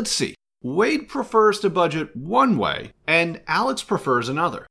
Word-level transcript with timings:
Let's 0.00 0.12
see. 0.12 0.34
Wade 0.62 1.10
prefers 1.10 1.60
to 1.60 1.68
budget 1.68 2.16
one 2.16 2.56
way, 2.56 2.92
and 3.06 3.42
Alex 3.46 3.82
prefers 3.82 4.30
another. 4.30 4.66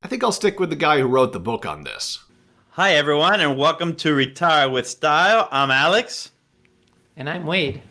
I 0.00 0.06
think 0.06 0.22
I'll 0.22 0.30
stick 0.30 0.60
with 0.60 0.70
the 0.70 0.76
guy 0.76 1.00
who 1.00 1.08
wrote 1.08 1.32
the 1.32 1.40
book 1.40 1.66
on 1.66 1.82
this. 1.82 2.24
Hi, 2.68 2.94
everyone, 2.94 3.40
and 3.40 3.58
welcome 3.58 3.96
to 3.96 4.14
Retire 4.14 4.70
with 4.70 4.86
Style. 4.86 5.48
I'm 5.50 5.72
Alex. 5.72 6.30
And 7.16 7.28
I'm 7.28 7.46
Wade. 7.46 7.82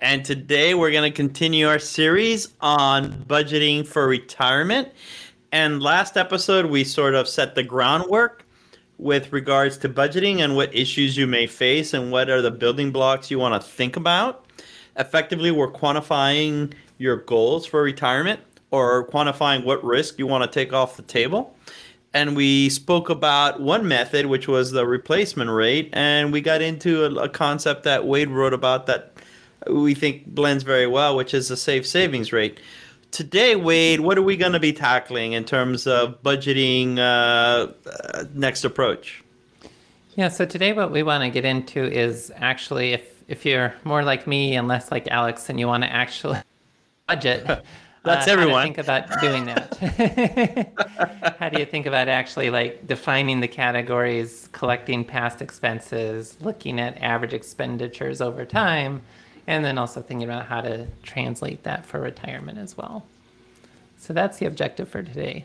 And 0.00 0.24
today 0.24 0.72
we're 0.72 0.90
going 0.90 1.12
to 1.12 1.14
continue 1.14 1.68
our 1.68 1.78
series 1.78 2.54
on 2.62 3.26
budgeting 3.28 3.86
for 3.86 4.08
retirement. 4.08 4.88
And 5.52 5.82
last 5.82 6.16
episode, 6.16 6.64
we 6.64 6.82
sort 6.82 7.14
of 7.14 7.28
set 7.28 7.54
the 7.54 7.62
groundwork 7.62 8.46
with 8.96 9.34
regards 9.34 9.76
to 9.78 9.90
budgeting 9.90 10.38
and 10.38 10.56
what 10.56 10.74
issues 10.74 11.14
you 11.14 11.26
may 11.26 11.46
face 11.46 11.92
and 11.92 12.10
what 12.10 12.30
are 12.30 12.40
the 12.40 12.50
building 12.50 12.90
blocks 12.90 13.30
you 13.30 13.38
want 13.38 13.62
to 13.62 13.68
think 13.68 13.96
about 13.96 14.46
effectively 14.98 15.50
we're 15.50 15.70
quantifying 15.70 16.72
your 16.98 17.16
goals 17.16 17.66
for 17.66 17.82
retirement 17.82 18.40
or 18.70 19.08
quantifying 19.08 19.64
what 19.64 19.82
risk 19.82 20.18
you 20.18 20.26
want 20.26 20.44
to 20.44 20.50
take 20.50 20.72
off 20.72 20.96
the 20.96 21.02
table. 21.02 21.54
And 22.14 22.36
we 22.36 22.68
spoke 22.68 23.10
about 23.10 23.60
one 23.60 23.86
method, 23.86 24.26
which 24.26 24.48
was 24.48 24.70
the 24.72 24.86
replacement 24.86 25.50
rate, 25.50 25.90
and 25.92 26.32
we 26.32 26.40
got 26.40 26.62
into 26.62 27.04
a, 27.04 27.24
a 27.24 27.28
concept 27.28 27.84
that 27.84 28.06
Wade 28.06 28.30
wrote 28.30 28.54
about 28.54 28.86
that 28.86 29.12
we 29.68 29.94
think 29.94 30.26
blends 30.26 30.64
very 30.64 30.86
well, 30.86 31.16
which 31.16 31.34
is 31.34 31.48
the 31.48 31.56
safe 31.56 31.86
savings 31.86 32.32
rate. 32.32 32.60
Today, 33.10 33.56
Wade, 33.56 34.00
what 34.00 34.18
are 34.18 34.22
we 34.22 34.36
going 34.36 34.52
to 34.52 34.60
be 34.60 34.72
tackling 34.72 35.32
in 35.32 35.44
terms 35.44 35.86
of 35.86 36.22
budgeting 36.22 36.98
uh, 36.98 37.72
uh, 37.90 38.24
next 38.34 38.64
approach? 38.64 39.22
Yeah, 40.14 40.28
so 40.28 40.44
today 40.44 40.72
what 40.72 40.90
we 40.90 41.02
want 41.02 41.22
to 41.22 41.30
get 41.30 41.44
into 41.44 41.84
is 41.84 42.32
actually 42.36 42.92
if 42.92 43.17
if 43.28 43.44
you're 43.44 43.74
more 43.84 44.02
like 44.02 44.26
me 44.26 44.56
and 44.56 44.66
less 44.66 44.90
like 44.90 45.06
Alex 45.08 45.48
and 45.48 45.60
you 45.60 45.66
want 45.66 45.84
to 45.84 45.92
actually 45.92 46.38
budget, 47.06 47.46
that's 48.04 48.26
uh, 48.26 48.30
everyone. 48.30 48.64
think 48.64 48.78
about 48.78 49.20
doing 49.20 49.44
that. 49.44 51.36
how 51.38 51.48
do 51.50 51.60
you 51.60 51.66
think 51.66 51.86
about 51.86 52.08
actually 52.08 52.50
like 52.50 52.86
defining 52.86 53.40
the 53.40 53.48
categories, 53.48 54.48
collecting 54.52 55.04
past 55.04 55.42
expenses, 55.42 56.36
looking 56.40 56.80
at 56.80 57.00
average 57.02 57.34
expenditures 57.34 58.20
over 58.20 58.44
time, 58.44 59.02
and 59.46 59.64
then 59.64 59.78
also 59.78 60.00
thinking 60.00 60.28
about 60.28 60.46
how 60.46 60.62
to 60.62 60.86
translate 61.02 61.62
that 61.62 61.84
for 61.84 62.00
retirement 62.00 62.58
as 62.58 62.76
well. 62.76 63.06
So 63.98 64.12
that's 64.12 64.38
the 64.38 64.46
objective 64.46 64.88
for 64.88 65.02
today. 65.02 65.44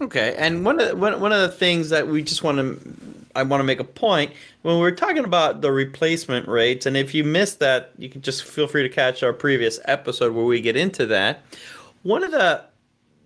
Okay, 0.00 0.36
and 0.38 0.64
one 0.64 0.78
of 0.80 0.88
the, 0.88 0.96
one, 0.96 1.20
one 1.20 1.32
of 1.32 1.40
the 1.40 1.48
things 1.48 1.90
that 1.90 2.06
we 2.06 2.22
just 2.22 2.42
want 2.42 2.58
to 2.58 2.78
I 3.34 3.42
want 3.42 3.60
to 3.60 3.64
make 3.64 3.80
a 3.80 3.84
point 3.84 4.32
when 4.62 4.78
we're 4.78 4.90
talking 4.90 5.24
about 5.24 5.60
the 5.60 5.70
replacement 5.70 6.48
rates, 6.48 6.86
and 6.86 6.96
if 6.96 7.14
you 7.14 7.24
missed 7.24 7.60
that, 7.60 7.92
you 7.98 8.08
can 8.08 8.20
just 8.22 8.44
feel 8.44 8.66
free 8.66 8.82
to 8.82 8.88
catch 8.88 9.22
our 9.22 9.32
previous 9.32 9.78
episode 9.84 10.34
where 10.34 10.44
we 10.44 10.60
get 10.60 10.76
into 10.76 11.06
that. 11.06 11.42
One 12.02 12.22
of 12.22 12.30
the 12.30 12.64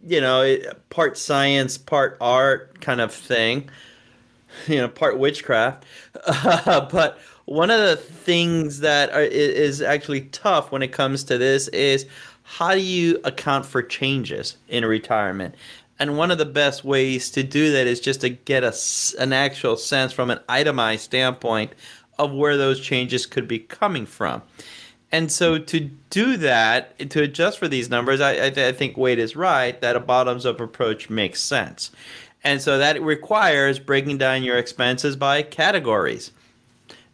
you 0.06 0.20
know 0.20 0.56
part 0.90 1.18
science, 1.18 1.78
part 1.78 2.16
art 2.20 2.80
kind 2.80 3.00
of 3.00 3.12
thing, 3.12 3.68
you 4.66 4.76
know, 4.76 4.88
part 4.88 5.18
witchcraft, 5.18 5.84
uh, 6.26 6.80
but 6.92 7.18
one 7.44 7.70
of 7.70 7.80
the 7.80 7.96
things 7.96 8.80
that 8.80 9.10
are, 9.12 9.22
is 9.22 9.82
actually 9.82 10.22
tough 10.22 10.72
when 10.72 10.82
it 10.82 10.92
comes 10.92 11.24
to 11.24 11.38
this 11.38 11.68
is 11.68 12.06
how 12.44 12.74
do 12.74 12.80
you 12.80 13.18
account 13.24 13.64
for 13.64 13.82
changes 13.82 14.56
in 14.68 14.84
retirement 14.84 15.54
and 16.02 16.16
one 16.16 16.32
of 16.32 16.38
the 16.38 16.44
best 16.44 16.82
ways 16.82 17.30
to 17.30 17.44
do 17.44 17.70
that 17.70 17.86
is 17.86 18.00
just 18.00 18.22
to 18.22 18.28
get 18.28 18.64
a, 18.64 18.74
an 19.20 19.32
actual 19.32 19.76
sense 19.76 20.12
from 20.12 20.30
an 20.30 20.40
itemized 20.48 21.04
standpoint 21.04 21.74
of 22.18 22.32
where 22.32 22.56
those 22.56 22.80
changes 22.80 23.24
could 23.24 23.46
be 23.46 23.60
coming 23.60 24.04
from. 24.04 24.42
And 25.12 25.30
so 25.30 25.58
to 25.58 25.78
do 26.10 26.36
that, 26.38 26.98
to 27.10 27.22
adjust 27.22 27.56
for 27.56 27.68
these 27.68 27.88
numbers, 27.88 28.20
I, 28.20 28.32
I, 28.32 28.46
I 28.46 28.72
think 28.72 28.96
Wade 28.96 29.20
is 29.20 29.36
right 29.36 29.80
that 29.80 29.94
a 29.94 30.00
bottoms 30.00 30.44
up 30.44 30.60
approach 30.60 31.08
makes 31.08 31.40
sense. 31.40 31.92
And 32.42 32.60
so 32.60 32.78
that 32.78 33.00
requires 33.00 33.78
breaking 33.78 34.18
down 34.18 34.42
your 34.42 34.58
expenses 34.58 35.14
by 35.14 35.42
categories. 35.42 36.32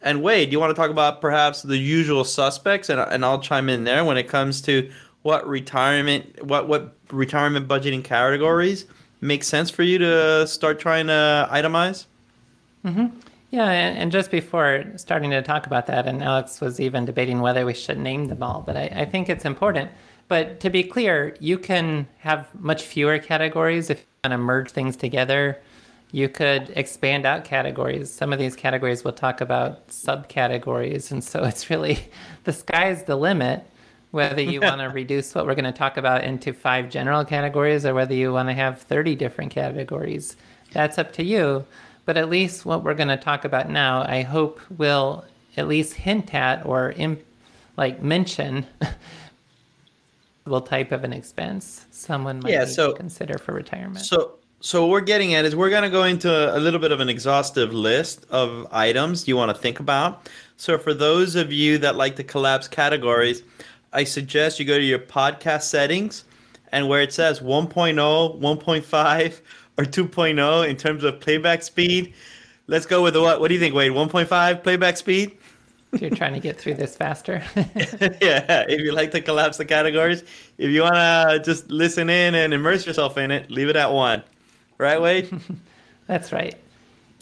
And 0.00 0.22
Wade, 0.22 0.48
do 0.48 0.52
you 0.52 0.60
want 0.60 0.74
to 0.74 0.80
talk 0.80 0.90
about 0.90 1.20
perhaps 1.20 1.60
the 1.60 1.76
usual 1.76 2.24
suspects? 2.24 2.88
And, 2.88 2.98
and 2.98 3.22
I'll 3.22 3.42
chime 3.42 3.68
in 3.68 3.84
there 3.84 4.02
when 4.06 4.16
it 4.16 4.28
comes 4.28 4.62
to 4.62 4.90
what 5.22 5.46
retirement 5.46 6.42
what 6.44 6.68
what 6.68 6.96
retirement 7.10 7.68
budgeting 7.68 8.04
categories 8.04 8.86
make 9.20 9.44
sense 9.44 9.70
for 9.70 9.82
you 9.82 9.98
to 9.98 10.46
start 10.46 10.78
trying 10.78 11.06
to 11.08 11.48
itemize? 11.50 12.06
Mm-hmm. 12.84 13.06
Yeah, 13.50 13.70
and, 13.70 14.12
just 14.12 14.30
before 14.30 14.84
starting 14.96 15.30
to 15.30 15.40
talk 15.40 15.66
about 15.66 15.86
that, 15.86 16.06
and 16.06 16.22
Alex 16.22 16.60
was 16.60 16.80
even 16.80 17.06
debating 17.06 17.40
whether 17.40 17.64
we 17.64 17.72
should 17.72 17.98
name 17.98 18.26
them 18.26 18.42
all, 18.42 18.60
but 18.60 18.76
I, 18.76 18.84
I 18.94 19.04
think 19.06 19.30
it's 19.30 19.46
important. 19.46 19.90
But 20.28 20.60
to 20.60 20.68
be 20.68 20.84
clear, 20.84 21.34
you 21.40 21.58
can 21.58 22.06
have 22.18 22.54
much 22.54 22.82
fewer 22.82 23.18
categories 23.18 23.88
if 23.88 24.00
you 24.00 24.06
want 24.24 24.32
to 24.32 24.38
merge 24.38 24.70
things 24.70 24.96
together. 24.96 25.58
You 26.12 26.28
could 26.28 26.70
expand 26.76 27.24
out 27.24 27.44
categories. 27.44 28.12
Some 28.12 28.34
of 28.34 28.38
these 28.38 28.54
categories 28.54 29.02
we'll 29.02 29.14
talk 29.14 29.40
about 29.40 29.88
subcategories. 29.88 31.10
And 31.10 31.24
so 31.24 31.44
it's 31.44 31.70
really 31.70 31.98
the 32.44 32.52
sky's 32.52 33.04
the 33.04 33.16
limit 33.16 33.66
whether 34.10 34.42
you 34.42 34.60
want 34.60 34.80
to 34.80 34.86
reduce 34.94 35.34
what 35.34 35.46
we're 35.46 35.54
going 35.54 35.64
to 35.64 35.72
talk 35.72 35.96
about 35.96 36.24
into 36.24 36.52
five 36.52 36.88
general 36.88 37.24
categories 37.24 37.84
or 37.84 37.94
whether 37.94 38.14
you 38.14 38.32
want 38.32 38.48
to 38.48 38.54
have 38.54 38.80
30 38.82 39.14
different 39.16 39.50
categories. 39.50 40.36
That's 40.72 40.98
up 40.98 41.12
to 41.14 41.24
you. 41.24 41.64
But 42.04 42.16
at 42.16 42.30
least 42.30 42.64
what 42.64 42.84
we're 42.84 42.94
going 42.94 43.08
to 43.08 43.18
talk 43.18 43.44
about 43.44 43.68
now, 43.68 44.02
I 44.02 44.22
hope 44.22 44.60
will 44.76 45.24
at 45.56 45.68
least 45.68 45.94
hint 45.94 46.34
at 46.34 46.64
or 46.64 46.92
imp- 46.92 47.24
like 47.76 48.02
mention 48.02 48.66
what 50.44 50.66
type 50.66 50.92
of 50.92 51.04
an 51.04 51.12
expense 51.12 51.84
someone 51.90 52.40
might 52.40 52.52
yeah, 52.52 52.64
so, 52.64 52.92
consider 52.92 53.36
for 53.36 53.52
retirement. 53.52 54.04
So 54.04 54.38
so 54.60 54.82
what 54.82 54.90
we're 54.90 55.00
getting 55.02 55.34
at 55.34 55.44
is 55.44 55.54
we're 55.54 55.70
going 55.70 55.84
to 55.84 55.90
go 55.90 56.02
into 56.02 56.28
a 56.28 56.58
little 56.58 56.80
bit 56.80 56.90
of 56.90 56.98
an 56.98 57.08
exhaustive 57.08 57.72
list 57.72 58.26
of 58.30 58.66
items 58.72 59.28
you 59.28 59.36
want 59.36 59.54
to 59.54 59.56
think 59.56 59.78
about. 59.78 60.28
So 60.56 60.76
for 60.78 60.92
those 60.92 61.36
of 61.36 61.52
you 61.52 61.78
that 61.78 61.94
like 61.94 62.16
to 62.16 62.24
collapse 62.24 62.66
categories, 62.66 63.44
I 63.92 64.04
suggest 64.04 64.58
you 64.58 64.64
go 64.64 64.78
to 64.78 64.84
your 64.84 64.98
podcast 64.98 65.62
settings 65.62 66.24
and 66.72 66.88
where 66.88 67.00
it 67.00 67.12
says 67.12 67.40
1.0, 67.40 67.94
1.5, 68.40 69.40
or 69.78 69.84
2.0 69.84 70.68
in 70.68 70.76
terms 70.76 71.04
of 71.04 71.20
playback 71.20 71.62
speed. 71.62 72.14
Let's 72.66 72.84
go 72.84 73.02
with 73.02 73.14
the 73.14 73.22
what? 73.22 73.40
What 73.40 73.48
do 73.48 73.54
you 73.54 73.60
think, 73.60 73.74
Wade? 73.74 73.92
1.5 73.92 74.62
playback 74.62 74.96
speed? 74.96 75.38
If 75.92 76.02
you're 76.02 76.10
trying 76.10 76.34
to 76.34 76.40
get 76.40 76.60
through 76.60 76.74
this 76.74 76.94
faster. 76.94 77.42
yeah, 77.56 78.66
if 78.68 78.80
you 78.80 78.92
like 78.92 79.10
to 79.12 79.22
collapse 79.22 79.56
the 79.56 79.64
categories, 79.64 80.22
if 80.58 80.70
you 80.70 80.82
want 80.82 80.96
to 80.96 81.40
just 81.42 81.70
listen 81.70 82.10
in 82.10 82.34
and 82.34 82.52
immerse 82.52 82.86
yourself 82.86 83.16
in 83.16 83.30
it, 83.30 83.50
leave 83.50 83.70
it 83.70 83.76
at 83.76 83.90
one. 83.90 84.22
Right, 84.76 85.00
Wade? 85.00 85.40
That's 86.06 86.30
right. 86.30 86.54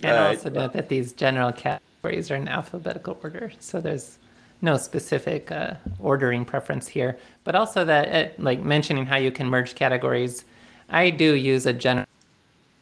And 0.03 0.17
All 0.17 0.27
also 0.29 0.45
right. 0.45 0.55
note 0.55 0.73
that 0.73 0.89
these 0.89 1.13
general 1.13 1.53
categories 1.53 2.31
are 2.31 2.37
in 2.37 2.49
alphabetical 2.49 3.19
order. 3.23 3.53
So 3.61 3.81
there's 3.81 4.19
no 4.63 4.77
specific 4.77 5.51
uh, 5.53 5.75
ordering 5.99 6.45
preference 6.45 6.89
here, 6.89 7.19
but 7.45 7.55
also 7.55 7.85
that 7.85 8.09
uh, 8.09 8.33
like 8.39 8.61
mentioning 8.61 9.07
how 9.07 9.17
you 9.17 9.31
can 9.31 9.47
merge 9.47 9.75
categories. 9.75 10.45
I 10.89 11.11
do 11.11 11.35
use 11.35 11.67
a 11.67 11.73
general 11.73 12.07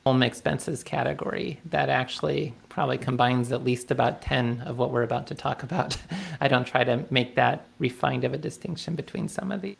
home 0.04 0.22
expenses 0.22 0.82
category 0.82 1.58
that 1.64 1.88
actually 1.88 2.54
probably 2.68 2.98
combines 2.98 3.52
at 3.52 3.64
least 3.64 3.90
about 3.90 4.20
10 4.20 4.62
of 4.66 4.76
what 4.76 4.90
we're 4.90 5.02
about 5.02 5.26
to 5.28 5.34
talk 5.34 5.62
about. 5.62 5.96
I 6.40 6.48
don't 6.48 6.66
try 6.66 6.84
to 6.84 7.04
make 7.10 7.34
that 7.36 7.64
refined 7.78 8.24
of 8.24 8.34
a 8.34 8.38
distinction 8.38 8.94
between 8.94 9.28
some 9.28 9.50
of 9.50 9.62
these. 9.62 9.76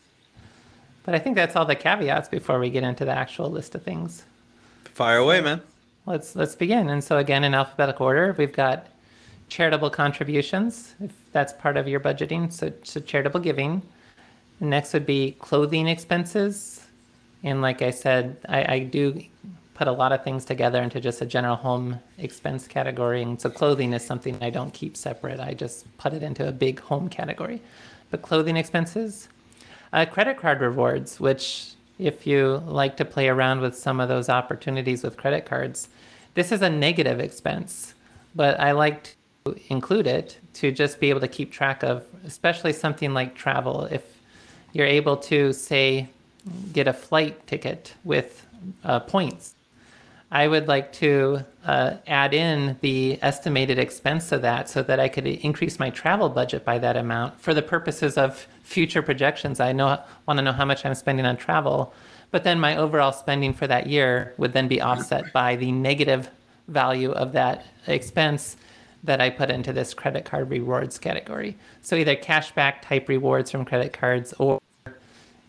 But 1.05 1.15
I 1.15 1.19
think 1.19 1.37
that's 1.37 1.55
all 1.55 1.67
the 1.67 1.75
caveats 1.75 2.29
before 2.29 2.59
we 2.59 2.71
get 2.71 2.83
into 2.83 3.05
the 3.05 3.13
actual 3.13 3.51
list 3.51 3.75
of 3.75 3.83
things. 3.83 4.25
Fire 4.85 5.19
away, 5.19 5.43
man. 5.43 5.61
Let's 6.07 6.37
let's 6.37 6.55
begin. 6.55 6.89
And 6.89 7.03
so 7.03 7.19
again 7.19 7.45
in 7.45 7.55
alphabetical 7.55 8.07
order, 8.07 8.35
we've 8.39 8.53
got 8.53 8.87
charitable 9.49 9.91
contributions, 9.91 10.95
if 11.01 11.13
that's 11.33 11.53
part 11.53 11.77
of 11.77 11.87
your 11.87 12.01
budgeting. 12.01 12.53
So, 12.53 12.73
so 12.83 13.01
charitable 13.01 13.41
giving. 13.41 13.83
next 14.61 14.93
would 14.93 15.07
be 15.07 15.33
clothing 15.39 15.87
expenses, 15.89 16.87
And 17.45 17.61
like 17.61 17.83
I 17.83 17.91
said, 17.91 18.39
I, 18.49 18.75
I 18.75 18.79
do 18.81 19.23
put 19.75 19.87
a 19.87 19.93
lot 19.93 20.13
of 20.13 20.25
things 20.25 20.45
together 20.45 20.83
into 20.83 21.01
just 21.01 21.21
a 21.21 21.27
general 21.27 21.57
home 21.57 22.01
expense 22.19 22.67
category. 22.67 23.23
And 23.23 23.41
so 23.41 23.51
clothing 23.51 23.93
is 23.93 24.05
something 24.05 24.39
I 24.43 24.51
don't 24.51 24.73
keep 24.73 24.97
separate. 24.97 25.41
I 25.41 25.53
just 25.53 25.95
put 25.99 26.15
it 26.15 26.23
into 26.23 26.49
a 26.49 26.53
big 26.53 26.81
home 26.81 27.09
category. 27.09 27.61
But 28.11 28.23
clothing 28.23 28.57
expenses, 28.57 29.29
uh, 29.93 30.07
credit 30.07 30.39
card 30.39 30.61
rewards, 30.61 31.21
which 31.21 31.73
if 31.99 32.27
you 32.27 32.63
like 32.67 32.97
to 32.97 33.05
play 33.05 33.29
around 33.29 33.61
with 33.61 33.77
some 33.77 34.01
of 34.01 34.09
those 34.09 34.29
opportunities 34.29 35.03
with 35.03 35.17
credit 35.17 35.45
cards, 35.45 35.89
this 36.35 36.51
is 36.51 36.63
a 36.63 36.71
negative 36.71 37.21
expense, 37.21 37.95
but 38.35 38.59
I 38.59 38.73
like 38.73 39.05
to 39.05 39.11
include 39.69 40.07
it 40.07 40.39
to 40.55 40.73
just 40.73 40.99
be 40.99 41.11
able 41.11 41.21
to 41.21 41.29
keep 41.29 41.53
track 41.53 41.83
of, 41.83 42.07
especially 42.25 42.73
something 42.73 43.13
like 43.13 43.35
travel. 43.35 43.85
If 43.91 44.03
you're 44.73 44.87
able 44.87 45.19
to, 45.19 45.53
say, 45.53 46.09
get 46.73 46.89
a 46.89 46.95
flight 46.95 47.47
ticket 47.47 47.93
with 48.05 48.47
uh, 48.85 49.01
points, 49.01 49.55
I 50.31 50.49
would 50.49 50.67
like 50.67 50.95
to 50.95 51.45
uh, 51.67 51.97
add 52.07 52.33
in 52.33 52.79
the 52.81 53.19
estimated 53.21 53.79
expense 53.79 54.33
of 54.33 54.41
that 54.41 54.71
so 54.71 54.83
that 54.83 54.99
I 54.99 55.11
could 55.11 55.27
increase 55.27 55.79
my 55.79 55.91
travel 55.91 56.31
budget 56.31 56.65
by 56.65 56.79
that 56.79 56.97
amount 56.97 57.39
for 57.39 57.53
the 57.53 57.61
purposes 57.61 58.17
of 58.17 58.49
future 58.63 59.03
projections. 59.03 59.61
I 59.61 59.73
know 59.73 60.01
want 60.27 60.39
to 60.39 60.43
know 60.43 60.53
how 60.53 60.65
much 60.65 60.87
I'm 60.87 60.95
spending 60.95 61.27
on 61.27 61.37
travel, 61.37 61.93
but 62.31 62.45
then 62.45 62.59
my 62.59 62.79
overall 62.79 63.13
spending 63.13 63.53
for 63.53 63.67
that 63.67 63.89
year 63.89 64.33
would 64.39 64.55
then 64.55 64.69
be 64.69 64.81
offset 64.81 65.35
by 65.35 65.55
the 65.57 65.71
negative 65.71 66.31
value 66.67 67.13
of 67.13 67.33
that 67.33 67.67
expense 67.87 68.57
that 69.05 69.21
I 69.21 69.31
put 69.31 69.51
into 69.51 69.73
this 69.73 69.95
credit 69.95 70.25
card 70.25 70.51
rewards 70.51 70.99
category. 70.99 71.57
So 71.83 71.95
either 71.97 72.17
cashback 72.17 72.83
type 72.83 73.09
rewards 73.09 73.51
from 73.51 73.65
credit 73.65 73.93
cards 73.93 74.35
or 74.39 74.61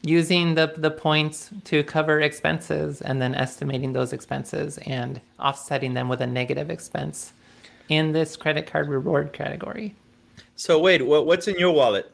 using 0.02 0.54
the, 0.54 0.74
the 0.78 0.92
points 0.92 1.50
to 1.64 1.84
cover 1.84 2.22
expenses 2.22 3.02
and 3.02 3.22
then 3.22 3.34
estimating 3.34 3.94
those 3.94 4.14
expenses 4.14 4.78
and 4.86 5.20
offsetting 5.40 5.94
them 5.96 6.08
with 6.10 6.22
a 6.22 6.28
negative 6.28 6.70
expense 6.70 7.34
in 7.90 8.12
this 8.12 8.36
credit 8.36 8.68
card 8.68 8.88
reward 8.88 9.34
category. 9.34 9.96
So 10.56 10.80
what, 10.80 11.26
what's 11.26 11.48
in 11.48 11.58
your 11.58 11.72
wallet? 11.72 12.12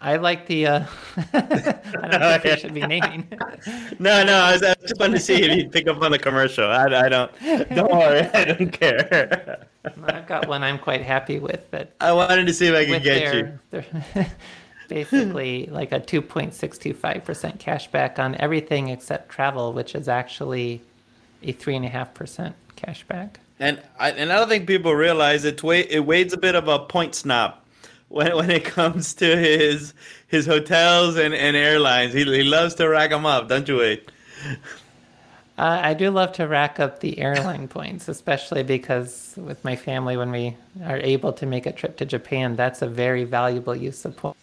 I 0.00 0.16
like 0.16 0.46
the. 0.46 0.66
Uh, 0.66 0.86
I 1.32 1.40
don't 1.40 2.42
think 2.42 2.44
we 2.44 2.56
should 2.56 2.74
be 2.74 2.80
naming. 2.86 3.26
no, 3.98 4.22
no, 4.24 4.34
I, 4.34 4.52
was, 4.52 4.62
I 4.62 4.74
just 4.74 4.98
wanted 5.00 5.14
to 5.14 5.20
see 5.20 5.42
if 5.42 5.56
you'd 5.56 5.72
pick 5.72 5.88
up 5.88 6.02
on 6.02 6.12
the 6.12 6.18
commercial. 6.18 6.66
I, 6.66 6.84
I 6.84 7.08
don't. 7.08 7.32
Don't 7.74 7.90
worry, 7.90 8.20
I 8.34 8.44
don't 8.44 8.70
care. 8.70 9.66
I've 9.84 10.26
got 10.26 10.48
one 10.48 10.62
I'm 10.62 10.78
quite 10.78 11.02
happy 11.02 11.38
with. 11.38 11.62
but 11.70 11.92
I 12.00 12.12
wanted 12.12 12.46
to 12.46 12.52
see 12.52 12.66
if 12.66 12.74
I 12.74 12.84
could 12.84 13.02
get 13.02 13.18
their, 13.18 13.36
you. 13.36 13.58
Their, 13.70 14.26
basically, 14.88 15.66
like 15.66 15.92
a 15.92 16.00
2.625% 16.00 17.58
cash 17.58 17.90
back 17.90 18.18
on 18.18 18.34
everything 18.36 18.88
except 18.88 19.30
travel, 19.30 19.72
which 19.72 19.94
is 19.94 20.08
actually 20.08 20.82
a 21.42 21.52
three 21.52 21.74
and 21.74 21.86
a 21.86 21.88
half 21.88 22.12
percent 22.12 22.54
cash 22.76 23.04
back. 23.04 23.40
And 23.58 23.80
I, 23.98 24.10
and 24.10 24.30
I 24.30 24.36
don't 24.36 24.48
think 24.48 24.66
people 24.66 24.94
realize 24.94 25.46
it. 25.46 25.64
It 25.64 26.04
Wade's 26.04 26.34
a 26.34 26.38
bit 26.38 26.54
of 26.54 26.68
a 26.68 26.80
point 26.80 27.14
snob 27.14 27.54
when 28.08 28.36
when 28.36 28.50
it 28.50 28.64
comes 28.64 29.14
to 29.14 29.36
his 29.36 29.94
his 30.26 30.46
hotels 30.46 31.16
and, 31.16 31.34
and 31.34 31.56
airlines. 31.56 32.12
He, 32.12 32.24
he 32.24 32.42
loves 32.42 32.74
to 32.76 32.88
rack 32.88 33.10
them 33.10 33.26
up, 33.26 33.48
don't 33.48 33.66
you, 33.68 33.78
Wade? 33.78 34.02
Uh, 35.58 35.80
I 35.82 35.94
do 35.94 36.10
love 36.10 36.32
to 36.32 36.46
rack 36.46 36.78
up 36.78 37.00
the 37.00 37.18
airline 37.18 37.68
points, 37.78 38.08
especially 38.08 38.62
because 38.62 39.34
with 39.36 39.64
my 39.64 39.76
family, 39.76 40.16
when 40.16 40.30
we 40.30 40.56
are 40.84 40.98
able 40.98 41.32
to 41.34 41.46
make 41.46 41.66
a 41.66 41.72
trip 41.72 41.96
to 41.98 42.04
Japan, 42.04 42.56
that's 42.56 42.82
a 42.82 42.86
very 42.86 43.24
valuable 43.24 43.74
use 43.74 44.04
of 44.04 44.16
points. 44.16 44.38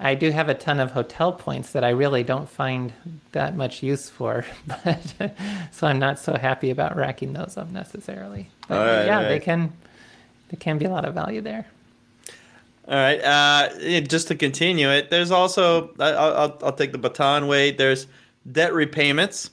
I 0.00 0.14
do 0.14 0.30
have 0.30 0.48
a 0.48 0.54
ton 0.54 0.78
of 0.78 0.92
hotel 0.92 1.32
points 1.32 1.72
that 1.72 1.82
I 1.82 1.88
really 1.90 2.22
don't 2.22 2.48
find 2.48 2.92
that 3.32 3.56
much 3.56 3.82
use 3.82 4.08
for, 4.08 4.44
but 4.84 5.32
so 5.72 5.86
I'm 5.86 5.98
not 5.98 6.18
so 6.18 6.36
happy 6.36 6.70
about 6.70 6.96
racking 6.96 7.32
those 7.32 7.56
up 7.56 7.70
necessarily. 7.70 8.48
But 8.68 8.78
right, 8.78 9.06
yeah, 9.06 9.16
right. 9.16 9.28
they 9.28 9.40
can 9.40 9.72
there 10.50 10.58
can 10.58 10.78
be 10.78 10.84
a 10.84 10.90
lot 10.90 11.04
of 11.04 11.14
value 11.14 11.40
there. 11.40 11.66
All 12.88 12.94
right. 12.94 13.20
Uh, 13.22 14.00
just 14.00 14.28
to 14.28 14.34
continue 14.34 14.88
it, 14.88 15.10
there's 15.10 15.30
also 15.30 15.90
I'll, 15.98 16.18
I'll, 16.18 16.58
I'll 16.62 16.72
take 16.72 16.92
the 16.92 16.98
baton. 16.98 17.46
Wait, 17.46 17.76
there's 17.76 18.06
debt 18.50 18.72
repayments 18.72 19.50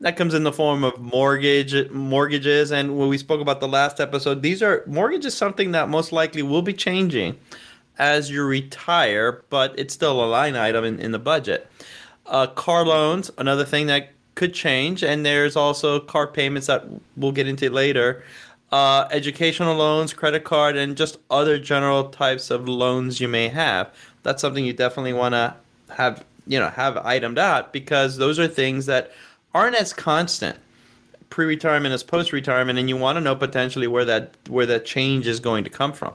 that 0.00 0.18
comes 0.18 0.34
in 0.34 0.42
the 0.42 0.52
form 0.52 0.84
of 0.84 1.00
mortgage 1.00 1.90
mortgages, 1.90 2.72
and 2.72 2.98
when 2.98 3.08
we 3.08 3.16
spoke 3.16 3.40
about 3.40 3.60
the 3.60 3.68
last 3.68 4.00
episode, 4.00 4.42
these 4.42 4.62
are 4.62 4.84
mortgages 4.86 5.34
something 5.34 5.72
that 5.72 5.88
most 5.88 6.12
likely 6.12 6.42
will 6.42 6.60
be 6.60 6.74
changing 6.74 7.38
as 7.98 8.30
you 8.30 8.44
retire, 8.44 9.44
but 9.48 9.72
it's 9.78 9.94
still 9.94 10.22
a 10.22 10.26
line 10.26 10.56
item 10.56 10.84
in, 10.84 10.98
in 10.98 11.12
the 11.12 11.18
budget. 11.18 11.70
Uh, 12.26 12.46
car 12.48 12.84
loans, 12.84 13.30
another 13.38 13.64
thing 13.64 13.86
that 13.86 14.10
could 14.34 14.52
change, 14.52 15.02
and 15.02 15.24
there's 15.24 15.56
also 15.56 16.00
car 16.00 16.26
payments 16.26 16.66
that 16.66 16.84
we'll 17.16 17.32
get 17.32 17.48
into 17.48 17.70
later 17.70 18.22
uh, 18.74 19.06
educational 19.12 19.76
loans, 19.76 20.12
credit 20.12 20.42
card, 20.42 20.76
and 20.76 20.96
just 20.96 21.16
other 21.30 21.60
general 21.60 22.08
types 22.08 22.50
of 22.50 22.68
loans 22.68 23.20
you 23.20 23.28
may 23.28 23.46
have. 23.46 23.94
That's 24.24 24.40
something 24.40 24.64
you 24.64 24.72
definitely 24.72 25.12
want 25.12 25.34
to 25.34 25.54
have, 25.90 26.24
you 26.48 26.58
know, 26.58 26.70
have 26.70 26.96
itemed 26.96 27.38
out 27.38 27.72
because 27.72 28.16
those 28.16 28.36
are 28.40 28.48
things 28.48 28.86
that 28.86 29.12
aren't 29.54 29.76
as 29.76 29.92
constant 29.92 30.58
pre-retirement 31.30 31.94
as 31.94 32.02
post-retirement, 32.02 32.76
and 32.76 32.88
you 32.88 32.96
want 32.96 33.14
to 33.14 33.20
know 33.20 33.36
potentially 33.36 33.86
where 33.86 34.04
that 34.06 34.34
where 34.48 34.66
that 34.66 34.84
change 34.84 35.28
is 35.28 35.38
going 35.38 35.62
to 35.62 35.70
come 35.70 35.92
from. 35.92 36.12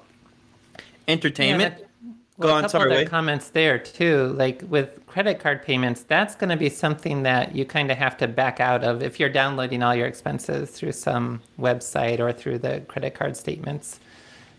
Entertainment. 1.07 1.75
Yeah, 1.79 1.85
well, 2.39 2.47
Go 2.47 2.53
on, 2.55 2.59
a 2.59 2.67
couple 2.67 2.79
sorry, 2.79 2.95
other 2.95 3.05
comments 3.05 3.49
there 3.49 3.77
too. 3.77 4.27
Like 4.37 4.63
with 4.69 5.05
credit 5.07 5.41
card 5.41 5.61
payments, 5.61 6.03
that's 6.03 6.35
going 6.35 6.49
to 6.49 6.55
be 6.55 6.69
something 6.69 7.23
that 7.23 7.53
you 7.53 7.65
kind 7.65 7.91
of 7.91 7.97
have 7.97 8.15
to 8.17 8.29
back 8.29 8.61
out 8.61 8.81
of 8.81 9.03
if 9.03 9.19
you're 9.19 9.29
downloading 9.29 9.83
all 9.83 9.93
your 9.93 10.07
expenses 10.07 10.71
through 10.71 10.93
some 10.93 11.41
website 11.59 12.19
or 12.19 12.31
through 12.31 12.59
the 12.59 12.79
credit 12.87 13.13
card 13.13 13.35
statements. 13.35 13.99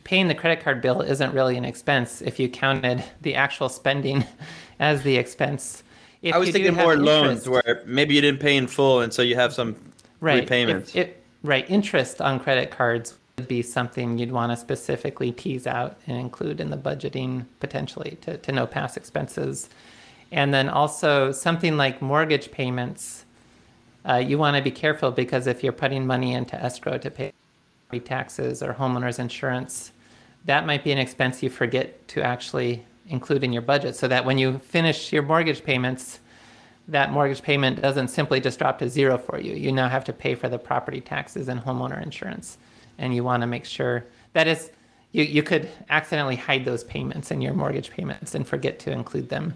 Paying 0.04 0.28
the 0.28 0.34
credit 0.34 0.62
card 0.62 0.82
bill 0.82 1.00
isn't 1.00 1.32
really 1.32 1.56
an 1.56 1.64
expense 1.64 2.20
if 2.20 2.38
you 2.38 2.50
counted 2.50 3.02
the 3.22 3.34
actual 3.34 3.70
spending 3.70 4.26
as 4.78 5.02
the 5.02 5.16
expense. 5.16 5.82
If 6.20 6.34
I 6.34 6.38
was 6.38 6.50
thinking 6.50 6.74
more 6.74 6.98
loans 6.98 7.48
where 7.48 7.82
maybe 7.86 8.14
you 8.14 8.20
didn't 8.20 8.40
pay 8.40 8.58
in 8.58 8.66
full, 8.66 9.00
and 9.00 9.10
so 9.10 9.22
you 9.22 9.36
have 9.36 9.54
some 9.54 9.74
right. 10.20 10.40
repayments. 10.40 10.94
If, 10.94 11.08
if, 11.08 11.14
right, 11.42 11.64
interest 11.70 12.20
on 12.20 12.40
credit 12.40 12.70
cards 12.70 13.14
be 13.48 13.62
something 13.62 14.18
you'd 14.18 14.32
want 14.32 14.52
to 14.52 14.56
specifically 14.56 15.32
tease 15.32 15.66
out 15.66 15.98
and 16.06 16.18
include 16.18 16.60
in 16.60 16.70
the 16.70 16.76
budgeting 16.76 17.46
potentially 17.60 18.18
to, 18.22 18.36
to 18.38 18.52
know 18.52 18.66
past 18.66 18.96
expenses. 18.96 19.68
And 20.32 20.54
then 20.54 20.68
also 20.68 21.32
something 21.32 21.76
like 21.76 22.00
mortgage 22.00 22.50
payments, 22.50 23.24
uh, 24.08 24.16
you 24.16 24.38
want 24.38 24.56
to 24.56 24.62
be 24.62 24.70
careful 24.70 25.10
because 25.10 25.46
if 25.46 25.62
you're 25.62 25.72
putting 25.72 26.06
money 26.06 26.34
into 26.34 26.60
escrow 26.62 26.98
to 26.98 27.10
pay 27.10 27.32
property 27.88 28.06
taxes 28.06 28.62
or 28.62 28.74
homeowners 28.74 29.18
insurance, 29.18 29.92
that 30.44 30.66
might 30.66 30.84
be 30.84 30.92
an 30.92 30.98
expense 30.98 31.42
you 31.42 31.50
forget 31.50 32.06
to 32.08 32.22
actually 32.22 32.84
include 33.08 33.44
in 33.44 33.52
your 33.52 33.62
budget 33.62 33.96
so 33.96 34.08
that 34.08 34.24
when 34.24 34.38
you 34.38 34.58
finish 34.58 35.12
your 35.12 35.22
mortgage 35.22 35.64
payments, 35.64 36.20
that 36.88 37.12
mortgage 37.12 37.42
payment 37.42 37.82
doesn't 37.82 38.08
simply 38.08 38.40
just 38.40 38.58
drop 38.58 38.78
to 38.78 38.88
zero 38.88 39.18
for 39.18 39.38
you. 39.40 39.54
You 39.54 39.72
now 39.72 39.88
have 39.88 40.04
to 40.04 40.12
pay 40.12 40.34
for 40.34 40.48
the 40.48 40.58
property 40.58 41.00
taxes 41.00 41.48
and 41.48 41.60
homeowner 41.60 42.02
insurance 42.02 42.58
and 43.00 43.14
you 43.14 43.24
want 43.24 43.40
to 43.40 43.46
make 43.48 43.64
sure 43.64 44.04
that 44.34 44.46
is 44.46 44.70
you, 45.12 45.24
you 45.24 45.42
could 45.42 45.68
accidentally 45.88 46.36
hide 46.36 46.64
those 46.64 46.84
payments 46.84 47.32
in 47.32 47.40
your 47.40 47.54
mortgage 47.54 47.90
payments 47.90 48.34
and 48.34 48.46
forget 48.46 48.78
to 48.80 48.92
include 48.92 49.28
them. 49.28 49.54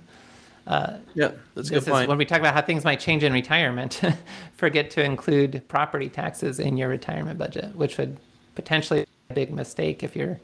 Uh, 0.66 0.96
yeah, 1.14 1.30
that's 1.54 1.70
a 1.70 1.74
good 1.74 1.86
point. 1.86 2.08
when 2.08 2.18
we 2.18 2.24
talk 2.24 2.40
about 2.40 2.54
how 2.54 2.62
things 2.62 2.84
might 2.84 2.98
change 2.98 3.22
in 3.22 3.32
retirement, 3.32 4.00
forget 4.56 4.90
to 4.90 5.04
include 5.04 5.62
property 5.68 6.08
taxes 6.08 6.58
in 6.58 6.76
your 6.76 6.88
retirement 6.88 7.38
budget, 7.38 7.74
which 7.76 7.98
would 7.98 8.16
potentially 8.54 9.00
be 9.00 9.06
a 9.30 9.34
big 9.34 9.52
mistake 9.52 10.02
if 10.02 10.16
you're 10.16 10.40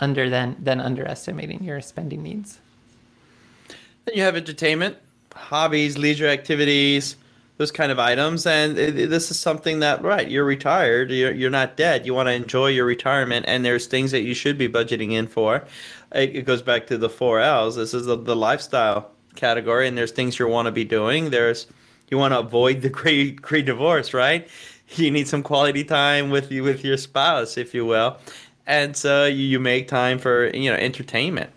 under 0.00 0.30
then 0.30 0.54
then 0.60 0.80
underestimating 0.80 1.64
your 1.64 1.80
spending 1.80 2.22
needs. 2.22 2.60
Then 4.04 4.16
you 4.16 4.22
have 4.22 4.36
entertainment, 4.36 4.98
hobbies, 5.34 5.96
leisure 5.96 6.28
activities, 6.28 7.16
those 7.58 7.70
kind 7.70 7.92
of 7.92 7.98
items. 7.98 8.46
And 8.46 8.78
it, 8.78 9.10
this 9.10 9.30
is 9.30 9.38
something 9.38 9.80
that, 9.80 10.02
right, 10.02 10.28
you're 10.28 10.44
retired, 10.44 11.10
you're, 11.10 11.32
you're 11.32 11.50
not 11.50 11.76
dead. 11.76 12.06
You 12.06 12.14
want 12.14 12.28
to 12.28 12.32
enjoy 12.32 12.68
your 12.68 12.86
retirement, 12.86 13.44
and 13.48 13.64
there's 13.64 13.86
things 13.86 14.12
that 14.12 14.22
you 14.22 14.32
should 14.32 14.56
be 14.56 14.68
budgeting 14.68 15.12
in 15.12 15.26
for. 15.26 15.64
It, 16.12 16.36
it 16.36 16.42
goes 16.46 16.62
back 16.62 16.86
to 16.86 16.96
the 16.96 17.10
four 17.10 17.40
L's. 17.40 17.76
This 17.76 17.92
is 17.92 18.06
the, 18.06 18.16
the 18.16 18.36
lifestyle 18.36 19.10
category, 19.34 19.88
and 19.88 19.98
there's 19.98 20.12
things 20.12 20.38
you 20.38 20.48
want 20.48 20.66
to 20.66 20.72
be 20.72 20.84
doing. 20.84 21.30
There's 21.30 21.66
you 22.10 22.16
want 22.16 22.32
to 22.32 22.38
avoid 22.38 22.80
the 22.80 22.88
great 23.00 23.42
great 23.42 23.66
divorce, 23.66 24.14
right? 24.14 24.48
You 24.94 25.10
need 25.10 25.28
some 25.28 25.42
quality 25.42 25.84
time 25.84 26.30
with 26.30 26.50
you 26.50 26.62
with 26.62 26.84
your 26.84 26.96
spouse, 26.96 27.58
if 27.58 27.74
you 27.74 27.84
will, 27.84 28.18
and 28.66 28.96
so 28.96 29.26
you, 29.26 29.44
you 29.44 29.60
make 29.60 29.88
time 29.88 30.18
for 30.18 30.48
you 30.54 30.70
know 30.70 30.76
entertainment, 30.76 31.50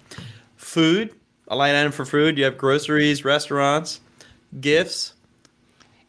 food, 0.57 1.15
a 1.47 1.55
line 1.55 1.75
item 1.75 1.91
for 1.91 2.05
food. 2.05 2.37
You 2.37 2.43
have 2.45 2.57
groceries, 2.57 3.23
restaurants, 3.23 4.01
gifts, 4.59 5.13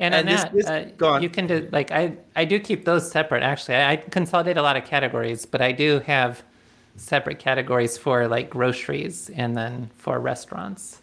and, 0.02 0.14
and 0.14 0.28
this, 0.28 0.44
this, 0.52 0.66
uh, 0.66 1.18
you 1.20 1.30
can 1.30 1.46
do 1.46 1.68
like 1.72 1.90
I 1.90 2.16
I 2.34 2.44
do 2.44 2.58
keep 2.58 2.84
those 2.84 3.10
separate. 3.10 3.42
Actually, 3.42 3.76
I, 3.76 3.92
I 3.92 3.96
consolidate 3.96 4.56
a 4.56 4.62
lot 4.62 4.76
of 4.76 4.84
categories, 4.84 5.46
but 5.46 5.60
I 5.60 5.72
do 5.72 6.00
have 6.00 6.42
separate 6.96 7.38
categories 7.38 7.96
for 7.96 8.28
like 8.28 8.50
groceries 8.50 9.30
and 9.30 9.56
then 9.56 9.90
for 9.96 10.18
restaurants. 10.18 11.00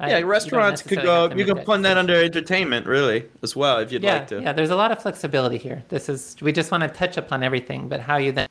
Yeah, 0.00 0.20
don't 0.20 0.28
restaurants 0.28 0.80
could 0.82 1.02
go. 1.02 1.28
You 1.34 1.44
can 1.44 1.58
put 1.58 1.82
that 1.82 1.98
under 1.98 2.14
entertainment, 2.14 2.86
really, 2.86 3.26
as 3.42 3.56
well, 3.56 3.78
if 3.78 3.90
you'd 3.90 4.04
yeah, 4.04 4.18
like 4.18 4.28
to. 4.28 4.40
yeah. 4.40 4.52
There's 4.52 4.70
a 4.70 4.76
lot 4.76 4.92
of 4.92 5.02
flexibility 5.02 5.58
here. 5.58 5.82
This 5.88 6.08
is 6.08 6.36
we 6.40 6.52
just 6.52 6.70
want 6.70 6.84
to 6.84 6.88
touch 6.88 7.16
upon 7.16 7.42
everything, 7.42 7.88
but 7.88 8.00
how 8.00 8.16
you 8.16 8.30
then 8.30 8.48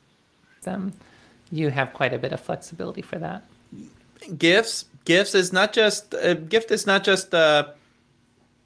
them, 0.62 0.92
you 1.50 1.70
have 1.70 1.94
quite 1.94 2.12
a 2.12 2.18
bit 2.18 2.32
of 2.32 2.40
flexibility 2.40 3.00
for 3.00 3.18
that. 3.18 3.44
Gifts, 4.36 4.84
gifts 5.06 5.34
is 5.34 5.50
not 5.50 5.72
just 5.72 6.12
a 6.12 6.34
gift. 6.34 6.70
Is 6.70 6.86
not 6.86 7.02
just 7.02 7.32
uh, 7.32 7.68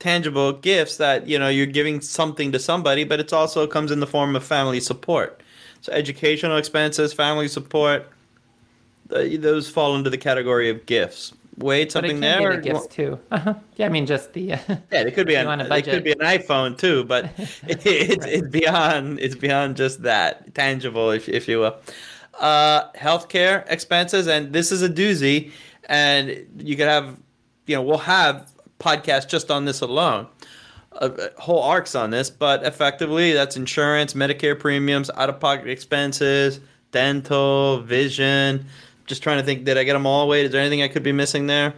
tangible 0.03 0.53
gifts 0.53 0.97
that 0.99 1.27
you 1.27 1.39
know 1.39 1.49
you're 1.49 1.67
giving 1.81 2.01
something 2.01 2.53
to 2.53 2.59
somebody, 2.59 3.05
but 3.05 3.21
it's 3.21 3.33
also 3.33 3.67
comes 3.67 3.91
in 3.91 4.01
the 4.01 4.07
form 4.07 4.35
of 4.37 4.45
family 4.45 4.81
support. 4.81 5.41
So 5.81 5.93
educational 5.93 6.57
expenses, 6.59 7.13
family 7.13 7.49
support, 7.49 8.09
th- 9.11 9.41
those 9.41 9.69
fall 9.71 9.95
into 9.97 10.11
the 10.11 10.19
category 10.19 10.69
of 10.69 10.87
gifts. 10.87 11.33
Wade, 11.59 11.89
But 11.89 11.89
it 11.89 11.93
something 11.93 12.21
can 12.21 12.41
there? 12.41 12.51
be 12.51 12.57
the 12.57 12.63
gifts 12.63 12.87
too. 12.87 13.19
Uh-huh. 13.31 13.55
Yeah, 13.77 13.87
I 13.87 13.89
mean 13.91 14.07
just 14.07 14.33
the. 14.33 14.41
Yeah, 14.43 14.61
it 14.91 15.15
could 15.15 15.27
be 15.27 15.35
an 15.35 15.47
want 15.47 15.63
a 15.63 15.75
it 15.75 15.85
could 15.85 16.05
be 16.05 16.13
an 16.13 16.19
iPhone 16.21 16.77
too, 16.79 17.05
but 17.05 17.25
it, 17.39 17.85
it's 17.87 18.25
Right. 18.25 18.33
it's 18.35 18.49
beyond 18.49 19.21
it's 19.21 19.35
beyond 19.35 19.77
just 19.77 20.03
that 20.03 20.55
tangible, 20.55 21.11
if 21.11 21.29
if 21.29 21.47
you 21.49 21.59
will. 21.61 21.77
Uh, 22.41 22.91
healthcare 22.93 23.65
expenses, 23.71 24.27
and 24.27 24.53
this 24.53 24.73
is 24.73 24.83
a 24.83 24.89
doozy, 24.89 25.51
and 25.89 26.47
you 26.59 26.75
could 26.77 26.89
have, 26.89 27.19
you 27.67 27.77
know, 27.77 27.83
we'll 27.83 27.99
have 27.99 28.51
podcasts 28.83 29.29
just 29.29 29.51
on 29.51 29.65
this 29.65 29.81
alone, 29.81 30.27
uh, 31.01 31.11
whole 31.39 31.63
arcs 31.63 31.95
on 31.95 32.11
this, 32.11 32.29
but 32.31 32.65
effectively 32.65 33.33
that's 33.33 33.57
insurance, 33.57 34.15
Medicare 34.15 34.59
premiums, 34.59 35.11
out 35.17 35.29
of 35.29 35.39
pocket 35.41 35.69
expenses, 35.69 36.61
dental, 36.91 37.81
vision. 37.83 38.67
Just 39.07 39.23
trying 39.23 39.39
to 39.39 39.45
think, 39.45 39.65
did 39.65 39.79
I 39.79 39.85
get 39.85 39.95
them 39.95 40.07
all? 40.07 40.29
Wade, 40.29 40.47
is 40.47 40.53
there 40.53 40.61
anything 40.61 40.83
I 40.83 40.89
could 40.89 41.03
be 41.03 41.13
missing 41.13 41.47
there? 41.47 41.75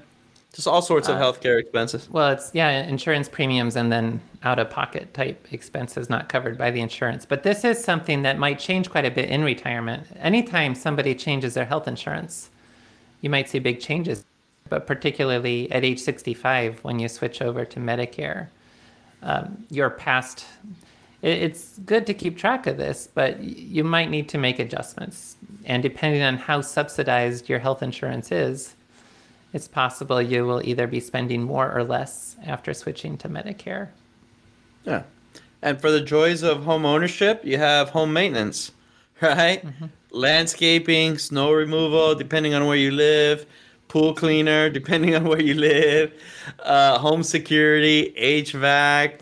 Just 0.52 0.68
all 0.68 0.82
sorts 0.82 1.08
of 1.08 1.16
Uh, 1.16 1.20
healthcare 1.20 1.58
expenses. 1.58 2.08
Well, 2.10 2.30
it's 2.30 2.50
yeah, 2.54 2.86
insurance 2.86 3.28
premiums 3.28 3.74
and 3.74 3.90
then 3.90 4.20
out 4.44 4.60
of 4.60 4.70
pocket 4.70 5.12
type 5.12 5.48
expenses 5.50 6.08
not 6.08 6.28
covered 6.28 6.56
by 6.56 6.70
the 6.70 6.80
insurance. 6.80 7.26
But 7.26 7.42
this 7.42 7.64
is 7.64 7.82
something 7.82 8.22
that 8.22 8.38
might 8.38 8.60
change 8.60 8.88
quite 8.88 9.04
a 9.04 9.10
bit 9.10 9.30
in 9.30 9.42
retirement. 9.42 10.06
Anytime 10.20 10.76
somebody 10.76 11.14
changes 11.14 11.54
their 11.54 11.64
health 11.64 11.88
insurance, 11.88 12.50
you 13.20 13.30
might 13.30 13.48
see 13.48 13.58
big 13.58 13.80
changes, 13.80 14.24
but 14.74 14.88
particularly 14.88 15.70
at 15.70 15.84
age 15.84 16.00
65 16.00 16.82
when 16.82 16.98
you 16.98 17.06
switch 17.06 17.40
over 17.40 17.64
to 17.64 17.78
Medicare. 17.78 18.48
Um, 19.22 19.64
your 19.70 19.88
past, 19.88 20.46
it, 21.22 21.42
it's 21.44 21.78
good 21.86 22.08
to 22.08 22.12
keep 22.12 22.36
track 22.36 22.66
of 22.66 22.76
this, 22.76 23.08
but 23.14 23.38
you 23.38 23.84
might 23.84 24.10
need 24.10 24.28
to 24.30 24.36
make 24.36 24.58
adjustments. 24.58 25.36
And 25.64 25.80
depending 25.80 26.22
on 26.22 26.38
how 26.38 26.60
subsidized 26.60 27.48
your 27.48 27.60
health 27.60 27.84
insurance 27.84 28.32
is, 28.32 28.74
it's 29.52 29.68
possible 29.68 30.20
you 30.20 30.44
will 30.44 30.60
either 30.66 30.88
be 30.88 30.98
spending 30.98 31.44
more 31.44 31.72
or 31.72 31.84
less 31.84 32.34
after 32.44 32.74
switching 32.74 33.16
to 33.18 33.28
Medicare. 33.28 33.90
Yeah. 34.82 35.04
And 35.62 35.80
for 35.80 35.92
the 35.92 36.00
joys 36.00 36.42
of 36.42 36.64
home 36.64 36.84
ownership, 36.84 37.44
you 37.44 37.58
have 37.58 37.90
home 37.90 38.12
maintenance, 38.12 38.72
right? 39.22 39.64
Landscaping, 40.10 41.18
snow 41.18 41.52
removal, 41.52 42.16
depending 42.16 42.54
on 42.54 42.66
where 42.66 42.76
you 42.76 42.90
live, 42.90 43.46
pool 43.94 44.12
cleaner, 44.12 44.68
depending 44.68 45.14
on 45.14 45.22
where 45.22 45.40
you 45.40 45.54
live, 45.54 46.12
uh, 46.64 46.98
home 46.98 47.22
security, 47.22 48.12
HVAC, 48.18 49.20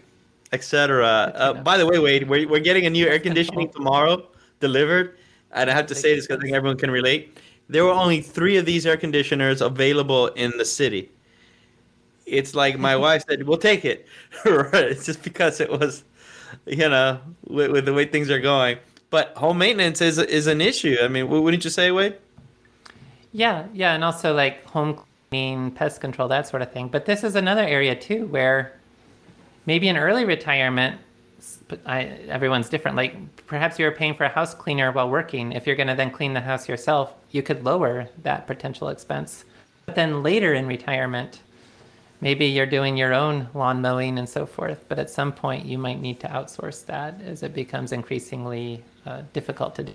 etc. 0.50 1.04
Uh, 1.34 1.52
by 1.52 1.76
the 1.76 1.84
way, 1.84 1.98
Wade, 1.98 2.26
we're, 2.26 2.48
we're 2.48 2.58
getting 2.58 2.86
a 2.86 2.90
new 2.90 3.06
air 3.06 3.18
conditioning 3.18 3.68
tomorrow 3.76 4.26
delivered. 4.60 5.18
And 5.50 5.68
I 5.68 5.74
have 5.74 5.88
to 5.88 5.94
say 5.94 6.16
this 6.16 6.26
because 6.26 6.38
I 6.38 6.44
think 6.44 6.56
everyone 6.56 6.78
can 6.78 6.90
relate. 6.90 7.38
There 7.68 7.84
were 7.84 7.90
only 7.90 8.22
three 8.22 8.56
of 8.56 8.64
these 8.64 8.86
air 8.86 8.96
conditioners 8.96 9.60
available 9.60 10.28
in 10.28 10.56
the 10.56 10.64
city. 10.64 11.10
It's 12.24 12.54
like 12.54 12.78
my 12.78 12.96
wife 13.06 13.24
said, 13.28 13.42
"We'll 13.46 13.58
take 13.58 13.84
it." 13.84 14.06
It's 14.46 15.04
just 15.04 15.22
because 15.22 15.60
it 15.60 15.70
was, 15.70 16.02
you 16.64 16.88
know, 16.88 17.20
with, 17.46 17.72
with 17.72 17.84
the 17.84 17.92
way 17.92 18.06
things 18.06 18.30
are 18.30 18.40
going. 18.40 18.78
But 19.10 19.36
home 19.36 19.58
maintenance 19.58 20.00
is 20.00 20.16
is 20.16 20.46
an 20.46 20.62
issue. 20.62 20.96
I 21.02 21.08
mean, 21.08 21.28
wouldn't 21.28 21.62
you 21.62 21.70
say, 21.70 21.90
Wade? 21.90 22.16
Yeah, 23.32 23.66
yeah, 23.72 23.94
and 23.94 24.04
also 24.04 24.34
like 24.34 24.64
home 24.66 25.00
cleaning, 25.30 25.70
pest 25.70 26.00
control, 26.00 26.28
that 26.28 26.46
sort 26.46 26.62
of 26.62 26.70
thing. 26.72 26.88
But 26.88 27.06
this 27.06 27.24
is 27.24 27.34
another 27.34 27.62
area 27.62 27.96
too 27.96 28.26
where 28.26 28.78
maybe 29.66 29.88
in 29.88 29.96
early 29.96 30.24
retirement, 30.24 31.00
I, 31.86 32.04
everyone's 32.28 32.68
different. 32.68 32.96
Like 32.96 33.46
perhaps 33.46 33.78
you're 33.78 33.92
paying 33.92 34.14
for 34.14 34.24
a 34.24 34.28
house 34.28 34.54
cleaner 34.54 34.92
while 34.92 35.08
working. 35.08 35.52
If 35.52 35.66
you're 35.66 35.76
going 35.76 35.88
to 35.88 35.94
then 35.94 36.10
clean 36.10 36.34
the 36.34 36.40
house 36.40 36.68
yourself, 36.68 37.14
you 37.30 37.42
could 37.42 37.64
lower 37.64 38.08
that 38.22 38.46
potential 38.46 38.88
expense. 38.88 39.44
But 39.86 39.94
then 39.94 40.22
later 40.22 40.54
in 40.54 40.66
retirement, 40.66 41.40
maybe 42.20 42.46
you're 42.46 42.66
doing 42.66 42.96
your 42.96 43.14
own 43.14 43.48
lawn 43.54 43.80
mowing 43.80 44.18
and 44.18 44.28
so 44.28 44.44
forth. 44.44 44.84
But 44.88 44.98
at 44.98 45.08
some 45.10 45.32
point, 45.32 45.64
you 45.64 45.78
might 45.78 46.00
need 46.00 46.20
to 46.20 46.28
outsource 46.28 46.84
that 46.86 47.20
as 47.22 47.42
it 47.42 47.54
becomes 47.54 47.92
increasingly 47.92 48.84
uh, 49.06 49.22
difficult 49.32 49.74
to 49.76 49.84
do. 49.84 49.94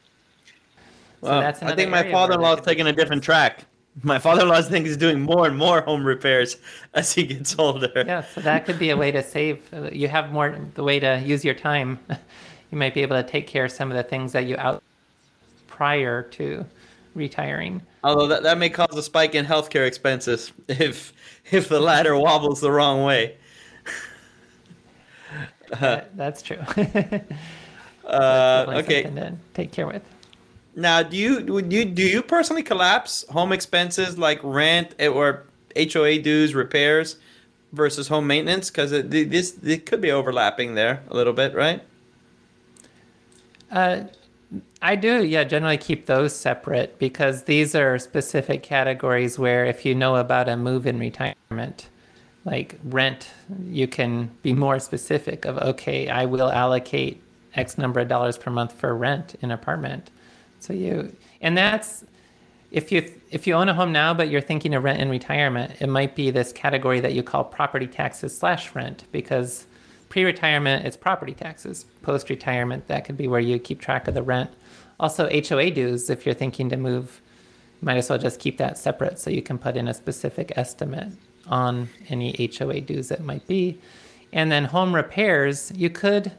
So 1.22 1.28
Well, 1.30 1.42
that's 1.42 1.64
I 1.64 1.76
think 1.76 1.90
my 1.90 2.10
father-in-law 2.12 2.58
is 2.58 2.66
taking 2.66 2.88
a 2.88 2.94
different 2.94 3.24
track. 3.24 3.66
My 4.04 4.20
father-in-law 4.20 4.62
thinks 4.62 4.90
he's 4.90 4.98
doing 4.98 5.20
more 5.20 5.48
and 5.48 5.58
more 5.58 5.82
home 5.82 6.06
repairs 6.06 6.58
as 6.94 7.12
he 7.14 7.24
gets 7.24 7.58
older. 7.58 7.92
Yeah, 8.06 8.24
so 8.24 8.42
that 8.42 8.66
could 8.66 8.78
be 8.78 8.92
a 8.92 8.98
way 8.98 9.10
to 9.12 9.24
save. 9.24 9.62
uh, 9.74 9.90
You 9.92 10.08
have 10.08 10.32
more 10.32 10.56
the 10.76 10.84
way 10.84 11.00
to 11.00 11.20
use 11.26 11.44
your 11.44 11.56
time. 11.56 12.00
You 12.70 12.78
might 12.78 12.94
be 12.94 13.02
able 13.02 13.16
to 13.16 13.24
take 13.24 13.48
care 13.48 13.64
of 13.64 13.72
some 13.72 13.92
of 13.92 13.96
the 13.98 14.04
things 14.04 14.34
that 14.34 14.46
you 14.46 14.58
out 14.58 14.84
prior 15.68 16.22
to 16.22 16.66
retiring. 17.16 17.82
Although 18.04 18.28
that, 18.28 18.44
that 18.44 18.58
may 18.58 18.70
cause 18.70 18.94
a 18.98 19.02
spike 19.02 19.36
in 19.36 19.46
healthcare 19.46 19.88
expenses 19.88 20.52
if 20.68 21.14
if 21.50 21.70
the 21.70 21.80
ladder 21.80 22.18
wobbles 22.20 22.60
the 22.60 22.70
wrong 22.72 23.04
way. 23.06 23.38
That- 25.80 26.16
that's 26.18 26.42
true. 26.42 26.58
Uh, 26.58 26.66
Definitely 28.66 28.84
okay. 28.84 29.04
something 29.04 29.24
to 29.24 29.38
take 29.54 29.72
care 29.72 29.88
with. 29.88 30.04
Now, 30.78 31.02
do 31.02 31.18
you 31.18 31.44
would 31.46 31.74
you 31.74 31.86
do 31.86 32.04
you 32.04 32.22
personally 32.22 32.62
collapse 32.62 33.26
home 33.30 33.52
expenses 33.52 34.20
like 34.20 34.40
rent 34.44 34.94
eh, 35.00 35.08
or 35.08 35.44
HOA 35.76 36.20
dues, 36.20 36.54
repairs 36.54 37.18
versus 37.74 38.08
home 38.08 38.28
maintenance? 38.28 38.70
Because 38.70 38.92
this 38.92 39.58
it 39.64 39.88
could 39.88 40.02
be 40.02 40.12
overlapping 40.12 40.76
there 40.76 41.02
a 41.10 41.16
little 41.16 41.34
bit, 41.34 41.56
right? 41.56 41.82
Uh, 43.72 44.04
I 44.80 44.96
do, 44.96 45.26
yeah, 45.26 45.44
generally 45.44 45.80
keep 45.80 46.06
those 46.06 46.36
separate 46.36 47.00
because 47.00 47.44
these 47.44 47.74
are 47.74 47.98
specific 47.98 48.62
categories 48.62 49.40
where 49.40 49.66
if 49.66 49.84
you 49.84 49.96
know 49.96 50.16
about 50.18 50.48
a 50.48 50.56
move 50.56 50.86
in 50.86 51.00
retirement, 51.00 51.90
like 52.46 52.80
rent, 52.84 53.32
you 53.66 53.88
can 53.88 54.30
be 54.44 54.54
more 54.54 54.80
specific 54.80 55.46
of, 55.46 55.58
okay, 55.58 56.08
I 56.08 56.26
will 56.26 56.52
allocate 56.52 57.20
X 57.56 57.80
number 57.80 58.00
of 58.00 58.08
dollars 58.08 58.38
per 58.38 58.52
month 58.52 58.74
for 58.74 58.96
rent 58.96 59.36
in 59.42 59.50
apartment. 59.50 60.12
So 60.60 60.74
you, 60.74 61.16
and 61.42 61.58
that's, 61.58 62.04
if 62.72 62.92
you 62.92 63.14
if 63.32 63.48
you 63.48 63.54
own 63.54 63.70
a 63.70 63.74
home 63.74 63.92
now 63.92 64.14
but 64.14 64.30
you're 64.30 64.42
thinking 64.42 64.74
of 64.74 64.84
rent 64.84 65.02
in 65.02 65.10
retirement, 65.10 65.74
it 65.80 65.88
might 65.88 66.16
be 66.16 66.32
this 66.32 66.52
category 66.52 67.00
that 67.00 67.14
you 67.14 67.24
call 67.24 67.44
property 67.44 67.88
taxes 67.88 68.38
slash 68.38 68.74
rent 68.76 69.06
because 69.12 69.66
pre-retirement 70.10 70.86
it's 70.86 70.98
property 70.98 71.34
taxes. 71.34 71.86
Post-retirement 72.02 72.88
that 72.88 73.06
could 73.06 73.18
be 73.18 73.28
where 73.28 73.40
you 73.40 73.60
keep 73.60 73.80
track 73.80 74.08
of 74.08 74.14
the 74.14 74.24
rent. 74.24 74.52
Also 75.00 75.30
HOA 75.30 75.72
dues 75.72 76.10
if 76.10 76.26
you're 76.26 76.36
thinking 76.36 76.70
to 76.70 76.78
move, 76.78 77.22
might 77.82 77.98
as 77.98 78.10
well 78.10 78.20
just 78.20 78.40
keep 78.40 78.58
that 78.58 78.78
separate 78.78 79.20
so 79.20 79.30
you 79.30 79.42
can 79.42 79.58
put 79.58 79.78
in 79.78 79.88
a 79.88 79.94
specific 79.94 80.52
estimate 80.56 81.12
on 81.48 81.88
any 82.10 82.50
HOA 82.58 82.82
dues 82.82 83.08
that 83.10 83.24
might 83.24 83.46
be. 83.48 83.80
And 84.34 84.52
then 84.52 84.66
home 84.66 84.94
repairs, 84.94 85.72
you 85.76 85.90
could 85.90 86.32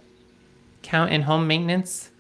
count 0.82 1.10
in 1.12 1.22
home 1.22 1.46
maintenance 1.46 2.10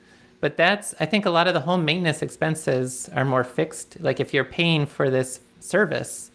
but 0.40 0.56
that's 0.56 0.94
i 1.00 1.06
think 1.06 1.26
a 1.26 1.30
lot 1.30 1.46
of 1.48 1.54
the 1.54 1.60
home 1.60 1.84
maintenance 1.84 2.22
expenses 2.22 3.08
are 3.14 3.24
more 3.24 3.44
fixed 3.44 3.96
like 4.00 4.20
if 4.20 4.32
you're 4.34 4.44
paying 4.44 4.86
for 4.86 5.10
this 5.10 5.40
service 5.60 6.30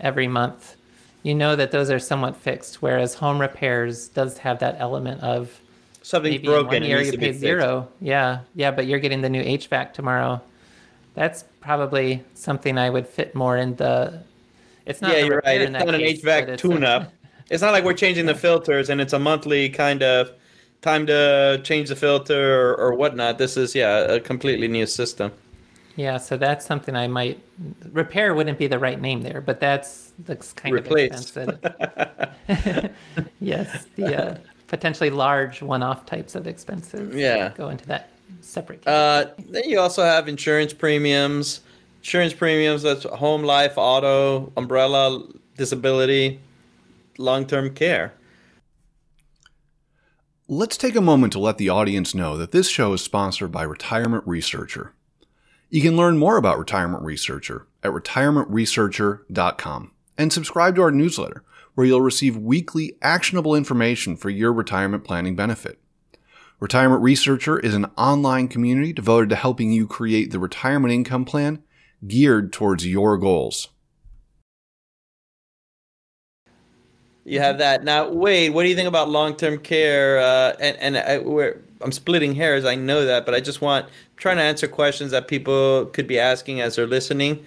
every 0.00 0.28
month 0.28 0.76
you 1.22 1.34
know 1.34 1.56
that 1.56 1.70
those 1.70 1.90
are 1.90 1.98
somewhat 1.98 2.36
fixed 2.36 2.80
whereas 2.82 3.14
home 3.14 3.40
repairs 3.40 4.08
does 4.08 4.38
have 4.38 4.58
that 4.58 4.76
element 4.78 5.20
of 5.22 5.60
Something's 6.02 6.42
broken. 6.42 6.66
one 6.66 6.82
year 6.84 7.02
you 7.02 7.12
pay 7.12 7.18
fixed. 7.28 7.40
zero 7.40 7.88
yeah 8.00 8.40
yeah 8.54 8.70
but 8.70 8.86
you're 8.86 9.00
getting 9.00 9.20
the 9.22 9.28
new 9.30 9.42
hvac 9.42 9.92
tomorrow 9.92 10.40
that's 11.14 11.44
probably 11.60 12.22
something 12.34 12.78
i 12.78 12.88
would 12.88 13.06
fit 13.06 13.34
more 13.34 13.56
in 13.56 13.74
the 13.76 14.22
it's 14.86 15.02
not 15.02 15.12
Yeah, 15.12 15.24
you're 15.24 15.42
right. 15.44 15.60
It's 15.60 15.70
not 15.70 15.86
an 15.86 16.00
case, 16.00 16.22
but 16.22 16.46
HVAC 16.48 16.56
tune-up. 16.56 17.12
It's 17.50 17.60
not 17.60 17.72
like 17.72 17.84
we're 17.84 17.92
changing 17.92 18.24
the 18.24 18.34
filters 18.46 18.88
and 18.88 19.02
it's 19.02 19.12
a 19.12 19.18
monthly 19.18 19.68
kind 19.68 20.02
of 20.02 20.30
time 20.82 21.06
to 21.06 21.60
change 21.64 21.88
the 21.88 21.96
filter 21.96 22.60
or, 22.70 22.76
or 22.76 22.94
whatnot. 22.94 23.38
This 23.38 23.56
is 23.56 23.74
yeah 23.74 23.98
a 24.00 24.20
completely 24.20 24.68
new 24.68 24.86
system. 24.86 25.32
Yeah, 25.96 26.18
so 26.18 26.36
that's 26.36 26.64
something 26.64 26.94
I 26.94 27.08
might 27.08 27.40
repair 27.90 28.32
wouldn't 28.32 28.56
be 28.58 28.68
the 28.68 28.78
right 28.78 29.00
name 29.00 29.22
there, 29.22 29.40
but 29.40 29.58
that's 29.58 30.12
the 30.24 30.36
kind 30.54 30.72
Replace. 30.72 31.10
of 31.10 31.16
expense 31.18 31.30
that 31.52 32.92
yes, 33.40 33.86
the 33.96 34.16
uh, 34.16 34.38
potentially 34.68 35.10
large 35.10 35.60
one-off 35.60 36.06
types 36.06 36.36
of 36.36 36.46
expenses 36.46 37.12
Yeah. 37.14 37.52
go 37.56 37.68
into 37.70 37.84
that 37.86 38.10
separate. 38.40 38.86
Uh, 38.86 39.26
then 39.48 39.64
you 39.68 39.80
also 39.80 40.04
have 40.04 40.28
insurance 40.28 40.72
premiums. 40.72 41.62
Insurance 42.00 42.32
premiums 42.32 42.82
that's 42.82 43.02
home, 43.02 43.42
life, 43.42 43.72
auto, 43.76 44.52
umbrella, 44.56 45.26
disability, 45.56 46.38
long 47.18 47.44
term 47.44 47.74
care. 47.74 48.12
Let's 50.50 50.78
take 50.78 50.96
a 50.96 51.02
moment 51.02 51.34
to 51.34 51.38
let 51.38 51.58
the 51.58 51.68
audience 51.68 52.14
know 52.14 52.38
that 52.38 52.52
this 52.52 52.70
show 52.70 52.94
is 52.94 53.02
sponsored 53.02 53.52
by 53.52 53.64
Retirement 53.64 54.24
Researcher. 54.26 54.94
You 55.68 55.82
can 55.82 55.94
learn 55.94 56.16
more 56.16 56.38
about 56.38 56.58
Retirement 56.58 57.04
Researcher 57.04 57.66
at 57.82 57.92
retirementresearcher.com 57.92 59.90
and 60.16 60.32
subscribe 60.32 60.74
to 60.76 60.80
our 60.80 60.90
newsletter, 60.90 61.44
where 61.74 61.86
you'll 61.86 62.00
receive 62.00 62.34
weekly 62.34 62.94
actionable 63.02 63.54
information 63.54 64.16
for 64.16 64.30
your 64.30 64.54
retirement 64.54 65.04
planning 65.04 65.36
benefit. 65.36 65.78
Retirement 66.60 67.02
Researcher 67.02 67.58
is 67.58 67.74
an 67.74 67.84
online 67.98 68.48
community 68.48 68.94
devoted 68.94 69.28
to 69.28 69.36
helping 69.36 69.70
you 69.70 69.86
create 69.86 70.30
the 70.30 70.38
retirement 70.38 70.94
income 70.94 71.26
plan 71.26 71.62
geared 72.06 72.54
towards 72.54 72.86
your 72.86 73.18
goals. 73.18 73.68
You 77.28 77.40
have 77.40 77.58
that 77.58 77.84
now. 77.84 78.08
Wade, 78.08 78.54
what 78.54 78.62
do 78.62 78.70
you 78.70 78.74
think 78.74 78.88
about 78.88 79.10
long-term 79.10 79.58
care? 79.58 80.18
Uh, 80.18 80.56
and 80.60 80.76
and 80.78 80.96
I, 80.96 81.18
we're, 81.18 81.60
I'm 81.82 81.92
splitting 81.92 82.34
hairs. 82.34 82.64
I 82.64 82.74
know 82.74 83.04
that, 83.04 83.26
but 83.26 83.34
I 83.34 83.40
just 83.40 83.60
want 83.60 83.86
trying 84.16 84.38
to 84.38 84.42
answer 84.42 84.66
questions 84.66 85.10
that 85.10 85.28
people 85.28 85.86
could 85.92 86.06
be 86.06 86.18
asking 86.18 86.62
as 86.62 86.76
they're 86.76 86.86
listening. 86.86 87.44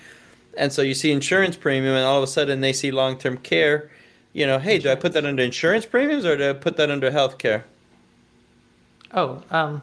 And 0.56 0.72
so 0.72 0.84
you 0.84 0.94
see 0.94 1.12
insurance 1.12 1.58
premium, 1.58 1.96
and 1.96 2.06
all 2.06 2.18
of 2.18 2.24
a 2.24 2.28
sudden 2.28 2.62
they 2.62 2.74
see 2.74 2.92
long-term 2.92 3.40
care. 3.40 3.90
You 4.34 4.46
know, 4.46 4.60
hey, 4.60 4.78
do 4.78 4.92
I 4.92 4.96
put 4.96 5.14
that 5.14 5.26
under 5.26 5.42
insurance 5.42 5.88
premiums 5.88 6.26
or 6.26 6.38
do 6.38 6.52
I 6.52 6.54
put 6.54 6.78
that 6.78 6.92
under 6.92 7.10
health 7.10 7.40
care? 7.40 7.66
Oh, 9.14 9.42
um, 9.50 9.82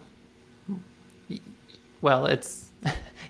well, 2.02 2.26
it's 2.26 2.67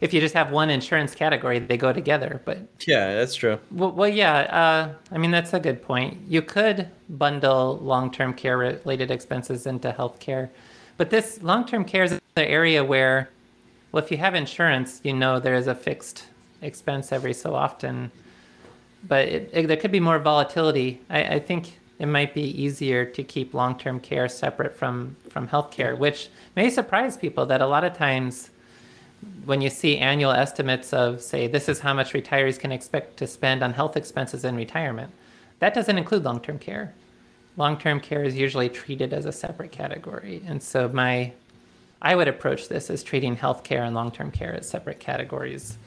if 0.01 0.15
you 0.15 0.21
just 0.21 0.35
have 0.35 0.51
one 0.51 0.71
insurance 0.71 1.15
category, 1.15 1.59
they 1.59 1.77
go 1.77 1.93
together. 1.93 2.41
But 2.45 2.59
yeah, 2.87 3.15
that's 3.15 3.35
true. 3.35 3.59
Well, 3.71 3.93
well 3.93 4.09
yeah. 4.09 4.41
Uh, 4.41 4.95
I 5.13 5.19
mean, 5.19 5.31
that's 5.31 5.53
a 5.53 5.61
good 5.61 5.83
point. 5.83 6.19
You 6.29 6.43
could 6.43 6.89
bundle 7.11 7.79
long-term 7.79 8.35
care 8.35 8.59
related 8.59 9.11
expenses 9.11 9.67
into 9.67 9.93
healthcare, 9.93 10.51
but 10.97 11.11
this 11.11 11.43
long-term 11.43 11.85
care 11.85 12.05
is 12.05 12.21
the 12.35 12.49
area 12.49 12.85
where, 12.85 13.31
well, 13.93 14.03
if 14.03 14.11
you 14.11 14.17
have 14.19 14.35
insurance, 14.35 15.01
you 15.05 15.13
know 15.13 15.41
there 15.41 15.55
is 15.55 15.67
a 15.67 15.75
fixed 15.75 16.27
expense 16.63 17.13
every 17.13 17.35
so 17.35 17.55
often. 17.55 18.11
But 19.07 19.29
it, 19.29 19.51
it, 19.53 19.67
there 19.69 19.77
could 19.77 19.93
be 19.93 20.01
more 20.01 20.19
volatility. 20.19 21.01
I, 21.09 21.23
I 21.23 21.39
think 21.39 21.79
it 21.99 22.07
might 22.07 22.35
be 22.35 22.43
easier 22.61 23.05
to 23.05 23.23
keep 23.23 23.55
long-term 23.55 24.01
care 24.01 24.29
separate 24.29 24.77
from 24.77 25.17
from 25.29 25.49
healthcare, 25.49 25.97
which 25.97 26.29
may 26.57 26.71
surprise 26.71 27.17
people 27.17 27.47
that 27.47 27.61
a 27.61 27.67
lot 27.67 27.85
of 27.85 27.97
times 27.97 28.51
when 29.45 29.61
you 29.61 29.71
see 29.71 29.99
annual 29.99 30.31
estimates 30.31 30.93
of, 30.93 31.21
say, 31.23 31.47
this 31.47 31.69
is 31.69 31.81
how 31.81 31.95
much 31.95 32.13
retirees 32.13 32.59
can 32.59 32.71
expect 32.71 33.17
to 33.17 33.27
spend 33.27 33.63
on 33.63 33.73
health 33.73 33.97
expenses 33.97 34.45
in 34.45 34.57
retirement, 34.57 35.11
that 35.59 35.75
doesn't 35.75 35.99
include 35.99 36.25
long 36.25 36.41
term 36.41 36.59
care. 36.59 36.95
Long 37.57 37.77
term 37.77 38.01
care 38.01 38.23
is 38.23 38.37
usually 38.37 38.69
treated 38.69 39.13
as 39.13 39.25
a 39.25 39.33
separate 39.33 39.73
category. 39.73 40.43
And 40.47 40.63
so, 40.63 40.89
my, 40.89 41.33
I 42.01 42.15
would 42.15 42.29
approach 42.29 42.69
this 42.69 42.91
as 42.91 43.03
treating 43.03 43.35
health 43.35 43.65
care 43.65 43.85
and 43.85 43.95
long 43.95 44.13
term 44.13 44.31
care 44.31 44.55
as 44.55 44.69
separate 44.69 45.01
categories. 45.01 45.79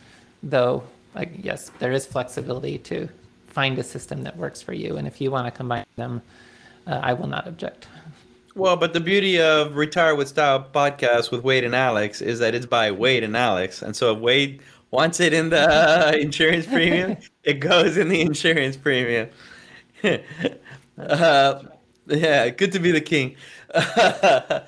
Though, 0.44 0.84
like, 1.16 1.32
yes, 1.38 1.72
there 1.80 1.92
is 1.92 2.06
flexibility 2.06 2.78
to 2.80 3.08
find 3.48 3.78
a 3.80 3.84
system 3.84 4.24
that 4.24 4.36
works 4.36 4.62
for 4.62 4.74
you. 4.74 4.98
And 4.98 5.08
if 5.08 5.22
you 5.22 5.32
want 5.32 5.46
to 5.48 5.52
combine 5.52 5.86
them, 5.96 6.22
uh, 6.88 7.00
I 7.04 7.14
will 7.14 7.28
not 7.28 7.48
object. 7.48 7.88
Well, 8.54 8.76
but 8.76 8.92
the 8.92 9.00
beauty 9.00 9.40
of 9.40 9.78
Retire 9.78 10.14
with 10.14 10.28
Style 10.28 10.68
podcast 10.74 11.32
with 11.32 11.42
Wade 11.42 11.64
and 11.64 11.74
Alex 11.74 12.20
is 12.20 12.40
that 12.40 12.54
it's 12.54 12.66
by 12.66 12.92
Wade 12.92 13.24
and 13.24 13.38
Alex. 13.38 13.82
And 13.82 13.96
so 13.96 14.14
if 14.14 14.20
Wade 14.20 14.62
wants 14.92 15.22
it 15.22 15.34
in 15.34 15.50
the 15.50 15.62
uh, 15.62 16.12
insurance 16.20 16.66
premium, 16.66 17.16
it 17.46 17.62
goes 17.62 17.96
in 17.96 18.10
the 18.10 18.20
insurance 18.20 18.76
premium. 18.76 19.30
uh, 20.98 21.64
yeah, 22.08 22.50
good 22.50 22.74
to 22.74 22.80
be 22.80 22.92
the 22.92 23.00
king. 23.00 23.38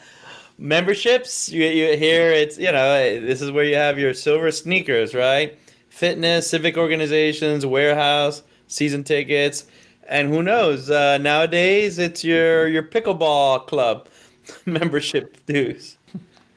Memberships, 0.58 1.49
you, 1.49 1.65
you 1.65 1.97
here 1.97 2.31
it's, 2.31 2.58
you 2.58 2.71
know, 2.71 3.19
this 3.19 3.41
is 3.41 3.51
where 3.51 3.65
you 3.65 3.75
have 3.75 3.99
your 3.99 4.13
SilverSneakers, 4.13 5.13
right? 5.13 5.60
Fitness, 5.89 6.49
civic 6.49 6.77
organizations, 6.77 7.65
warehouse, 7.65 8.43
season 8.67 9.03
tickets 9.03 9.65
and 10.07 10.29
who 10.29 10.43
knows? 10.43 10.89
Uh, 10.89 11.17
nowadays, 11.17 11.99
it's 11.99 12.23
your 12.23 12.67
your 12.67 12.83
pickleball 12.83 13.67
club 13.67 14.07
membership 14.65 15.37
dues, 15.45 15.97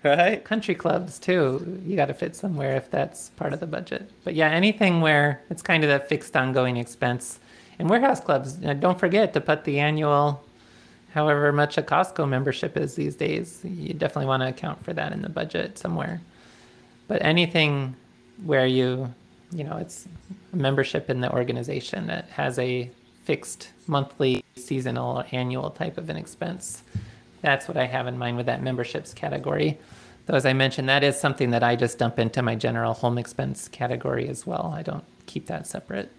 right? 0.02 0.44
Country 0.44 0.74
clubs 0.74 1.18
too. 1.18 1.80
You 1.84 1.96
got 1.96 2.06
to 2.06 2.14
fit 2.14 2.36
somewhere 2.36 2.76
if 2.76 2.90
that's 2.90 3.30
part 3.30 3.52
of 3.52 3.60
the 3.60 3.66
budget. 3.66 4.10
But 4.24 4.34
yeah, 4.34 4.50
anything 4.50 5.00
where 5.00 5.42
it's 5.50 5.62
kind 5.62 5.84
of 5.84 5.88
that 5.88 6.08
fixed 6.08 6.36
ongoing 6.36 6.76
expense. 6.76 7.40
And 7.78 7.90
warehouse 7.90 8.20
clubs, 8.20 8.54
don't 8.54 8.98
forget 8.98 9.34
to 9.34 9.40
put 9.40 9.64
the 9.64 9.78
annual, 9.78 10.42
however 11.12 11.52
much 11.52 11.76
a 11.76 11.82
Costco 11.82 12.26
membership 12.26 12.76
is 12.76 12.94
these 12.94 13.14
days. 13.14 13.60
You 13.64 13.92
definitely 13.92 14.26
want 14.26 14.42
to 14.42 14.48
account 14.48 14.82
for 14.82 14.94
that 14.94 15.12
in 15.12 15.20
the 15.20 15.28
budget 15.28 15.76
somewhere. 15.76 16.22
But 17.06 17.22
anything 17.22 17.94
where 18.44 18.66
you, 18.66 19.12
you 19.52 19.64
know, 19.64 19.76
it's 19.76 20.08
a 20.54 20.56
membership 20.56 21.10
in 21.10 21.20
the 21.20 21.30
organization 21.32 22.06
that 22.06 22.30
has 22.30 22.58
a 22.58 22.90
fixed 23.26 23.70
monthly, 23.88 24.44
seasonal, 24.54 25.24
annual 25.32 25.70
type 25.70 25.98
of 25.98 26.08
an 26.08 26.16
expense. 26.16 26.82
That's 27.42 27.68
what 27.68 27.76
I 27.76 27.84
have 27.84 28.06
in 28.06 28.16
mind 28.16 28.36
with 28.36 28.46
that 28.46 28.62
memberships 28.62 29.12
category. 29.12 29.78
Though, 30.26 30.34
as 30.34 30.46
I 30.46 30.52
mentioned, 30.52 30.88
that 30.88 31.04
is 31.04 31.18
something 31.18 31.50
that 31.50 31.62
I 31.62 31.76
just 31.76 31.98
dump 31.98 32.18
into 32.18 32.40
my 32.40 32.54
general 32.54 32.94
home 32.94 33.18
expense 33.18 33.68
category 33.68 34.28
as 34.28 34.46
well. 34.46 34.72
I 34.74 34.82
don't 34.82 35.04
keep 35.26 35.46
that 35.46 35.66
separate. 35.66 36.10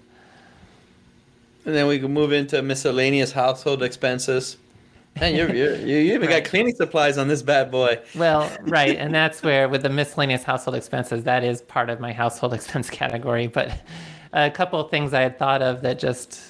And 1.65 1.75
then 1.75 1.87
we 1.87 1.99
can 1.99 2.13
move 2.13 2.31
into 2.31 2.61
miscellaneous 2.61 3.31
household 3.31 3.83
expenses. 3.83 4.57
And 5.15 5.35
you're, 5.35 5.53
you're, 5.53 5.75
you 5.85 6.13
even 6.13 6.29
right. 6.29 6.43
got 6.43 6.49
cleaning 6.49 6.75
supplies 6.75 7.17
on 7.17 7.29
this 7.29 7.41
bad 7.41 7.71
boy. 7.71 7.99
Well, 8.15 8.51
right, 8.61 8.97
and 8.97 9.13
that's 9.15 9.43
where 9.43 9.67
with 9.69 9.81
the 9.81 9.89
miscellaneous 9.89 10.43
household 10.43 10.75
expenses, 10.75 11.23
that 11.23 11.43
is 11.43 11.61
part 11.61 11.89
of 11.89 11.99
my 12.01 12.11
household 12.11 12.53
expense 12.53 12.89
category. 12.89 13.47
But 13.47 13.81
a 14.33 14.51
couple 14.51 14.79
of 14.79 14.91
things 14.91 15.13
I 15.13 15.21
had 15.21 15.39
thought 15.39 15.61
of 15.61 15.81
that 15.81 15.99
just 15.99 16.41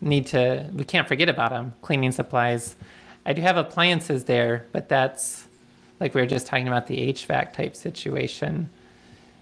need 0.00 0.26
to 0.26 0.68
we 0.72 0.84
can't 0.84 1.08
forget 1.08 1.28
about 1.28 1.50
them 1.50 1.74
cleaning 1.82 2.12
supplies. 2.12 2.76
I 3.26 3.32
do 3.32 3.42
have 3.42 3.56
appliances 3.56 4.24
there 4.24 4.66
but 4.72 4.88
that's 4.88 5.46
like 6.00 6.14
we 6.14 6.20
were 6.20 6.26
just 6.26 6.46
talking 6.46 6.68
about 6.68 6.86
the 6.86 7.12
hvac 7.12 7.52
type 7.52 7.74
situation. 7.76 8.70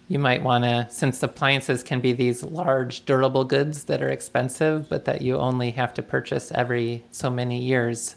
You 0.09 0.19
might 0.19 0.42
want 0.42 0.64
to 0.64 0.87
since 0.90 1.23
appliances 1.23 1.83
can 1.83 2.01
be 2.01 2.12
these 2.12 2.42
large 2.42 3.05
durable 3.05 3.45
goods 3.45 3.85
that 3.85 4.03
are 4.03 4.09
expensive 4.09 4.88
but 4.88 5.05
that 5.05 5.23
you 5.23 5.37
only 5.37 5.71
have 5.73 5.92
to 5.95 6.03
purchase 6.03 6.53
every 6.53 7.05
so 7.11 7.29
many 7.29 7.61
years 7.61 8.16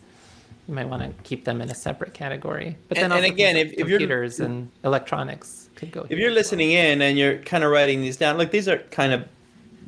you 0.69 0.75
might 0.75 0.87
want 0.87 1.01
to 1.01 1.23
keep 1.23 1.45
them 1.45 1.61
in 1.61 1.69
a 1.71 1.75
separate 1.75 2.13
category. 2.13 2.77
But 2.89 2.97
then 2.97 3.05
and, 3.05 3.25
and 3.25 3.25
again 3.25 3.57
if, 3.57 3.73
if 3.73 3.79
computers 3.79 4.39
and 4.39 4.69
electronics 4.83 5.69
could 5.75 5.91
go 5.91 6.05
if 6.09 6.19
you're 6.19 6.31
listening 6.31 6.69
well. 6.69 6.85
in 6.85 7.01
and 7.01 7.17
you're 7.17 7.39
kind 7.39 7.63
of 7.63 7.71
writing 7.71 8.01
these 8.01 8.17
down 8.17 8.37
look 8.37 8.51
these 8.51 8.67
are 8.67 8.77
kind 8.91 9.11
of 9.11 9.27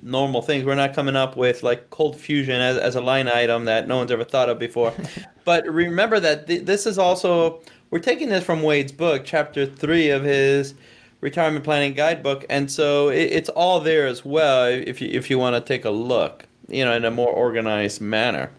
normal 0.01 0.41
things. 0.41 0.65
We're 0.65 0.75
not 0.75 0.93
coming 0.93 1.15
up 1.15 1.37
with 1.37 1.63
like 1.63 1.89
cold 1.89 2.19
fusion 2.19 2.59
as, 2.59 2.77
as 2.77 2.95
a 2.95 3.01
line 3.01 3.27
item 3.27 3.65
that 3.65 3.87
no 3.87 3.97
one's 3.97 4.11
ever 4.11 4.23
thought 4.23 4.49
of 4.49 4.59
before. 4.59 4.93
but 5.45 5.65
remember 5.67 6.19
that 6.19 6.47
th- 6.47 6.65
this 6.65 6.85
is 6.85 6.97
also, 6.97 7.61
we're 7.89 7.99
taking 7.99 8.29
this 8.29 8.43
from 8.43 8.61
Wade's 8.61 8.91
book, 8.91 9.23
chapter 9.25 9.65
three 9.65 10.09
of 10.09 10.23
his 10.23 10.73
retirement 11.21 11.63
planning 11.63 11.93
guidebook. 11.93 12.45
And 12.49 12.71
so 12.71 13.09
it, 13.09 13.31
it's 13.31 13.49
all 13.49 13.79
there 13.79 14.07
as 14.07 14.25
well 14.25 14.65
if 14.65 15.01
you, 15.01 15.09
if 15.11 15.29
you 15.29 15.37
want 15.37 15.55
to 15.55 15.61
take 15.61 15.85
a 15.85 15.91
look, 15.91 16.45
you 16.67 16.83
know, 16.83 16.93
in 16.93 17.05
a 17.05 17.11
more 17.11 17.29
organized 17.29 18.01
manner. 18.01 18.51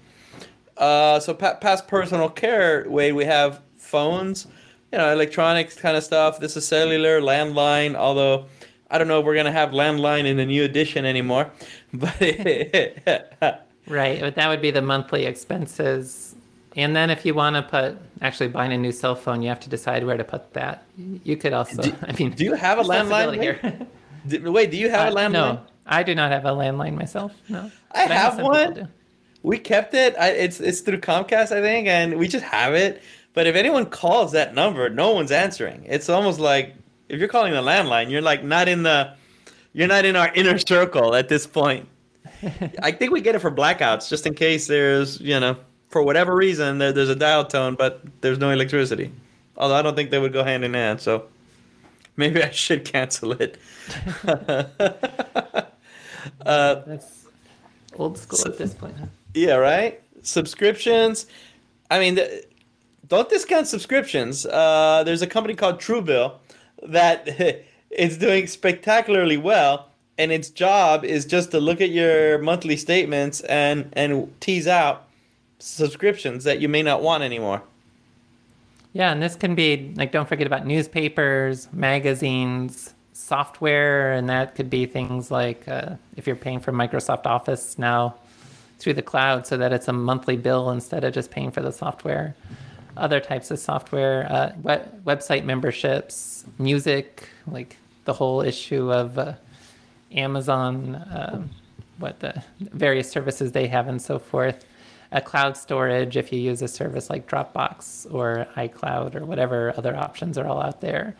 Uh, 0.76 1.20
so 1.20 1.35
pa- 1.35 1.55
past 1.55 1.87
personal 1.87 2.28
care, 2.28 2.87
Wade, 2.88 3.14
we 3.14 3.24
have 3.24 3.61
phones, 3.76 4.46
you 4.90 4.98
know, 4.98 5.12
electronics 5.12 5.74
kind 5.74 5.96
of 5.96 6.05
stuff. 6.05 6.40
This 6.40 6.57
is 6.57 6.66
cellular, 6.66 7.20
landline, 7.20 7.94
although 7.94 8.46
I 8.92 8.98
don't 8.98 9.09
know 9.09 9.18
if 9.20 9.24
we're 9.24 9.35
gonna 9.35 9.50
have 9.50 9.70
landline 9.70 10.26
in 10.26 10.37
the 10.37 10.44
new 10.44 10.64
edition 10.64 11.07
anymore, 11.07 11.50
but 11.94 12.20
right. 13.88 14.20
But 14.20 14.35
that 14.35 14.48
would 14.48 14.61
be 14.61 14.70
the 14.70 14.83
monthly 14.83 15.24
expenses, 15.24 16.37
and 16.76 16.94
then 16.94 17.09
if 17.09 17.24
you 17.24 17.33
want 17.33 17.57
to 17.57 17.62
put 17.62 17.96
actually 18.20 18.48
buying 18.48 18.72
a 18.72 18.76
new 18.76 18.92
cell 18.92 19.16
phone, 19.16 19.40
you 19.40 19.48
have 19.48 19.61
to 19.61 19.70
decide 19.70 20.05
where 20.05 20.18
to 20.18 20.24
put 20.24 20.52
that. 20.52 20.85
You 21.24 21.38
could 21.38 21.55
also. 21.55 21.83
Do, 21.83 21.94
I 22.02 22.12
mean, 22.12 22.33
do 22.33 22.44
you 22.44 22.52
have 22.52 22.78
a 22.78 22.83
landline 22.83 23.40
here? 23.40 23.59
do, 24.28 24.52
wait, 24.52 24.70
do 24.70 24.76
you 24.76 24.90
have 24.90 25.09
uh, 25.09 25.12
a 25.12 25.20
landline? 25.20 25.33
No, 25.33 25.61
I 25.87 26.02
do 26.02 26.14
not 26.14 26.31
have 26.31 26.44
a 26.44 26.50
landline 26.50 26.94
myself. 26.94 27.33
No, 27.48 27.72
I 27.92 28.00
have 28.00 28.38
I 28.38 28.42
one. 28.42 28.88
We 29.42 29.59
kept 29.59 29.94
it. 29.94 30.14
I, 30.18 30.28
it's 30.28 30.61
it's 30.61 30.81
through 30.81 31.00
Comcast, 31.00 31.50
I 31.50 31.62
think, 31.62 31.88
and 31.88 32.18
we 32.18 32.28
just 32.28 32.44
have 32.44 32.74
it. 32.74 33.02
But 33.33 33.46
if 33.46 33.57
anyone 33.57 33.87
calls 33.87 34.33
that 34.33 34.55
number, 34.55 34.90
no 34.90 35.12
one's 35.12 35.33
answering. 35.33 35.87
It's 35.88 36.11
almost 36.11 36.38
like 36.38 36.74
if 37.12 37.20
you're 37.20 37.29
calling 37.29 37.53
the 37.53 37.61
landline, 37.62 38.11
you're 38.11 38.22
like 38.22 38.42
not 38.42 38.68
in 38.68 38.83
the 38.83 39.12
you're 39.75 39.87
not 39.87 40.05
in 40.05 40.16
our 40.16 40.33
inner 40.35 40.59
circle 40.59 41.14
at 41.14 41.29
this 41.29 41.46
point. 41.46 41.88
I 42.83 42.90
think 42.90 43.12
we 43.12 43.20
get 43.20 43.37
it 43.37 43.38
for 43.38 43.53
blackouts, 43.53 44.09
just 44.09 44.27
in 44.27 44.35
case 44.35 44.66
there's, 44.66 45.20
you 45.20 45.38
know, 45.38 45.57
for 45.90 46.03
whatever 46.03 46.35
reason 46.35 46.79
there, 46.79 46.92
there's 46.92 47.09
a 47.09 47.14
dial 47.14 47.44
tone, 47.44 47.77
but 47.77 48.03
there's 48.20 48.38
no 48.38 48.51
electricity. 48.51 49.12
Although 49.57 49.77
I 49.77 49.83
don't 49.83 49.94
think 49.94 50.11
they 50.11 50.18
would 50.18 50.33
go 50.33 50.42
hand 50.42 50.64
in 50.64 50.75
hand, 50.75 51.01
so 51.01 51.27
maybe 52.16 52.42
I 52.42 52.51
should 52.51 52.85
cancel 52.92 53.33
it. 53.33 53.59
uh, 56.46 56.98
Old 57.94 58.18
school 58.18 58.40
at 58.46 58.59
this 58.59 58.72
point, 58.75 58.96
huh? 58.98 59.07
Yeah, 59.35 59.57
right. 59.57 60.01
Subscriptions. 60.22 61.27
I 61.90 61.98
mean, 61.98 62.14
the, 62.14 62.44
don't 63.09 63.29
discount 63.29 63.66
subscriptions. 63.66 64.46
Uh, 64.46 65.03
there's 65.05 65.20
a 65.20 65.27
company 65.27 65.55
called 65.55 65.79
Truebill 65.79 66.38
that 66.83 67.29
is 67.90 68.18
doing 68.18 68.47
spectacularly 68.47 69.37
well, 69.37 69.88
and 70.18 70.33
its 70.33 70.51
job 70.51 71.05
is 71.05 71.25
just 71.25 71.51
to 71.53 71.61
look 71.61 71.81
at 71.81 71.90
your 71.90 72.38
monthly 72.38 72.77
statements 72.77 73.40
and 73.42 73.90
and 73.95 74.33
tease 74.40 74.66
out 74.66 75.07
subscriptions 75.59 76.45
that 76.45 76.61
you 76.61 76.68
may 76.68 76.83
not 76.83 77.03
want 77.03 77.23
anymore. 77.23 77.62
Yeah, 78.92 79.12
and 79.12 79.23
this 79.23 79.37
can 79.37 79.55
be 79.55 79.92
like 79.97 80.12
don't 80.12 80.29
forget 80.29 80.47
about 80.47 80.66
newspapers, 80.66 81.68
magazines, 81.73 82.95
software, 83.12 84.12
and 84.12 84.29
that 84.29 84.55
could 84.55 84.68
be 84.68 84.87
things 84.87 85.31
like 85.31 85.66
uh, 85.68 85.97
if 86.16 86.27
you're 86.27 86.37
paying 86.37 86.61
for 86.61 86.73
Microsoft 86.73 87.27
Office 87.27 87.79
now 87.79 88.14
through 88.79 88.95
the 88.95 89.03
cloud, 89.03 89.47
so 89.47 89.57
that 89.57 89.73
it's 89.73 89.88
a 89.88 89.92
monthly 89.92 90.37
bill 90.37 90.71
instead 90.71 91.05
of 91.05 91.14
just 91.14 91.31
paying 91.31 91.51
for 91.51 91.62
the 91.62 91.73
software. 91.73 92.35
Other 92.96 93.20
types 93.20 93.50
of 93.50 93.59
software, 93.59 94.26
uh, 94.31 94.52
web- 94.62 95.05
website 95.05 95.44
memberships, 95.44 96.44
music, 96.59 97.28
like 97.46 97.76
the 98.05 98.12
whole 98.12 98.42
issue 98.42 98.92
of 98.92 99.18
uh, 99.18 99.35
Amazon, 100.12 101.02
um, 101.11 101.50
what 101.98 102.20
the 102.20 102.42
various 102.59 103.11
services 103.11 103.52
they 103.52 103.66
have, 103.66 103.88
and 103.88 104.00
so 104.00 104.18
forth 104.18 104.64
a 105.12 105.20
cloud 105.20 105.57
storage 105.57 106.16
if 106.16 106.33
you 106.33 106.40
use 106.40 106.62
a 106.62 106.68
service 106.68 107.11
like 107.11 107.28
Dropbox 107.28 108.12
or 108.12 108.46
iCloud 108.57 109.14
or 109.14 109.24
whatever 109.24 109.74
other 109.76 109.94
options 109.94 110.38
are 110.38 110.46
all 110.46 110.61
out 110.61 110.81
there. 110.81 111.14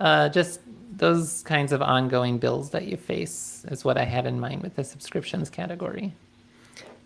Uh, 0.00 0.28
just 0.28 0.60
those 0.96 1.42
kinds 1.44 1.72
of 1.72 1.80
ongoing 1.80 2.38
bills 2.38 2.70
that 2.70 2.86
you 2.86 2.96
face 2.96 3.64
is 3.68 3.84
what 3.84 3.96
I 3.96 4.04
had 4.04 4.26
in 4.26 4.40
mind 4.40 4.62
with 4.62 4.74
the 4.76 4.84
subscriptions 4.84 5.48
category. 5.48 6.12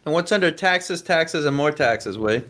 And 0.05 0.15
what's 0.15 0.33
under 0.33 0.51
taxes, 0.51 1.03
taxes, 1.03 1.45
and 1.45 1.55
more 1.55 1.73
taxes, 1.73 2.17
Wade? 2.17 2.45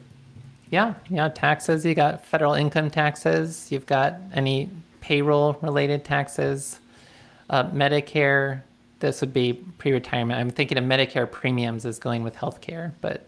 Yeah, 0.71 0.95
yeah, 1.09 1.29
taxes. 1.29 1.85
You 1.85 1.95
got 1.95 2.25
federal 2.25 2.55
income 2.55 2.91
taxes. 2.91 3.71
You've 3.71 3.87
got 3.87 4.17
any 4.33 4.71
payroll 5.01 5.55
related 5.63 6.05
taxes. 6.05 6.79
Uh, 7.49 7.65
Medicare. 7.65 8.63
This 9.01 9.21
would 9.23 9.33
be 9.33 9.55
pre-retirement. 9.79 10.39
I'm 10.39 10.51
thinking 10.51 10.79
of 10.79 10.85
Medicare 10.85 11.31
premiums 11.31 11.87
as 11.87 11.99
going 11.99 12.23
with 12.23 12.37
healthcare, 12.37 12.93
but 13.01 13.27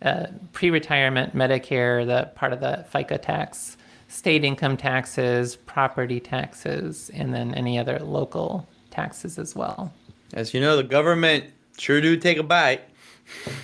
uh, 0.00 0.26
pre-retirement 0.52 1.36
Medicare, 1.36 2.06
the 2.06 2.30
part 2.34 2.52
of 2.54 2.60
the 2.60 2.86
FICA 2.92 3.20
tax, 3.20 3.76
state 4.08 4.44
income 4.44 4.78
taxes, 4.78 5.56
property 5.56 6.18
taxes, 6.18 7.10
and 7.12 7.34
then 7.34 7.54
any 7.54 7.78
other 7.78 7.98
local 7.98 8.66
taxes 8.90 9.38
as 9.38 9.54
well. 9.54 9.92
As 10.32 10.54
you 10.54 10.60
know, 10.60 10.76
the 10.76 10.82
government 10.82 11.44
sure 11.76 12.00
do 12.00 12.16
take 12.16 12.38
a 12.38 12.42
bite. 12.42 12.87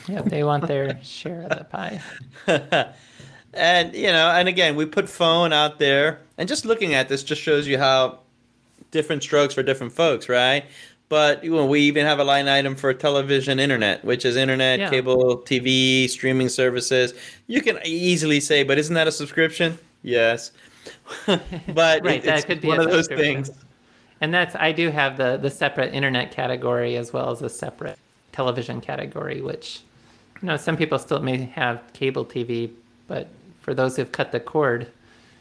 Yeah, 0.08 0.22
they 0.22 0.44
want 0.44 0.66
their 0.66 0.98
share 1.02 1.42
of 1.42 1.58
the 1.58 1.64
pie. 1.64 2.00
and 3.54 3.94
you 3.94 4.08
know, 4.08 4.30
and 4.30 4.48
again, 4.48 4.76
we 4.76 4.86
put 4.86 5.08
phone 5.08 5.52
out 5.52 5.78
there, 5.78 6.20
and 6.38 6.48
just 6.48 6.64
looking 6.64 6.94
at 6.94 7.08
this 7.08 7.22
just 7.22 7.40
shows 7.40 7.66
you 7.66 7.78
how 7.78 8.20
different 8.90 9.22
strokes 9.22 9.54
for 9.54 9.62
different 9.62 9.92
folks, 9.92 10.28
right? 10.28 10.64
But 11.08 11.44
you 11.44 11.54
know, 11.54 11.66
we 11.66 11.80
even 11.80 12.06
have 12.06 12.18
a 12.18 12.24
line 12.24 12.48
item 12.48 12.74
for 12.74 12.92
television 12.94 13.60
internet, 13.60 14.04
which 14.04 14.24
is 14.24 14.36
internet, 14.36 14.80
yeah. 14.80 14.90
cable 14.90 15.38
TV, 15.38 16.08
streaming 16.08 16.48
services. 16.48 17.14
You 17.46 17.60
can 17.60 17.78
easily 17.84 18.40
say, 18.40 18.62
but 18.62 18.78
isn't 18.78 18.94
that 18.94 19.06
a 19.06 19.12
subscription? 19.12 19.78
Yes. 20.02 20.52
but 21.26 22.04
right, 22.04 22.22
that 22.22 22.46
could 22.46 22.60
be 22.60 22.68
one 22.68 22.80
of 22.80 22.90
those 22.90 23.08
things. 23.08 23.50
And 24.20 24.32
that's 24.32 24.54
I 24.56 24.72
do 24.72 24.90
have 24.90 25.16
the 25.16 25.36
the 25.36 25.50
separate 25.50 25.92
internet 25.94 26.30
category 26.30 26.96
as 26.96 27.12
well 27.12 27.30
as 27.30 27.42
a 27.42 27.48
separate 27.48 27.98
television 28.34 28.80
category, 28.80 29.40
which 29.40 29.80
you 30.42 30.48
know 30.48 30.56
some 30.56 30.76
people 30.76 30.98
still 30.98 31.20
may 31.20 31.44
have 31.54 31.80
cable 31.92 32.24
TV, 32.24 32.70
but 33.06 33.28
for 33.60 33.74
those 33.74 33.96
who've 33.96 34.10
cut 34.10 34.32
the 34.32 34.40
cord, 34.40 34.88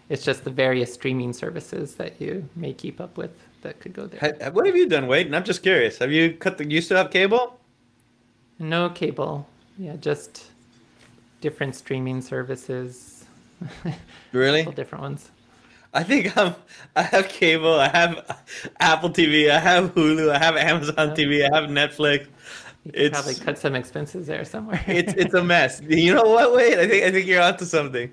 it's 0.09 0.23
just 0.23 0.43
the 0.43 0.51
various 0.51 0.93
streaming 0.93 1.33
services 1.33 1.95
that 1.95 2.21
you 2.21 2.47
may 2.55 2.71
keep 2.71 3.01
up 3.01 3.17
with 3.17 3.31
that 3.63 3.79
could 3.79 3.93
go 3.93 4.05
there. 4.05 4.51
What 4.51 4.65
have 4.67 4.75
you 4.75 4.87
done, 4.87 5.07
Wade? 5.07 5.25
And 5.25 5.35
I'm 5.35 5.43
just 5.43 5.63
curious. 5.63 5.97
Have 5.97 6.11
you 6.11 6.33
cut 6.33 6.57
the? 6.57 6.69
You 6.69 6.81
still 6.81 6.97
have 6.97 7.09
cable? 7.09 7.59
No 8.59 8.89
cable. 8.89 9.47
Yeah, 9.77 9.95
just 9.95 10.51
different 11.41 11.75
streaming 11.75 12.21
services. 12.21 13.25
really? 14.31 14.63
different 14.75 15.01
ones. 15.01 15.31
I 15.93 16.03
think 16.03 16.35
I'm. 16.37 16.55
I 16.95 17.03
have 17.03 17.29
cable. 17.29 17.79
I 17.79 17.87
have 17.89 18.39
Apple 18.79 19.09
TV. 19.09 19.49
I 19.49 19.59
have 19.59 19.93
Hulu. 19.93 20.29
I 20.29 20.39
have 20.39 20.55
Amazon 20.57 21.15
TV. 21.15 21.49
I 21.49 21.55
have 21.55 21.69
Netflix. 21.69 22.27
You 22.85 22.91
it's 22.93 23.13
probably 23.13 23.35
cut 23.35 23.57
some 23.57 23.75
expenses 23.75 24.27
there 24.27 24.43
somewhere. 24.43 24.83
it's 24.87 25.13
it's 25.17 25.33
a 25.33 25.43
mess. 25.43 25.81
You 25.87 26.13
know 26.13 26.23
what? 26.23 26.53
Wait, 26.53 26.77
I 26.77 26.87
think 26.87 27.03
I 27.05 27.11
think 27.11 27.27
you're 27.27 27.41
onto 27.41 27.65
something. 27.65 28.11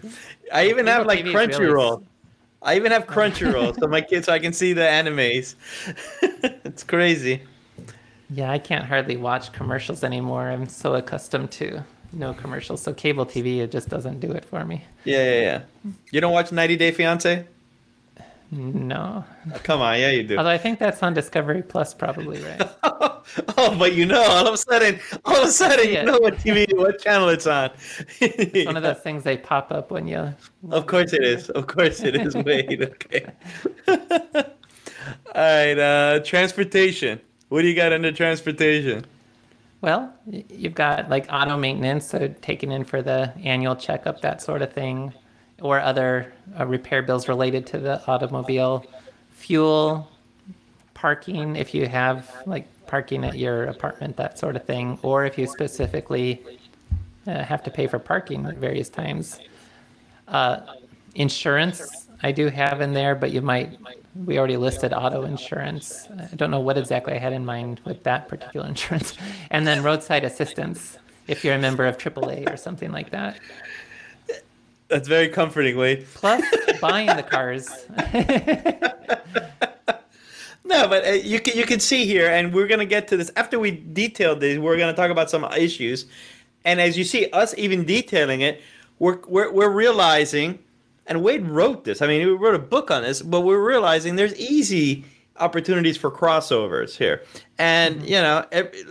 I 0.52 0.68
even 0.68 0.86
have 0.86 1.06
like 1.06 1.24
Crunchyroll. 1.24 1.90
Really 1.98 2.06
I 2.62 2.76
even 2.76 2.92
have 2.92 3.06
oh. 3.08 3.12
Crunchyroll, 3.12 3.78
so 3.78 3.86
my 3.86 4.00
kids, 4.10 4.26
so 4.26 4.32
I 4.32 4.38
can 4.38 4.52
see 4.52 4.72
the 4.72 4.82
animes. 4.82 5.54
it's 6.64 6.84
crazy. 6.84 7.42
Yeah, 8.28 8.50
I 8.50 8.58
can't 8.58 8.84
hardly 8.84 9.16
watch 9.16 9.52
commercials 9.52 10.04
anymore. 10.04 10.50
I'm 10.50 10.68
so 10.68 10.94
accustomed 10.94 11.50
to 11.52 11.82
no 12.12 12.34
commercials. 12.34 12.82
So 12.82 12.92
cable 12.92 13.26
TV, 13.26 13.58
it 13.58 13.70
just 13.70 13.88
doesn't 13.88 14.20
do 14.20 14.30
it 14.32 14.44
for 14.44 14.64
me. 14.64 14.84
Yeah, 15.04 15.24
yeah, 15.24 15.40
yeah. 15.40 15.92
You 16.10 16.20
don't 16.20 16.32
watch 16.32 16.52
90 16.52 16.76
Day 16.76 16.92
Fiance? 16.92 17.46
No. 18.52 19.24
Oh, 19.54 19.58
come 19.62 19.80
on, 19.80 20.00
yeah, 20.00 20.10
you 20.10 20.24
do. 20.24 20.36
Although 20.36 20.50
I 20.50 20.58
think 20.58 20.80
that's 20.80 21.02
on 21.04 21.14
Discovery 21.14 21.62
Plus, 21.62 21.94
probably, 21.94 22.42
right? 22.42 22.60
oh, 22.82 23.76
but 23.78 23.94
you 23.94 24.06
know, 24.06 24.20
all 24.22 24.46
of 24.48 24.54
a 24.54 24.56
sudden, 24.56 24.98
all 25.24 25.36
of 25.36 25.48
a 25.48 25.52
sudden, 25.52 25.88
you 25.88 26.02
know 26.02 26.18
what 26.18 26.36
TV, 26.38 26.66
what 26.76 27.00
channel 27.00 27.28
it's 27.28 27.46
on. 27.46 27.70
it's 28.20 28.66
one 28.66 28.76
of 28.76 28.82
those 28.82 28.98
things 29.04 29.22
they 29.22 29.36
pop 29.36 29.70
up 29.70 29.92
when 29.92 30.08
you. 30.08 30.34
Of 30.70 30.86
course 30.86 31.12
it 31.12 31.22
is. 31.22 31.48
Of 31.50 31.68
course 31.68 32.02
it 32.02 32.16
is. 32.16 32.34
Wait, 32.44 32.82
okay. 32.82 33.32
all 33.86 33.96
right, 35.36 35.78
uh, 35.78 36.20
transportation. 36.24 37.20
What 37.50 37.62
do 37.62 37.68
you 37.68 37.76
got 37.76 37.92
under 37.92 38.10
transportation? 38.10 39.06
Well, 39.80 40.12
you've 40.26 40.74
got 40.74 41.08
like 41.08 41.26
auto 41.32 41.56
maintenance, 41.56 42.06
so 42.06 42.34
taking 42.42 42.72
in 42.72 42.84
for 42.84 43.00
the 43.00 43.32
annual 43.44 43.76
checkup, 43.76 44.22
that 44.22 44.42
sort 44.42 44.60
of 44.60 44.72
thing 44.72 45.14
or 45.60 45.80
other 45.80 46.32
uh, 46.58 46.66
repair 46.66 47.02
bills 47.02 47.28
related 47.28 47.66
to 47.68 47.78
the 47.78 48.04
automobile, 48.06 48.84
fuel, 49.30 50.10
parking 50.94 51.56
if 51.56 51.72
you 51.72 51.88
have 51.88 52.30
like 52.46 52.66
parking 52.86 53.24
at 53.24 53.38
your 53.38 53.64
apartment, 53.64 54.16
that 54.16 54.38
sort 54.38 54.56
of 54.56 54.64
thing, 54.64 54.98
or 55.02 55.24
if 55.24 55.38
you 55.38 55.46
specifically 55.46 56.42
uh, 57.26 57.42
have 57.44 57.62
to 57.62 57.70
pay 57.70 57.86
for 57.86 57.98
parking 57.98 58.44
at 58.46 58.56
various 58.56 58.88
times. 58.88 59.38
Uh, 60.28 60.60
insurance, 61.14 62.08
I 62.22 62.32
do 62.32 62.48
have 62.48 62.80
in 62.80 62.92
there, 62.92 63.14
but 63.14 63.30
you 63.30 63.40
might, 63.40 63.78
we 64.26 64.38
already 64.38 64.56
listed 64.56 64.92
auto 64.92 65.22
insurance. 65.22 66.08
I 66.32 66.34
don't 66.34 66.50
know 66.50 66.60
what 66.60 66.76
exactly 66.76 67.14
I 67.14 67.18
had 67.18 67.32
in 67.32 67.44
mind 67.44 67.80
with 67.84 68.02
that 68.02 68.28
particular 68.28 68.66
insurance. 68.74 69.14
And 69.50 69.66
then 69.66 69.82
roadside 69.82 70.24
assistance, 70.24 70.98
if 71.28 71.44
you're 71.44 71.54
a 71.54 71.58
member 71.58 71.86
of 71.86 71.96
AAA 71.96 72.52
or 72.52 72.56
something 72.56 72.92
like 72.92 73.10
that. 73.10 73.38
That's 74.90 75.06
very 75.06 75.28
comforting, 75.28 75.76
Wade. 75.76 76.06
Plus, 76.14 76.42
buying 76.80 77.06
the 77.06 77.22
cars. 77.22 77.68
no, 80.64 80.88
but 80.88 81.06
uh, 81.06 81.10
you 81.12 81.38
can 81.38 81.56
you 81.56 81.64
can 81.64 81.78
see 81.78 82.06
here, 82.06 82.28
and 82.28 82.52
we're 82.52 82.66
gonna 82.66 82.84
get 82.84 83.06
to 83.08 83.16
this 83.16 83.30
after 83.36 83.58
we 83.58 83.70
detailed 83.70 84.40
this. 84.40 84.58
We're 84.58 84.76
gonna 84.76 84.94
talk 84.94 85.12
about 85.12 85.30
some 85.30 85.44
issues, 85.56 86.06
and 86.64 86.80
as 86.80 86.98
you 86.98 87.04
see 87.04 87.30
us 87.30 87.54
even 87.56 87.84
detailing 87.84 88.40
it, 88.40 88.60
we're 88.98 89.20
we're, 89.28 89.52
we're 89.52 89.70
realizing, 89.70 90.58
and 91.06 91.22
Wade 91.22 91.46
wrote 91.46 91.84
this. 91.84 92.02
I 92.02 92.08
mean, 92.08 92.20
he 92.20 92.26
wrote 92.26 92.56
a 92.56 92.58
book 92.58 92.90
on 92.90 93.02
this, 93.02 93.22
but 93.22 93.42
we're 93.42 93.64
realizing 93.64 94.16
there's 94.16 94.34
easy 94.36 95.04
opportunities 95.36 95.96
for 95.96 96.10
crossovers 96.10 96.96
here, 96.96 97.22
and 97.58 97.96
mm-hmm. 97.96 98.06
you 98.06 98.20
know, 98.20 98.44
every, 98.50 98.82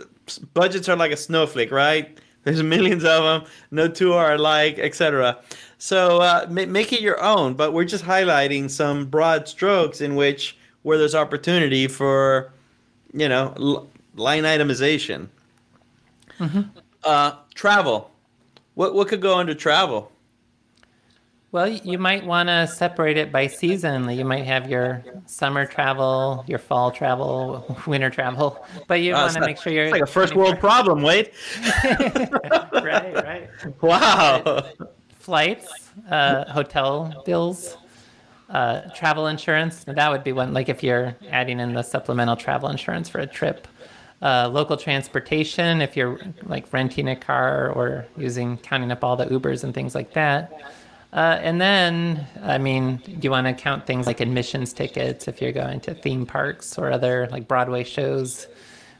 budgets 0.54 0.88
are 0.88 0.96
like 0.96 1.12
a 1.12 1.16
snowflake, 1.16 1.70
right? 1.70 2.18
There's 2.44 2.62
millions 2.62 3.04
of 3.04 3.22
them. 3.22 3.50
No 3.70 3.88
two 3.88 4.12
are 4.14 4.34
alike, 4.34 4.78
etc. 4.78 5.38
So 5.78 6.20
uh, 6.20 6.46
make 6.48 6.92
it 6.92 7.00
your 7.00 7.22
own, 7.22 7.54
but 7.54 7.72
we're 7.72 7.84
just 7.84 8.04
highlighting 8.04 8.70
some 8.70 9.06
broad 9.06 9.48
strokes 9.48 10.00
in 10.00 10.16
which 10.16 10.56
where 10.82 10.98
there's 10.98 11.14
opportunity 11.14 11.86
for, 11.86 12.52
you 13.12 13.28
know, 13.28 13.54
l- 13.58 13.88
line 14.16 14.44
itemization. 14.44 15.28
Mm-hmm. 16.38 16.62
Uh, 17.04 17.32
travel. 17.54 18.10
What 18.74 18.94
what 18.94 19.08
could 19.08 19.20
go 19.20 19.36
under 19.36 19.54
travel? 19.54 20.10
Well, 21.52 21.66
you 21.68 21.98
might 21.98 22.24
want 22.24 22.48
to 22.48 22.68
separate 22.68 23.16
it 23.16 23.32
by 23.32 23.48
season. 23.48 24.08
You 24.08 24.24
might 24.24 24.44
have 24.44 24.70
your 24.70 25.02
summer 25.26 25.66
travel, 25.66 26.44
your 26.46 26.60
fall 26.60 26.92
travel, 26.92 27.76
winter 27.86 28.08
travel, 28.08 28.64
but 28.86 29.00
you 29.00 29.14
uh, 29.14 29.22
want 29.22 29.34
to 29.34 29.40
make 29.40 29.58
sure 29.58 29.72
you're 29.72 29.90
like 29.90 30.02
a 30.02 30.06
first 30.06 30.36
world 30.36 30.60
problem. 30.60 31.02
Wait. 31.02 31.32
right, 31.84 33.14
right. 33.14 33.48
Wow 33.82 34.64
flights, 35.30 35.90
uh, 36.10 36.50
hotel 36.50 37.22
bills, 37.24 37.76
uh, 38.48 38.80
travel 38.96 39.28
insurance. 39.28 39.84
That 39.84 40.10
would 40.10 40.24
be 40.24 40.32
one. 40.32 40.52
Like 40.52 40.68
if 40.68 40.82
you're 40.82 41.14
adding 41.30 41.60
in 41.60 41.74
the 41.74 41.82
supplemental 41.82 42.34
travel 42.34 42.68
insurance 42.68 43.08
for 43.08 43.20
a 43.20 43.26
trip, 43.26 43.68
uh, 44.22 44.50
local 44.52 44.76
transportation 44.76 45.80
if 45.80 45.96
you're 45.96 46.18
like 46.46 46.72
renting 46.72 47.08
a 47.08 47.16
car 47.16 47.70
or 47.70 48.06
using 48.16 48.58
counting 48.58 48.90
up 48.90 49.04
all 49.04 49.16
the 49.16 49.26
Ubers 49.26 49.62
and 49.62 49.72
things 49.72 49.94
like 49.94 50.12
that. 50.14 50.72
Uh, 51.12 51.38
and 51.40 51.60
then, 51.60 52.26
I 52.42 52.58
mean, 52.58 52.96
do 53.04 53.18
you 53.20 53.30
want 53.30 53.46
to 53.46 53.52
count 53.52 53.84
things 53.84 54.06
like 54.06 54.20
admissions 54.20 54.72
tickets 54.72 55.26
if 55.26 55.42
you're 55.42 55.52
going 55.52 55.80
to 55.80 55.94
theme 55.94 56.24
parks 56.24 56.78
or 56.78 56.92
other 56.92 57.28
like 57.30 57.48
Broadway 57.48 57.82
shows? 57.82 58.46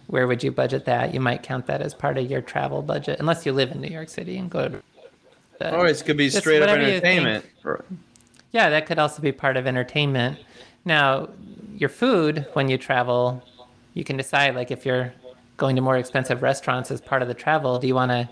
Where 0.09 0.27
would 0.27 0.43
you 0.43 0.51
budget 0.51 0.87
that? 0.87 1.15
You 1.15 1.21
might 1.21 1.45
count 1.45 1.67
that 1.67 1.81
as 1.81 1.95
part 1.95 2.19
of 2.19 2.29
your 2.29 2.41
travel 2.41 2.83
budget, 2.83 3.21
unless 3.21 3.47
you 3.47 3.53
live 3.53 3.71
in 3.71 3.81
New 3.81 3.89
York 3.89 4.09
City 4.09 4.39
and 4.39 4.51
go 4.51 4.69
to. 4.69 4.83
The, 5.61 5.77
or 5.77 5.87
it 5.87 6.03
could 6.05 6.17
be 6.17 6.31
straight 6.31 6.63
up 6.63 6.71
entertainment. 6.71 7.45
Yeah, 8.51 8.71
that 8.71 8.87
could 8.87 8.99
also 8.99 9.23
be 9.23 9.31
part 9.31 9.57
of 9.57 9.69
entertainment. 9.69 10.41
Now, 10.85 11.29
your 11.77 11.91
food 11.91 12.47
when 12.55 12.69
you 12.69 12.77
travel, 12.77 13.41
you 13.95 14.03
can 14.03 14.17
decide 14.17 14.57
like 14.57 14.73
if 14.73 14.85
you're 14.85 15.13
going 15.59 15.77
to 15.77 15.83
more 15.83 15.97
expensive 15.97 16.43
restaurants 16.43 16.91
as 16.91 17.01
part 17.01 17.23
of 17.23 17.29
the 17.29 17.35
travel, 17.35 17.79
do 17.79 17.87
you 17.87 17.95
want 17.95 18.11
to 18.11 18.29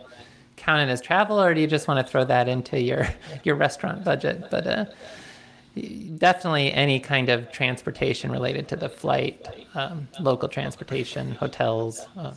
count 0.58 0.88
it 0.88 0.92
as 0.92 1.00
travel 1.00 1.40
or 1.40 1.54
do 1.54 1.60
you 1.60 1.66
just 1.66 1.88
want 1.88 2.04
to 2.04 2.10
throw 2.10 2.24
that 2.24 2.48
into 2.48 2.80
your 2.80 3.08
your 3.44 3.54
restaurant 3.54 4.04
budget? 4.04 4.50
But 4.50 4.66
uh, 4.66 4.84
definitely 6.16 6.72
any 6.72 7.00
kind 7.00 7.28
of 7.28 7.50
transportation 7.52 8.30
related 8.30 8.68
to 8.68 8.76
the 8.76 8.88
flight, 8.88 9.46
um, 9.74 10.08
local 10.20 10.48
transportation, 10.48 11.32
hotels, 11.32 12.06
uh, 12.16 12.34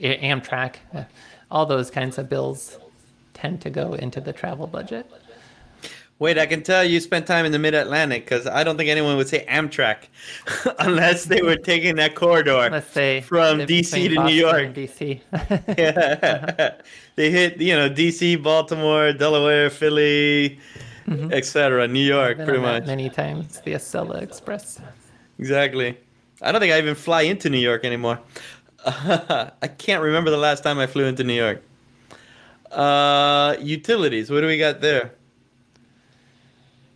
Amtrak, 0.00 0.76
uh, 0.94 1.04
all 1.50 1.66
those 1.66 1.90
kinds 1.90 2.18
of 2.18 2.28
bills 2.28 2.78
tend 3.34 3.60
to 3.60 3.70
go 3.70 3.94
into 3.94 4.20
the 4.20 4.32
travel 4.32 4.66
budget. 4.66 5.10
Wade, 6.22 6.38
I 6.38 6.46
can 6.46 6.62
tell 6.62 6.84
you 6.84 7.00
spent 7.00 7.26
time 7.26 7.44
in 7.44 7.50
the 7.50 7.58
Mid 7.58 7.74
Atlantic 7.74 8.24
because 8.24 8.46
I 8.46 8.62
don't 8.62 8.76
think 8.76 8.88
anyone 8.88 9.16
would 9.16 9.28
say 9.28 9.44
Amtrak 9.46 10.04
unless 10.78 11.24
they 11.24 11.42
were 11.42 11.56
taking 11.72 11.96
that 11.96 12.14
corridor 12.14 12.68
Let's 12.70 12.92
say 12.92 13.22
from 13.22 13.58
DC 13.58 14.08
to 14.08 14.14
Boston 14.14 14.26
New 14.26 14.32
York. 14.32 14.72
DC. 14.72 15.20
yeah, 15.76 16.74
they 17.16 17.28
hit 17.28 17.60
you 17.60 17.74
know 17.74 17.90
DC, 17.90 18.40
Baltimore, 18.40 19.12
Delaware, 19.12 19.68
Philly, 19.68 20.60
mm-hmm. 21.08 21.32
etc. 21.32 21.88
New 21.88 22.06
York, 22.06 22.36
pretty 22.36 22.60
much. 22.60 22.86
Many 22.86 23.10
times 23.10 23.60
the 23.62 23.72
Acela 23.72 24.22
Express. 24.22 24.80
Exactly. 25.40 25.98
I 26.40 26.52
don't 26.52 26.60
think 26.60 26.72
I 26.72 26.78
even 26.78 26.94
fly 26.94 27.22
into 27.22 27.50
New 27.50 27.58
York 27.58 27.84
anymore. 27.84 28.20
I 28.86 29.68
can't 29.76 30.00
remember 30.00 30.30
the 30.30 30.36
last 30.36 30.62
time 30.62 30.78
I 30.78 30.86
flew 30.86 31.06
into 31.06 31.24
New 31.24 31.34
York. 31.34 31.64
Uh, 32.70 33.56
utilities. 33.60 34.30
What 34.30 34.42
do 34.42 34.46
we 34.46 34.56
got 34.56 34.80
there? 34.80 35.14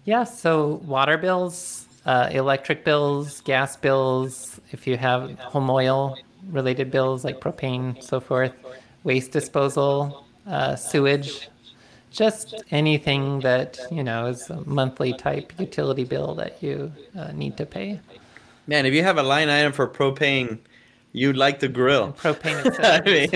Yeah, 0.06 0.22
so 0.24 0.76
water 0.86 1.18
bills, 1.18 1.88
uh, 2.06 2.28
electric 2.32 2.84
bills, 2.84 3.40
gas 3.40 3.76
bills, 3.76 4.60
if 4.70 4.86
you 4.86 4.96
have 4.96 5.36
home 5.40 5.68
oil 5.68 6.20
related 6.50 6.92
bills 6.92 7.24
like 7.24 7.40
propane, 7.40 8.00
so 8.00 8.20
forth, 8.20 8.52
waste 9.02 9.32
disposal, 9.32 10.16
uh, 10.46 10.76
sewage, 10.76 11.50
just 12.12 12.62
anything 12.70 13.42
that, 13.42 13.80
you 13.90 14.04
know, 14.04 14.26
is 14.26 14.48
a 14.48 14.60
monthly 14.64 15.12
type 15.12 15.52
utility 15.58 16.04
bill 16.04 16.36
that 16.36 16.62
you 16.62 16.92
uh, 17.18 17.32
need 17.32 17.56
to 17.56 17.66
pay. 17.66 18.00
Man, 18.68 18.86
if 18.86 18.94
you 18.94 19.02
have 19.02 19.18
a 19.18 19.24
line 19.24 19.48
item 19.48 19.72
for 19.72 19.88
propane, 19.88 20.60
you'd 21.16 21.36
like 21.36 21.58
to 21.60 21.68
grill. 21.68 22.04
And 22.04 22.16
propane 22.16 22.76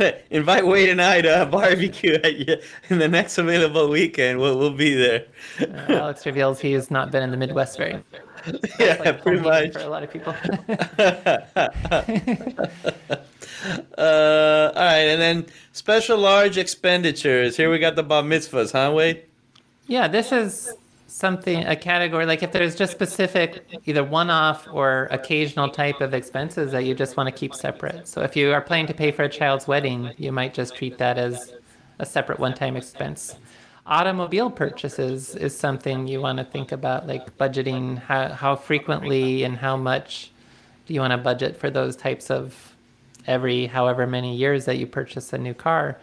I 0.00 0.04
mean, 0.04 0.14
invite 0.30 0.66
Wade 0.66 0.90
and 0.90 1.00
I 1.00 1.22
to 1.22 1.42
a 1.42 1.46
barbecue 1.46 2.14
at, 2.22 2.36
you 2.36 2.56
in 2.90 2.98
the 2.98 3.08
next 3.08 3.38
available 3.38 3.88
weekend. 3.88 4.38
We'll, 4.38 4.58
we'll 4.58 4.70
be 4.70 4.94
there. 4.94 5.24
Uh, 5.60 5.86
Alex 5.88 6.26
reveals 6.26 6.60
he 6.60 6.72
has 6.72 6.90
not 6.90 7.10
been 7.10 7.22
in 7.22 7.30
the 7.30 7.36
Midwest 7.36 7.78
very. 7.78 8.02
yeah, 8.78 8.96
like 9.00 9.22
pretty 9.22 9.40
much. 9.40 9.72
For 9.72 9.78
a 9.80 9.88
lot 9.88 10.02
of 10.02 10.12
people. 10.12 10.34
uh, 13.96 14.72
all 14.76 14.84
right, 14.84 15.06
and 15.08 15.20
then 15.20 15.46
special 15.72 16.18
large 16.18 16.58
expenditures. 16.58 17.56
Here 17.56 17.70
we 17.70 17.78
got 17.78 17.96
the 17.96 18.02
bar 18.02 18.22
mitzvahs, 18.22 18.72
huh, 18.72 18.92
Wade? 18.92 19.22
Yeah, 19.86 20.08
this 20.08 20.30
is 20.30 20.74
something 21.14 21.64
a 21.66 21.76
category 21.76 22.26
like 22.26 22.42
if 22.42 22.50
there's 22.50 22.74
just 22.74 22.90
specific 22.90 23.64
either 23.84 24.02
one-off 24.02 24.66
or 24.72 25.06
occasional 25.12 25.68
type 25.68 26.00
of 26.00 26.12
expenses 26.12 26.72
that 26.72 26.84
you 26.84 26.92
just 26.92 27.16
want 27.16 27.28
to 27.28 27.32
keep 27.32 27.54
separate. 27.54 28.08
So 28.08 28.22
if 28.22 28.34
you 28.34 28.52
are 28.52 28.60
planning 28.60 28.88
to 28.88 28.94
pay 28.94 29.12
for 29.12 29.22
a 29.22 29.28
child's 29.28 29.68
wedding 29.68 30.12
you 30.16 30.32
might 30.32 30.52
just 30.52 30.74
treat 30.74 30.98
that 30.98 31.16
as 31.16 31.54
a 32.00 32.04
separate 32.04 32.40
one-time 32.40 32.76
expense. 32.76 33.36
Automobile 33.86 34.50
purchases 34.50 35.36
is 35.36 35.56
something 35.56 36.08
you 36.08 36.20
want 36.20 36.38
to 36.38 36.44
think 36.44 36.72
about 36.72 37.06
like 37.06 37.38
budgeting 37.38 37.96
how, 37.96 38.30
how 38.30 38.56
frequently 38.56 39.44
and 39.44 39.56
how 39.56 39.76
much 39.76 40.32
do 40.86 40.94
you 40.94 41.00
want 41.00 41.12
to 41.12 41.16
budget 41.16 41.56
for 41.56 41.70
those 41.70 41.94
types 41.94 42.28
of 42.28 42.74
every 43.28 43.66
however 43.66 44.04
many 44.04 44.34
years 44.34 44.64
that 44.64 44.78
you 44.78 44.86
purchase 44.88 45.32
a 45.32 45.38
new 45.38 45.54
car 45.54 45.96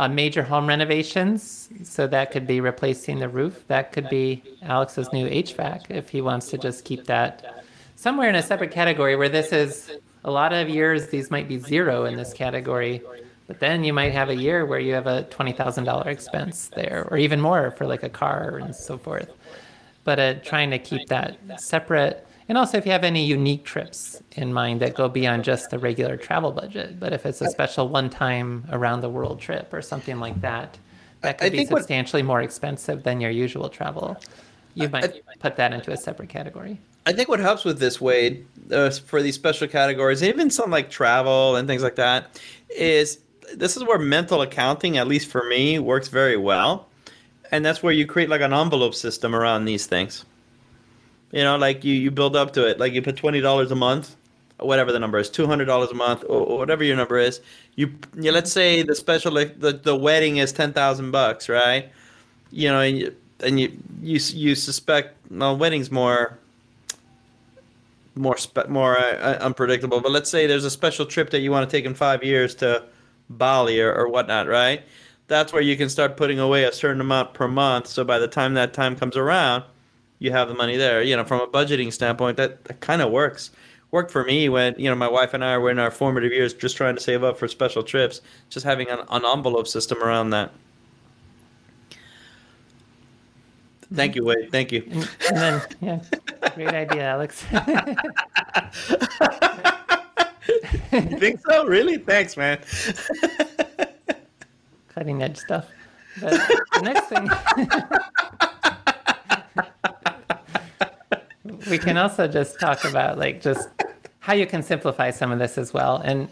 uh, 0.00 0.08
major 0.08 0.42
home 0.42 0.66
renovations. 0.66 1.68
So 1.84 2.06
that 2.06 2.30
could 2.30 2.46
be 2.46 2.60
replacing 2.62 3.18
the 3.18 3.28
roof. 3.28 3.66
That 3.68 3.92
could 3.92 4.08
be 4.08 4.42
Alex's 4.62 5.12
new 5.12 5.28
HVAC 5.28 5.90
if 5.90 6.08
he 6.08 6.22
wants 6.22 6.48
to 6.50 6.58
just 6.58 6.86
keep 6.86 7.04
that 7.04 7.64
somewhere 7.96 8.30
in 8.30 8.34
a 8.34 8.42
separate 8.42 8.70
category 8.70 9.14
where 9.14 9.28
this 9.28 9.52
is 9.52 9.92
a 10.24 10.30
lot 10.30 10.54
of 10.54 10.70
years, 10.70 11.08
these 11.08 11.30
might 11.30 11.48
be 11.48 11.58
zero 11.58 12.06
in 12.06 12.16
this 12.16 12.32
category. 12.32 13.02
But 13.46 13.60
then 13.60 13.84
you 13.84 13.92
might 13.92 14.12
have 14.12 14.30
a 14.30 14.34
year 14.34 14.64
where 14.64 14.78
you 14.78 14.94
have 14.94 15.06
a 15.06 15.24
$20,000 15.24 16.06
expense 16.06 16.68
there, 16.68 17.06
or 17.10 17.18
even 17.18 17.38
more 17.38 17.70
for 17.72 17.86
like 17.86 18.02
a 18.02 18.08
car 18.08 18.56
and 18.62 18.74
so 18.74 18.96
forth. 18.96 19.30
But 20.04 20.18
uh, 20.18 20.34
trying 20.34 20.70
to 20.70 20.78
keep 20.78 21.08
that 21.08 21.36
separate 21.60 22.26
and 22.50 22.58
also, 22.58 22.78
if 22.78 22.84
you 22.84 22.90
have 22.90 23.04
any 23.04 23.24
unique 23.24 23.64
trips 23.64 24.20
in 24.32 24.52
mind 24.52 24.80
that 24.80 24.96
go 24.96 25.08
beyond 25.08 25.44
just 25.44 25.70
the 25.70 25.78
regular 25.78 26.16
travel 26.16 26.50
budget, 26.50 26.98
but 26.98 27.12
if 27.12 27.24
it's 27.24 27.40
a 27.40 27.48
special 27.48 27.88
one 27.88 28.10
time 28.10 28.64
around 28.72 29.02
the 29.02 29.08
world 29.08 29.38
trip 29.38 29.72
or 29.72 29.80
something 29.80 30.18
like 30.18 30.40
that, 30.40 30.76
that 31.20 31.38
could 31.38 31.46
I 31.46 31.50
be 31.50 31.64
substantially 31.64 32.22
what, 32.22 32.26
more 32.26 32.42
expensive 32.42 33.04
than 33.04 33.20
your 33.20 33.30
usual 33.30 33.68
travel. 33.68 34.16
You 34.74 34.88
might 34.88 35.04
I, 35.04 35.20
put 35.38 35.54
that 35.58 35.72
into 35.72 35.92
a 35.92 35.96
separate 35.96 36.28
category. 36.28 36.80
I 37.06 37.12
think 37.12 37.28
what 37.28 37.38
helps 37.38 37.64
with 37.64 37.78
this, 37.78 38.00
Wade, 38.00 38.44
uh, 38.72 38.90
for 38.90 39.22
these 39.22 39.36
special 39.36 39.68
categories, 39.68 40.20
even 40.20 40.50
some 40.50 40.72
like 40.72 40.90
travel 40.90 41.54
and 41.54 41.68
things 41.68 41.84
like 41.84 41.94
that, 41.94 42.40
is 42.68 43.20
this 43.54 43.76
is 43.76 43.84
where 43.84 44.00
mental 44.00 44.42
accounting, 44.42 44.98
at 44.98 45.06
least 45.06 45.30
for 45.30 45.44
me, 45.44 45.78
works 45.78 46.08
very 46.08 46.36
well. 46.36 46.88
And 47.52 47.64
that's 47.64 47.80
where 47.80 47.92
you 47.92 48.06
create 48.06 48.28
like 48.28 48.40
an 48.40 48.52
envelope 48.52 48.96
system 48.96 49.36
around 49.36 49.66
these 49.66 49.86
things. 49.86 50.24
You 51.32 51.44
know, 51.44 51.56
like 51.56 51.84
you 51.84 51.94
you 51.94 52.10
build 52.10 52.36
up 52.36 52.52
to 52.54 52.66
it. 52.66 52.78
Like 52.78 52.92
you 52.92 53.02
put 53.02 53.16
twenty 53.16 53.40
dollars 53.40 53.70
a 53.70 53.76
month, 53.76 54.16
whatever 54.58 54.92
the 54.92 54.98
number 54.98 55.18
is, 55.18 55.30
two 55.30 55.46
hundred 55.46 55.66
dollars 55.66 55.90
a 55.90 55.94
month, 55.94 56.24
or, 56.28 56.58
whatever 56.58 56.82
your 56.84 56.96
number 56.96 57.18
is. 57.18 57.40
You, 57.76 57.94
you 58.16 58.32
let's 58.32 58.52
say 58.52 58.82
the 58.82 58.94
special 58.94 59.32
like 59.32 59.60
the, 59.60 59.72
the 59.72 59.96
wedding 59.96 60.38
is 60.38 60.52
ten 60.52 60.72
thousand 60.72 61.12
bucks, 61.12 61.48
right? 61.48 61.90
You 62.50 62.68
know, 62.68 62.80
and 62.80 62.98
you, 62.98 63.16
and 63.40 63.60
you 63.60 63.72
you 64.02 64.18
you 64.34 64.54
suspect 64.54 65.16
well, 65.30 65.56
wedding's 65.56 65.90
more 65.90 66.38
more 68.16 68.36
spe- 68.36 68.68
more 68.68 68.98
uh, 68.98 69.38
unpredictable. 69.40 70.00
But 70.00 70.12
let's 70.12 70.30
say 70.30 70.46
there's 70.46 70.64
a 70.64 70.70
special 70.70 71.06
trip 71.06 71.30
that 71.30 71.40
you 71.40 71.50
want 71.50 71.68
to 71.68 71.76
take 71.76 71.84
in 71.84 71.94
five 71.94 72.24
years 72.24 72.54
to 72.56 72.84
Bali 73.30 73.80
or, 73.80 73.92
or 73.94 74.08
whatnot, 74.08 74.48
right? 74.48 74.82
That's 75.28 75.52
where 75.52 75.62
you 75.62 75.76
can 75.76 75.88
start 75.88 76.16
putting 76.16 76.40
away 76.40 76.64
a 76.64 76.72
certain 76.72 77.00
amount 77.00 77.34
per 77.34 77.46
month. 77.46 77.86
So 77.86 78.02
by 78.04 78.18
the 78.18 78.26
time 78.28 78.54
that 78.54 78.72
time 78.74 78.96
comes 78.96 79.16
around, 79.16 79.62
you 80.20 80.30
have 80.30 80.46
the 80.48 80.54
money 80.54 80.76
there. 80.76 81.02
You 81.02 81.16
know, 81.16 81.24
from 81.24 81.40
a 81.40 81.48
budgeting 81.48 81.92
standpoint, 81.92 82.36
that, 82.36 82.64
that 82.64 82.80
kind 82.80 83.02
of 83.02 83.10
works. 83.10 83.50
Worked 83.90 84.12
for 84.12 84.22
me 84.22 84.48
when 84.48 84.76
you 84.78 84.88
know 84.88 84.94
my 84.94 85.08
wife 85.08 85.34
and 85.34 85.44
I 85.44 85.58
were 85.58 85.68
in 85.70 85.80
our 85.80 85.90
formative 85.90 86.30
years, 86.30 86.54
just 86.54 86.76
trying 86.76 86.94
to 86.94 87.00
save 87.00 87.24
up 87.24 87.36
for 87.36 87.48
special 87.48 87.82
trips. 87.82 88.20
Just 88.48 88.64
having 88.64 88.88
an, 88.88 89.00
an 89.08 89.24
envelope 89.24 89.66
system 89.66 90.00
around 90.00 90.30
that. 90.30 90.52
Thank 93.92 94.14
you, 94.14 94.24
Wade. 94.24 94.52
Thank 94.52 94.70
you. 94.70 94.84
And, 94.88 95.10
and 95.28 95.36
then, 95.36 95.62
yeah, 95.80 96.00
great 96.54 96.68
idea, 96.68 97.02
Alex. 97.02 97.44
you 100.92 101.18
think 101.18 101.40
so? 101.44 101.66
Really? 101.66 101.98
Thanks, 101.98 102.36
man. 102.36 102.60
Cutting 104.90 105.24
edge 105.24 105.38
stuff. 105.38 105.66
But 106.20 106.30
the 106.74 106.82
next 106.82 107.08
thing 107.08 107.28
we 111.70 111.78
can 111.78 111.96
also 111.96 112.26
just 112.26 112.58
talk 112.58 112.84
about 112.84 113.18
like 113.18 113.40
just 113.40 113.68
how 114.18 114.34
you 114.34 114.46
can 114.46 114.62
simplify 114.62 115.10
some 115.10 115.32
of 115.32 115.38
this 115.38 115.56
as 115.56 115.72
well. 115.72 115.96
And 115.96 116.28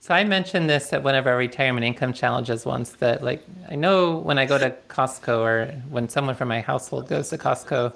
so 0.00 0.14
I 0.14 0.24
mentioned 0.24 0.70
this 0.70 0.92
at 0.92 1.02
one 1.02 1.14
of 1.14 1.26
our 1.26 1.36
retirement 1.36 1.84
income 1.84 2.12
challenges 2.12 2.64
once 2.64 2.92
that 2.92 3.22
like 3.22 3.44
I 3.68 3.74
know 3.74 4.18
when 4.18 4.38
I 4.38 4.46
go 4.46 4.56
to 4.58 4.74
Costco 4.88 5.38
or 5.40 5.66
when 5.90 6.08
someone 6.08 6.34
from 6.34 6.48
my 6.48 6.60
household 6.60 7.08
goes 7.08 7.28
to 7.30 7.38
Costco, 7.38 7.92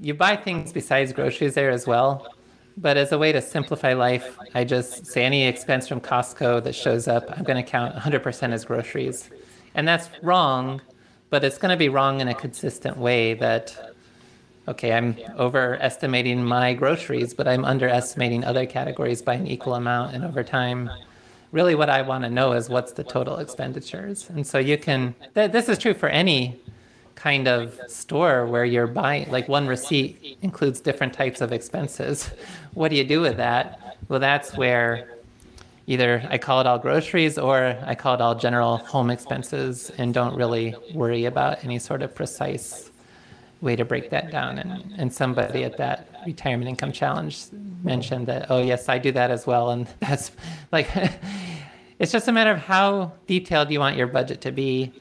you 0.00 0.14
buy 0.14 0.36
things 0.36 0.72
besides 0.72 1.12
groceries 1.12 1.54
there 1.54 1.70
as 1.70 1.86
well. 1.86 2.32
But 2.76 2.96
as 2.96 3.10
a 3.10 3.18
way 3.18 3.32
to 3.32 3.42
simplify 3.42 3.94
life, 3.94 4.38
I 4.54 4.62
just 4.62 5.06
say 5.06 5.24
any 5.24 5.44
expense 5.44 5.88
from 5.88 6.00
Costco 6.00 6.62
that 6.62 6.74
shows 6.74 7.08
up, 7.08 7.24
I'm 7.36 7.42
going 7.42 7.62
to 7.62 7.68
count 7.68 7.96
100% 7.96 8.52
as 8.52 8.64
groceries. 8.64 9.28
And 9.74 9.88
that's 9.88 10.08
wrong, 10.22 10.80
but 11.28 11.42
it's 11.42 11.58
going 11.58 11.72
to 11.72 11.76
be 11.76 11.88
wrong 11.88 12.20
in 12.20 12.28
a 12.28 12.34
consistent 12.34 12.96
way 12.96 13.34
that 13.34 13.96
okay, 14.68 14.92
I'm 14.92 15.16
overestimating 15.38 16.44
my 16.44 16.74
groceries, 16.74 17.34
but 17.34 17.48
I'm 17.48 17.64
underestimating 17.64 18.44
other 18.44 18.66
categories 18.66 19.22
by 19.22 19.34
an 19.34 19.46
equal 19.46 19.74
amount. 19.74 20.14
And 20.14 20.24
over 20.24 20.44
time, 20.44 20.90
really 21.52 21.74
what 21.74 21.88
I 21.88 22.02
want 22.02 22.24
to 22.24 22.30
know 22.30 22.52
is 22.52 22.68
what's 22.68 22.92
the 22.92 23.04
total 23.04 23.38
expenditures. 23.38 24.28
And 24.28 24.46
so 24.46 24.58
you 24.58 24.76
can, 24.76 25.14
th- 25.34 25.50
this 25.50 25.68
is 25.68 25.78
true 25.78 25.94
for 25.94 26.08
any 26.08 26.60
kind 27.14 27.48
of 27.48 27.80
store 27.88 28.46
where 28.46 28.64
you're 28.64 28.86
buying, 28.86 29.28
like 29.30 29.48
one 29.48 29.66
receipt 29.66 30.38
includes 30.42 30.80
different 30.80 31.12
types 31.12 31.40
of 31.40 31.52
expenses. 31.52 32.30
What 32.74 32.90
do 32.90 32.96
you 32.96 33.04
do 33.04 33.20
with 33.20 33.38
that? 33.38 33.96
Well, 34.08 34.20
that's 34.20 34.56
where 34.56 35.16
either 35.86 36.22
I 36.30 36.36
call 36.38 36.60
it 36.60 36.66
all 36.66 36.78
groceries 36.78 37.38
or 37.38 37.76
I 37.84 37.94
call 37.94 38.14
it 38.14 38.20
all 38.20 38.34
general 38.34 38.76
home 38.76 39.10
expenses 39.10 39.90
and 39.96 40.12
don't 40.12 40.36
really 40.36 40.76
worry 40.94 41.24
about 41.24 41.64
any 41.64 41.78
sort 41.78 42.02
of 42.02 42.14
precise 42.14 42.87
way 43.60 43.76
to 43.76 43.84
break 43.84 44.10
that 44.10 44.30
down. 44.30 44.58
And, 44.58 44.94
and 44.96 45.12
somebody 45.12 45.64
at 45.64 45.76
that 45.78 46.08
retirement 46.26 46.68
income 46.68 46.92
challenge 46.92 47.46
mentioned 47.82 48.26
that, 48.26 48.50
oh, 48.50 48.62
yes, 48.62 48.88
I 48.88 48.98
do 48.98 49.12
that 49.12 49.30
as 49.30 49.46
well. 49.46 49.70
And 49.70 49.86
that's 50.00 50.30
like, 50.72 50.88
it's 51.98 52.12
just 52.12 52.28
a 52.28 52.32
matter 52.32 52.50
of 52.50 52.58
how 52.58 53.12
detailed 53.26 53.70
you 53.70 53.80
want 53.80 53.96
your 53.96 54.06
budget 54.06 54.40
to 54.42 54.52
be. 54.52 54.92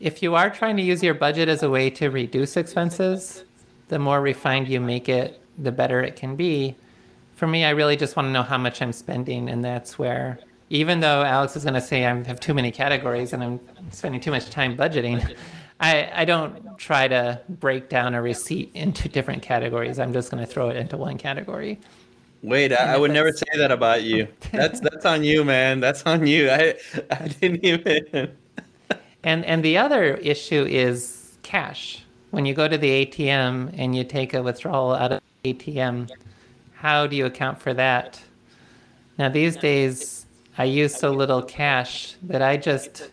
If 0.00 0.22
you 0.22 0.34
are 0.34 0.48
trying 0.48 0.76
to 0.76 0.82
use 0.82 1.02
your 1.02 1.14
budget 1.14 1.48
as 1.48 1.62
a 1.62 1.70
way 1.70 1.90
to 1.90 2.08
reduce 2.08 2.56
expenses, 2.56 3.44
the 3.88 3.98
more 3.98 4.20
refined 4.20 4.68
you 4.68 4.80
make 4.80 5.08
it, 5.08 5.40
the 5.58 5.72
better 5.72 6.00
it 6.00 6.14
can 6.14 6.36
be. 6.36 6.76
For 7.34 7.46
me, 7.46 7.64
I 7.64 7.70
really 7.70 7.96
just 7.96 8.16
want 8.16 8.26
to 8.26 8.32
know 8.32 8.42
how 8.42 8.58
much 8.58 8.80
I'm 8.80 8.92
spending. 8.92 9.48
And 9.48 9.64
that's 9.64 9.98
where, 9.98 10.38
even 10.70 11.00
though 11.00 11.22
Alex 11.22 11.56
is 11.56 11.64
going 11.64 11.74
to 11.74 11.80
say 11.80 12.04
I 12.04 12.22
have 12.24 12.38
too 12.38 12.54
many 12.54 12.70
categories 12.70 13.32
and 13.32 13.42
I'm 13.42 13.60
spending 13.90 14.20
too 14.20 14.30
much 14.30 14.50
time 14.50 14.76
budgeting, 14.76 15.36
I, 15.80 16.10
I 16.12 16.24
don't 16.24 16.76
try 16.78 17.06
to 17.08 17.40
break 17.48 17.88
down 17.88 18.14
a 18.14 18.22
receipt 18.22 18.70
into 18.74 19.08
different 19.08 19.42
categories. 19.42 19.98
I'm 19.98 20.12
just 20.12 20.30
going 20.30 20.44
to 20.44 20.50
throw 20.50 20.70
it 20.70 20.76
into 20.76 20.96
one 20.96 21.18
category. 21.18 21.78
Wade, 22.42 22.72
I, 22.72 22.94
I 22.94 22.96
would 22.96 23.10
never 23.10 23.32
say 23.32 23.46
that 23.56 23.70
about 23.70 24.02
you. 24.02 24.28
That's 24.52 24.80
that's 24.80 25.04
on 25.04 25.24
you, 25.24 25.44
man. 25.44 25.80
That's 25.80 26.04
on 26.04 26.26
you. 26.26 26.50
I 26.50 26.74
I 27.10 27.28
didn't 27.28 27.64
even. 27.64 28.32
and 29.24 29.44
and 29.44 29.64
the 29.64 29.76
other 29.76 30.14
issue 30.14 30.64
is 30.64 31.36
cash. 31.42 32.04
When 32.30 32.46
you 32.46 32.54
go 32.54 32.68
to 32.68 32.78
the 32.78 33.06
ATM 33.06 33.74
and 33.76 33.96
you 33.96 34.04
take 34.04 34.34
a 34.34 34.42
withdrawal 34.42 34.94
out 34.94 35.12
of 35.12 35.20
the 35.42 35.54
ATM, 35.54 36.10
how 36.74 37.06
do 37.06 37.16
you 37.16 37.26
account 37.26 37.60
for 37.60 37.74
that? 37.74 38.20
Now 39.18 39.28
these 39.28 39.56
days, 39.56 40.26
I 40.58 40.64
use 40.64 40.94
so 40.94 41.10
little 41.10 41.42
cash 41.42 42.14
that 42.22 42.42
I 42.42 42.56
just 42.56 43.10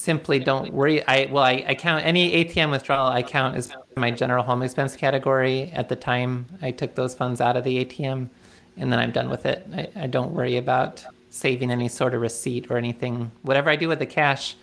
simply 0.00 0.38
don't 0.38 0.72
worry. 0.72 1.06
I 1.06 1.26
well, 1.30 1.44
I, 1.44 1.64
I 1.68 1.74
count 1.74 2.04
any 2.04 2.44
ATM 2.44 2.70
withdrawal 2.70 3.08
I 3.08 3.22
count 3.22 3.56
as 3.56 3.72
my 3.96 4.10
general 4.10 4.42
home 4.42 4.62
expense 4.62 4.96
category 4.96 5.70
at 5.72 5.88
the 5.88 5.96
time 5.96 6.46
I 6.62 6.70
took 6.70 6.94
those 6.94 7.14
funds 7.14 7.40
out 7.40 7.56
of 7.56 7.64
the 7.64 7.84
ATM, 7.84 8.28
and 8.78 8.92
then 8.92 8.98
I'm 8.98 9.10
done 9.10 9.28
with 9.28 9.44
it. 9.44 9.66
I, 9.74 10.04
I 10.04 10.06
don't 10.06 10.32
worry 10.32 10.56
about 10.56 11.04
saving 11.28 11.70
any 11.70 11.88
sort 11.88 12.14
of 12.14 12.22
receipt 12.22 12.70
or 12.70 12.78
anything. 12.78 13.30
Whatever 13.42 13.68
I 13.68 13.76
do 13.76 13.88
with 13.88 13.98
the 13.98 14.06
cash, 14.06 14.56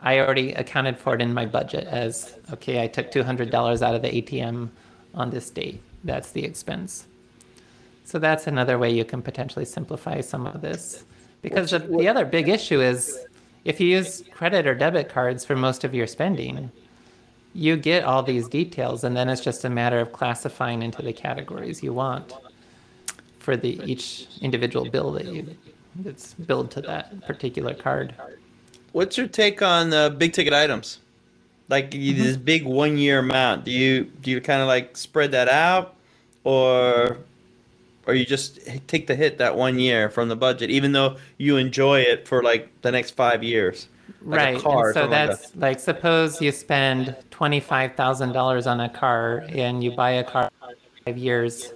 I 0.00 0.20
already 0.20 0.52
accounted 0.52 0.98
for 0.98 1.14
it 1.14 1.20
in 1.20 1.34
my 1.34 1.46
budget 1.46 1.86
as 1.88 2.38
okay. 2.52 2.82
I 2.82 2.86
took 2.86 3.10
two 3.10 3.24
hundred 3.24 3.50
dollars 3.50 3.82
out 3.82 3.94
of 3.96 4.02
the 4.02 4.22
ATM 4.22 4.68
on 5.14 5.30
this 5.30 5.50
date. 5.50 5.82
That's 6.04 6.30
the 6.30 6.44
expense. 6.44 7.06
So 8.04 8.20
that's 8.20 8.46
another 8.46 8.78
way 8.78 8.90
you 8.90 9.04
can 9.04 9.20
potentially 9.20 9.64
simplify 9.64 10.20
some 10.20 10.46
of 10.46 10.60
this. 10.60 11.02
Because 11.42 11.72
the, 11.72 11.80
the 11.80 12.06
other 12.06 12.24
big 12.24 12.48
issue 12.48 12.80
is 12.80 13.26
if 13.66 13.80
you 13.80 13.88
use 13.88 14.22
credit 14.32 14.64
or 14.66 14.74
debit 14.76 15.08
cards 15.08 15.44
for 15.44 15.56
most 15.56 15.82
of 15.82 15.92
your 15.92 16.06
spending, 16.06 16.70
you 17.52 17.76
get 17.76 18.04
all 18.04 18.22
these 18.22 18.46
details, 18.48 19.02
and 19.02 19.16
then 19.16 19.28
it's 19.28 19.40
just 19.40 19.64
a 19.64 19.70
matter 19.70 19.98
of 19.98 20.12
classifying 20.12 20.82
into 20.82 21.02
the 21.02 21.12
categories 21.12 21.82
you 21.82 21.92
want 21.92 22.32
for 23.40 23.56
the 23.56 23.80
each 23.84 24.28
individual 24.40 24.88
bill 24.88 25.10
that 25.12 25.26
you 25.26 25.56
that's 25.96 26.34
billed 26.34 26.70
to 26.70 26.80
that 26.82 27.20
particular 27.26 27.74
card. 27.74 28.14
What's 28.92 29.18
your 29.18 29.26
take 29.26 29.62
on 29.62 29.92
uh, 29.92 30.10
big 30.10 30.32
ticket 30.32 30.52
items? 30.52 31.00
Like 31.68 31.90
mm-hmm. 31.90 32.22
this 32.22 32.36
big 32.36 32.64
one 32.64 32.96
year 32.96 33.18
amount. 33.18 33.64
Do 33.64 33.72
you 33.72 34.04
do 34.04 34.30
you 34.30 34.40
kind 34.40 34.62
of 34.62 34.68
like 34.68 34.96
spread 34.96 35.32
that 35.32 35.48
out, 35.48 35.96
or 36.44 37.18
or 38.06 38.14
you 38.14 38.24
just 38.24 38.60
take 38.86 39.06
the 39.06 39.14
hit 39.14 39.38
that 39.38 39.56
one 39.56 39.78
year 39.78 40.08
from 40.08 40.28
the 40.28 40.36
budget, 40.36 40.70
even 40.70 40.92
though 40.92 41.16
you 41.38 41.56
enjoy 41.56 42.00
it 42.00 42.26
for 42.26 42.42
like 42.42 42.70
the 42.82 42.90
next 42.90 43.12
five 43.12 43.42
years. 43.42 43.88
Like 44.22 44.64
right. 44.64 44.94
So 44.94 45.08
that's 45.08 45.54
like, 45.54 45.62
like, 45.62 45.80
suppose 45.80 46.40
you 46.40 46.52
spend 46.52 47.16
twenty 47.30 47.60
five 47.60 47.94
thousand 47.94 48.32
dollars 48.32 48.66
on 48.66 48.80
a 48.80 48.88
car 48.88 49.44
and 49.48 49.82
you 49.82 49.90
buy 49.90 50.12
a 50.12 50.24
car 50.24 50.50
five 51.04 51.18
years. 51.18 51.72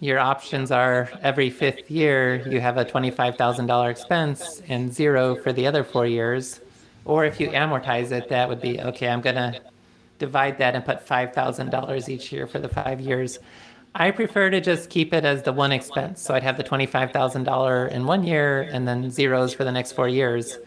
Your 0.00 0.18
options 0.18 0.70
are 0.70 1.10
every 1.22 1.50
fifth 1.50 1.90
year 1.90 2.46
you 2.48 2.60
have 2.60 2.76
a 2.76 2.84
twenty 2.84 3.10
five 3.10 3.36
thousand 3.36 3.66
dollar 3.66 3.90
expense 3.90 4.62
and 4.68 4.92
zero 4.92 5.36
for 5.36 5.52
the 5.52 5.66
other 5.66 5.82
four 5.82 6.06
years. 6.06 6.60
Or 7.04 7.24
if 7.24 7.40
you 7.40 7.48
amortize 7.50 8.10
it, 8.10 8.28
that 8.28 8.48
would 8.48 8.60
be 8.60 8.80
okay. 8.80 9.08
I'm 9.08 9.20
gonna 9.20 9.60
divide 10.18 10.58
that 10.58 10.74
and 10.74 10.84
put 10.84 11.06
five 11.06 11.32
thousand 11.32 11.70
dollars 11.70 12.08
each 12.08 12.32
year 12.32 12.46
for 12.46 12.58
the 12.58 12.68
five 12.68 13.00
years. 13.00 13.38
I 13.98 14.10
prefer 14.10 14.50
to 14.50 14.60
just 14.60 14.90
keep 14.90 15.14
it 15.14 15.24
as 15.24 15.42
the 15.42 15.54
one 15.54 15.72
expense. 15.72 16.20
So 16.20 16.34
I'd 16.34 16.42
have 16.42 16.58
the 16.58 16.64
$25,000 16.64 17.90
in 17.90 18.04
one 18.04 18.24
year 18.24 18.62
and 18.70 18.86
then 18.86 19.10
zeros 19.10 19.54
for 19.54 19.64
the 19.64 19.72
next 19.72 19.92
four 19.92 20.06
years. 20.06 20.58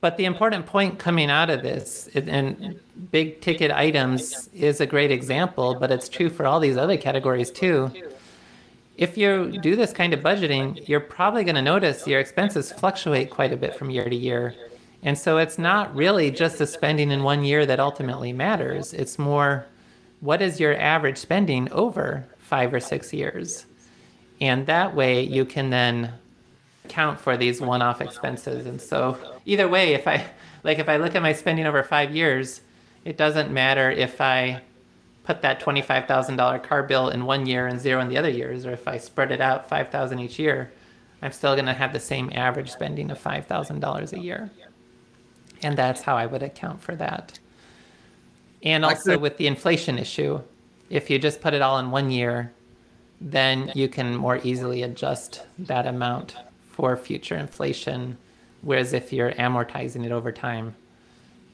But 0.00 0.16
the 0.16 0.24
important 0.24 0.64
point 0.64 0.98
coming 0.98 1.30
out 1.30 1.50
of 1.50 1.62
this, 1.62 2.08
and 2.14 2.80
big 3.10 3.42
ticket 3.42 3.70
items 3.70 4.48
is 4.54 4.80
a 4.80 4.86
great 4.86 5.10
example, 5.10 5.76
but 5.78 5.92
it's 5.92 6.08
true 6.08 6.30
for 6.30 6.46
all 6.46 6.60
these 6.60 6.78
other 6.78 6.96
categories 6.96 7.50
too. 7.50 7.90
If 8.96 9.18
you 9.18 9.58
do 9.60 9.76
this 9.76 9.92
kind 9.92 10.14
of 10.14 10.20
budgeting, 10.20 10.88
you're 10.88 10.98
probably 10.98 11.44
going 11.44 11.56
to 11.56 11.62
notice 11.62 12.06
your 12.06 12.20
expenses 12.20 12.72
fluctuate 12.72 13.28
quite 13.30 13.52
a 13.52 13.56
bit 13.56 13.76
from 13.76 13.90
year 13.90 14.08
to 14.08 14.16
year. 14.16 14.54
And 15.02 15.18
so 15.18 15.36
it's 15.36 15.58
not 15.58 15.94
really 15.94 16.30
just 16.30 16.58
the 16.58 16.66
spending 16.66 17.10
in 17.10 17.22
one 17.22 17.44
year 17.44 17.66
that 17.66 17.80
ultimately 17.80 18.32
matters. 18.32 18.94
It's 18.94 19.18
more 19.18 19.66
what 20.20 20.40
is 20.40 20.58
your 20.58 20.76
average 20.78 21.18
spending 21.18 21.70
over 21.70 22.26
five 22.52 22.74
or 22.74 22.80
six 22.80 23.14
years. 23.14 23.64
And 24.42 24.66
that 24.66 24.94
way 24.94 25.22
you 25.22 25.46
can 25.46 25.70
then 25.70 26.12
count 26.88 27.18
for 27.18 27.34
these 27.38 27.62
one-off 27.62 28.02
expenses. 28.02 28.66
And 28.66 28.78
so 28.78 29.16
either 29.46 29.66
way, 29.66 29.94
if 29.94 30.06
I 30.06 30.26
like 30.62 30.78
if 30.78 30.86
I 30.86 30.98
look 30.98 31.14
at 31.14 31.22
my 31.22 31.32
spending 31.32 31.64
over 31.64 31.82
five 31.82 32.14
years, 32.14 32.60
it 33.06 33.16
doesn't 33.16 33.50
matter 33.50 33.90
if 33.90 34.20
I 34.20 34.60
put 35.24 35.40
that 35.40 35.62
$25,000 35.62 36.62
car 36.62 36.82
bill 36.82 37.08
in 37.08 37.24
one 37.24 37.46
year 37.46 37.68
and 37.68 37.80
zero 37.80 38.02
in 38.02 38.10
the 38.10 38.18
other 38.18 38.28
years, 38.28 38.66
or 38.66 38.72
if 38.72 38.86
I 38.86 38.98
spread 38.98 39.32
it 39.32 39.40
out 39.40 39.70
5,000 39.70 40.18
each 40.18 40.38
year, 40.38 40.70
I'm 41.22 41.32
still 41.32 41.54
going 41.54 41.64
to 41.64 41.72
have 41.72 41.94
the 41.94 42.00
same 42.00 42.30
average 42.34 42.70
spending 42.70 43.10
of 43.10 43.18
$5,000 43.18 44.12
a 44.12 44.18
year. 44.20 44.50
And 45.62 45.74
that's 45.74 46.02
how 46.02 46.18
I 46.18 46.26
would 46.26 46.42
account 46.42 46.82
for 46.82 46.94
that. 46.96 47.38
And 48.62 48.84
also 48.84 49.16
with 49.16 49.38
the 49.38 49.46
inflation 49.46 49.98
issue, 49.98 50.42
if 50.92 51.08
you 51.08 51.18
just 51.18 51.40
put 51.40 51.54
it 51.54 51.62
all 51.62 51.78
in 51.78 51.90
one 51.90 52.10
year, 52.10 52.52
then 53.18 53.72
you 53.74 53.88
can 53.88 54.14
more 54.14 54.38
easily 54.44 54.82
adjust 54.82 55.42
that 55.58 55.86
amount 55.86 56.36
for 56.70 56.96
future 56.98 57.36
inflation. 57.36 58.18
Whereas 58.60 58.92
if 58.92 59.10
you're 59.10 59.32
amortizing 59.32 60.04
it 60.04 60.12
over 60.12 60.30
time, 60.30 60.76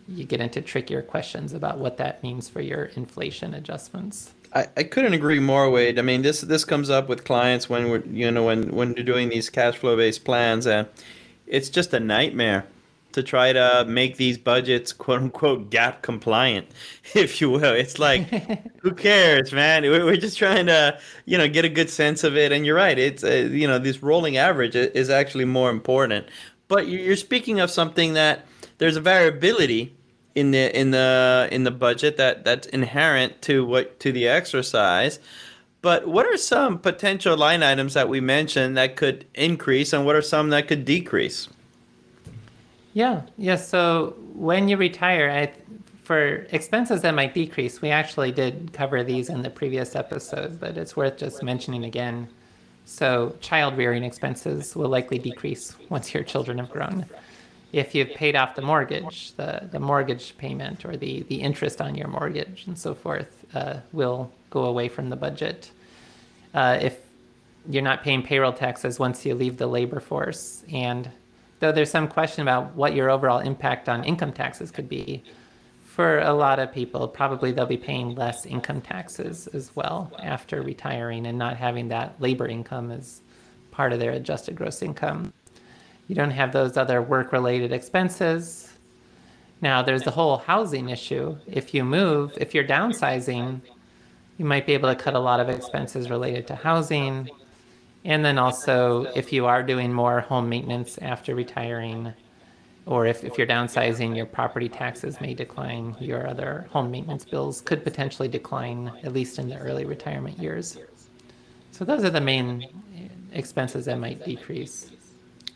you 0.08 0.24
get 0.24 0.40
into 0.40 0.60
trickier 0.60 1.02
questions 1.02 1.52
about 1.52 1.78
what 1.78 1.98
that 1.98 2.20
means 2.20 2.48
for 2.48 2.60
your 2.60 2.86
inflation 2.96 3.54
adjustments. 3.54 4.32
I, 4.54 4.66
I 4.76 4.82
couldn't 4.82 5.12
agree 5.12 5.38
more, 5.38 5.70
Wade. 5.70 6.00
I 6.00 6.02
mean, 6.02 6.22
this 6.22 6.40
this 6.40 6.64
comes 6.64 6.90
up 6.90 7.08
with 7.08 7.24
clients 7.24 7.68
when 7.68 7.90
we're 7.90 8.04
you 8.06 8.30
know 8.30 8.44
when 8.44 8.74
when 8.74 8.94
you're 8.94 9.04
doing 9.04 9.28
these 9.28 9.50
cash 9.50 9.76
flow 9.76 9.96
based 9.96 10.24
plans, 10.24 10.66
and 10.66 10.88
it's 11.46 11.68
just 11.68 11.92
a 11.94 12.00
nightmare 12.00 12.66
to 13.12 13.22
try 13.22 13.52
to 13.52 13.84
make 13.88 14.16
these 14.16 14.36
budgets 14.38 14.92
quote 14.92 15.22
unquote 15.22 15.70
GAAP 15.70 16.02
compliant, 16.02 16.68
if 17.14 17.40
you 17.40 17.50
will. 17.50 17.74
It's 17.74 17.98
like, 17.98 18.28
who 18.80 18.92
cares, 18.92 19.52
man? 19.52 19.82
We're 19.82 20.16
just 20.16 20.38
trying 20.38 20.66
to, 20.66 20.98
you 21.24 21.38
know, 21.38 21.48
get 21.48 21.64
a 21.64 21.68
good 21.68 21.90
sense 21.90 22.24
of 22.24 22.36
it. 22.36 22.52
And 22.52 22.66
you're 22.66 22.76
right. 22.76 22.98
It's, 22.98 23.24
uh, 23.24 23.48
you 23.50 23.66
know, 23.66 23.78
this 23.78 24.02
rolling 24.02 24.36
average 24.36 24.76
is 24.76 25.10
actually 25.10 25.46
more 25.46 25.70
important. 25.70 26.26
But 26.68 26.88
you're 26.88 27.16
speaking 27.16 27.60
of 27.60 27.70
something 27.70 28.12
that 28.12 28.46
there's 28.76 28.96
a 28.96 29.00
variability 29.00 29.96
in 30.34 30.52
the 30.52 30.78
in 30.78 30.90
the 30.92 31.48
in 31.50 31.64
the 31.64 31.70
budget 31.70 32.16
that 32.18 32.44
that's 32.44 32.66
inherent 32.68 33.42
to 33.42 33.64
what 33.64 33.98
to 34.00 34.12
the 34.12 34.28
exercise. 34.28 35.18
But 35.80 36.06
what 36.08 36.26
are 36.26 36.36
some 36.36 36.78
potential 36.78 37.36
line 37.36 37.62
items 37.62 37.94
that 37.94 38.08
we 38.08 38.20
mentioned 38.20 38.76
that 38.76 38.96
could 38.96 39.26
increase, 39.34 39.92
and 39.92 40.04
what 40.04 40.16
are 40.16 40.22
some 40.22 40.50
that 40.50 40.68
could 40.68 40.84
decrease? 40.84 41.48
Yeah, 42.98 43.22
yeah. 43.36 43.54
So 43.54 44.16
when 44.34 44.68
you 44.68 44.76
retire, 44.76 45.30
I, 45.30 45.52
for 46.02 46.48
expenses 46.50 47.00
that 47.02 47.14
might 47.14 47.32
decrease, 47.32 47.80
we 47.80 47.90
actually 47.90 48.32
did 48.32 48.72
cover 48.72 49.04
these 49.04 49.28
in 49.28 49.40
the 49.40 49.50
previous 49.50 49.94
episode, 49.94 50.58
but 50.58 50.76
it's 50.76 50.96
worth 50.96 51.16
just 51.16 51.44
mentioning 51.44 51.84
again. 51.84 52.26
So 52.86 53.36
child 53.40 53.76
rearing 53.76 54.02
expenses 54.02 54.74
will 54.74 54.88
likely 54.88 55.20
decrease 55.20 55.76
once 55.90 56.12
your 56.12 56.24
children 56.24 56.58
have 56.58 56.70
grown. 56.70 57.06
if 57.72 57.94
you've 57.94 58.14
paid 58.14 58.34
off 58.34 58.56
the 58.56 58.62
mortgage, 58.62 59.32
the, 59.36 59.68
the 59.70 59.78
mortgage 59.78 60.36
payment 60.36 60.84
or 60.84 60.96
the, 60.96 61.22
the 61.28 61.36
interest 61.36 61.80
on 61.80 61.94
your 61.94 62.08
mortgage 62.08 62.64
and 62.66 62.76
so 62.76 62.96
forth 62.96 63.46
uh, 63.54 63.76
will 63.92 64.28
go 64.50 64.64
away 64.64 64.88
from 64.88 65.08
the 65.08 65.14
budget. 65.14 65.70
Uh, 66.52 66.76
if 66.82 66.98
you're 67.70 67.80
not 67.80 68.02
paying 68.02 68.24
payroll 68.24 68.52
taxes 68.52 68.98
once 68.98 69.24
you 69.24 69.36
leave 69.36 69.56
the 69.56 69.68
labor 69.68 70.00
force, 70.00 70.64
and 70.72 71.08
though 71.60 71.72
there's 71.72 71.90
some 71.90 72.08
question 72.08 72.42
about 72.42 72.74
what 72.74 72.94
your 72.94 73.10
overall 73.10 73.40
impact 73.40 73.88
on 73.88 74.04
income 74.04 74.32
taxes 74.32 74.70
could 74.70 74.88
be, 74.88 75.24
for 75.84 76.20
a 76.20 76.32
lot 76.32 76.60
of 76.60 76.72
people, 76.72 77.08
probably 77.08 77.50
they'll 77.50 77.66
be 77.66 77.76
paying 77.76 78.14
less 78.14 78.46
income 78.46 78.80
taxes 78.80 79.48
as 79.48 79.74
well 79.74 80.12
after 80.22 80.62
retiring 80.62 81.26
and 81.26 81.36
not 81.36 81.56
having 81.56 81.88
that 81.88 82.14
labor 82.20 82.46
income 82.46 82.92
as 82.92 83.20
part 83.72 83.92
of 83.92 83.98
their 83.98 84.12
adjusted 84.12 84.54
gross 84.54 84.80
income. 84.80 85.32
You 86.06 86.14
don't 86.14 86.30
have 86.30 86.52
those 86.52 86.76
other 86.76 87.02
work 87.02 87.32
related 87.32 87.72
expenses. 87.72 88.72
Now, 89.60 89.82
there's 89.82 90.04
the 90.04 90.12
whole 90.12 90.36
housing 90.38 90.88
issue. 90.88 91.36
If 91.48 91.74
you 91.74 91.84
move, 91.84 92.32
if 92.36 92.54
you're 92.54 92.62
downsizing, 92.62 93.60
you 94.36 94.44
might 94.44 94.66
be 94.66 94.74
able 94.74 94.88
to 94.88 94.94
cut 94.94 95.14
a 95.14 95.18
lot 95.18 95.40
of 95.40 95.48
expenses 95.48 96.10
related 96.10 96.46
to 96.46 96.54
housing. 96.54 97.28
And 98.04 98.24
then 98.24 98.38
also, 98.38 99.04
if 99.14 99.32
you 99.32 99.46
are 99.46 99.62
doing 99.62 99.92
more 99.92 100.20
home 100.20 100.48
maintenance 100.48 100.98
after 100.98 101.34
retiring, 101.34 102.12
or 102.86 103.06
if, 103.06 103.24
if 103.24 103.36
you're 103.36 103.46
downsizing, 103.46 104.16
your 104.16 104.26
property 104.26 104.68
taxes 104.68 105.20
may 105.20 105.34
decline, 105.34 105.94
your 106.00 106.26
other 106.26 106.66
home 106.70 106.90
maintenance 106.90 107.24
bills 107.24 107.60
could 107.60 107.84
potentially 107.84 108.28
decline, 108.28 108.92
at 109.02 109.12
least 109.12 109.38
in 109.38 109.48
the 109.48 109.58
early 109.58 109.84
retirement 109.84 110.38
years. 110.38 110.78
So, 111.72 111.84
those 111.84 112.04
are 112.04 112.10
the 112.10 112.20
main 112.20 112.66
expenses 113.32 113.84
that 113.86 113.98
might 113.98 114.24
decrease. 114.24 114.90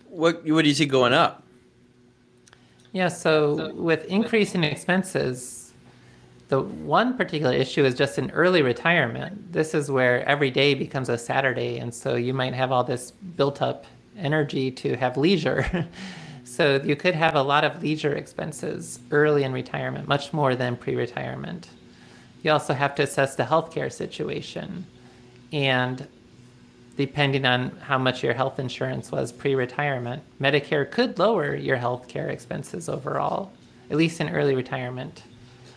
What 0.08 0.44
what 0.44 0.62
do 0.62 0.68
you 0.68 0.74
see 0.74 0.86
going 0.86 1.14
up? 1.14 1.42
Yeah, 2.92 3.08
so 3.08 3.72
with 3.72 4.04
increasing 4.04 4.64
expenses, 4.64 5.61
the 6.52 6.60
one 6.60 7.16
particular 7.16 7.54
issue 7.54 7.82
is 7.82 7.94
just 7.94 8.18
in 8.18 8.30
early 8.32 8.60
retirement. 8.60 9.54
This 9.54 9.72
is 9.72 9.90
where 9.90 10.22
every 10.28 10.50
day 10.50 10.74
becomes 10.74 11.08
a 11.08 11.16
Saturday, 11.16 11.78
and 11.78 11.94
so 11.94 12.14
you 12.14 12.34
might 12.34 12.52
have 12.52 12.70
all 12.70 12.84
this 12.84 13.10
built 13.10 13.62
up 13.62 13.86
energy 14.18 14.70
to 14.70 14.94
have 14.96 15.16
leisure. 15.16 15.88
so 16.44 16.78
you 16.84 16.94
could 16.94 17.14
have 17.14 17.36
a 17.36 17.42
lot 17.42 17.64
of 17.64 17.82
leisure 17.82 18.12
expenses 18.12 19.00
early 19.10 19.44
in 19.44 19.52
retirement, 19.54 20.06
much 20.06 20.34
more 20.34 20.54
than 20.54 20.76
pre 20.76 20.94
retirement. 20.94 21.70
You 22.42 22.50
also 22.50 22.74
have 22.74 22.94
to 22.96 23.04
assess 23.04 23.34
the 23.34 23.44
healthcare 23.44 23.90
situation. 23.90 24.84
And 25.54 26.06
depending 26.98 27.46
on 27.46 27.70
how 27.78 27.96
much 27.96 28.22
your 28.22 28.34
health 28.34 28.58
insurance 28.58 29.10
was 29.10 29.32
pre 29.32 29.54
retirement, 29.54 30.22
Medicare 30.38 30.90
could 30.90 31.18
lower 31.18 31.56
your 31.56 31.78
healthcare 31.78 32.28
expenses 32.28 32.90
overall, 32.90 33.52
at 33.90 33.96
least 33.96 34.20
in 34.20 34.28
early 34.28 34.54
retirement. 34.54 35.22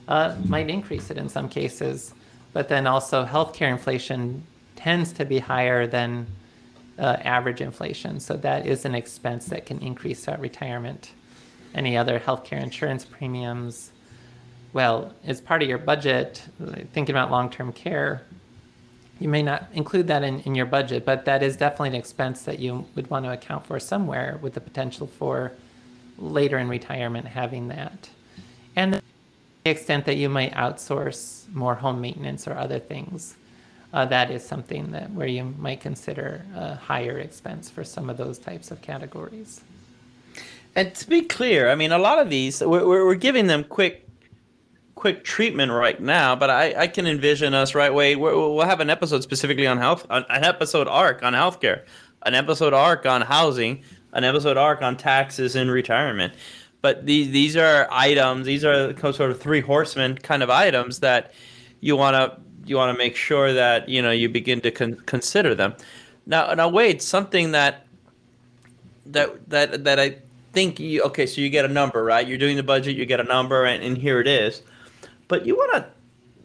Uh, 0.07 0.35
might 0.45 0.69
increase 0.69 1.09
it 1.09 1.17
in 1.17 1.27
some 1.27 1.49
cases, 1.49 2.13
but 2.53 2.69
then 2.69 2.85
also 2.85 3.25
healthcare 3.25 3.71
inflation 3.71 4.45
tends 4.75 5.11
to 5.11 5.25
be 5.25 5.39
higher 5.39 5.87
than 5.87 6.27
uh, 6.99 7.17
average 7.23 7.61
inflation. 7.61 8.19
So 8.19 8.37
that 8.37 8.67
is 8.67 8.85
an 8.85 8.95
expense 8.95 9.47
that 9.47 9.65
can 9.65 9.79
increase 9.79 10.27
at 10.27 10.39
retirement. 10.39 11.11
Any 11.73 11.97
other 11.97 12.19
healthcare 12.19 12.61
insurance 12.61 13.03
premiums? 13.03 13.91
Well, 14.73 15.13
as 15.25 15.41
part 15.41 15.63
of 15.63 15.69
your 15.69 15.77
budget, 15.77 16.43
thinking 16.93 17.15
about 17.15 17.31
long 17.31 17.49
term 17.49 17.73
care, 17.73 18.23
you 19.19 19.29
may 19.29 19.41
not 19.41 19.67
include 19.73 20.07
that 20.07 20.23
in, 20.23 20.41
in 20.41 20.55
your 20.55 20.65
budget, 20.65 21.05
but 21.05 21.25
that 21.25 21.41
is 21.41 21.55
definitely 21.55 21.89
an 21.89 21.95
expense 21.95 22.43
that 22.43 22.59
you 22.59 22.85
would 22.95 23.09
want 23.09 23.25
to 23.25 23.31
account 23.31 23.65
for 23.65 23.79
somewhere 23.79 24.37
with 24.41 24.53
the 24.53 24.61
potential 24.61 25.07
for 25.07 25.53
later 26.17 26.57
in 26.59 26.67
retirement 26.67 27.25
having 27.25 27.69
that. 27.69 28.09
And 28.75 29.01
the 29.65 29.71
extent 29.71 30.05
that 30.05 30.15
you 30.15 30.29
might 30.29 30.53
outsource 30.53 31.51
more 31.51 31.73
home 31.73 31.99
maintenance 31.99 32.47
or 32.47 32.53
other 32.53 32.77
things, 32.77 33.35
uh, 33.93 34.05
that 34.05 34.29
is 34.29 34.45
something 34.45 34.91
that 34.91 35.09
where 35.11 35.25
you 35.27 35.43
might 35.57 35.81
consider 35.81 36.45
a 36.55 36.75
higher 36.75 37.17
expense 37.17 37.67
for 37.67 37.83
some 37.83 38.07
of 38.07 38.15
those 38.15 38.37
types 38.37 38.69
of 38.69 38.79
categories. 38.83 39.61
And 40.75 40.93
to 40.93 41.09
be 41.09 41.23
clear, 41.23 41.71
I 41.71 41.75
mean, 41.75 41.91
a 41.91 41.97
lot 41.97 42.19
of 42.19 42.29
these, 42.29 42.61
we're, 42.61 42.85
we're 42.85 43.15
giving 43.15 43.47
them 43.47 43.63
quick 43.63 44.03
quick 44.93 45.23
treatment 45.23 45.71
right 45.71 45.99
now, 45.99 46.35
but 46.35 46.49
I, 46.49 46.83
I 46.83 46.87
can 46.87 47.05
envision 47.05 47.53
us 47.53 47.75
right 47.75 47.93
way. 47.93 48.15
We'll 48.15 48.61
have 48.61 48.79
an 48.79 48.89
episode 48.89 49.23
specifically 49.23 49.67
on 49.67 49.77
health, 49.77 50.05
an 50.09 50.23
episode 50.29 50.87
arc 50.87 51.21
on 51.21 51.33
healthcare, 51.33 51.83
an 52.23 52.33
episode 52.33 52.73
arc 52.73 53.05
on 53.05 53.21
housing, 53.21 53.83
an 54.13 54.23
episode 54.23 54.57
arc 54.57 54.81
on 54.81 54.95
taxes 54.95 55.55
and 55.55 55.69
retirement. 55.69 56.33
But 56.85 57.05
these 57.07 57.31
these 57.31 57.55
are 57.57 57.87
items. 57.89 58.45
These 58.45 58.63
are 58.63 58.95
sort 59.11 59.31
of 59.31 59.41
three 59.41 59.61
horsemen 59.61 60.19
kind 60.19 60.43
of 60.43 60.49
items 60.51 60.99
that 60.99 61.33
you 61.81 61.95
want 61.95 62.13
to 62.15 62.37
you 62.69 62.75
want 62.77 62.93
to 62.93 62.97
make 63.05 63.15
sure 63.15 63.53
that 63.53 63.89
you 63.89 64.01
know 64.03 64.11
you 64.11 64.29
begin 64.29 64.61
to 64.61 64.71
con- 64.71 65.01
consider 65.13 65.55
them. 65.55 65.73
Now 66.27 66.53
now 66.53 66.69
Wade, 66.69 67.01
something 67.01 67.53
that 67.53 67.87
that 69.07 69.49
that 69.49 69.83
that 69.83 69.99
I 69.99 70.17
think 70.53 70.79
you 70.79 71.01
okay. 71.09 71.25
So 71.25 71.41
you 71.41 71.49
get 71.49 71.65
a 71.65 71.73
number, 71.81 72.03
right? 72.03 72.27
You're 72.27 72.43
doing 72.45 72.55
the 72.55 72.67
budget. 72.73 72.95
You 72.95 73.05
get 73.07 73.19
a 73.19 73.29
number, 73.35 73.65
and, 73.65 73.83
and 73.83 73.97
here 73.97 74.19
it 74.19 74.27
is 74.27 74.61
but 75.27 75.45
you 75.45 75.55
want 75.55 75.73
to 75.73 75.85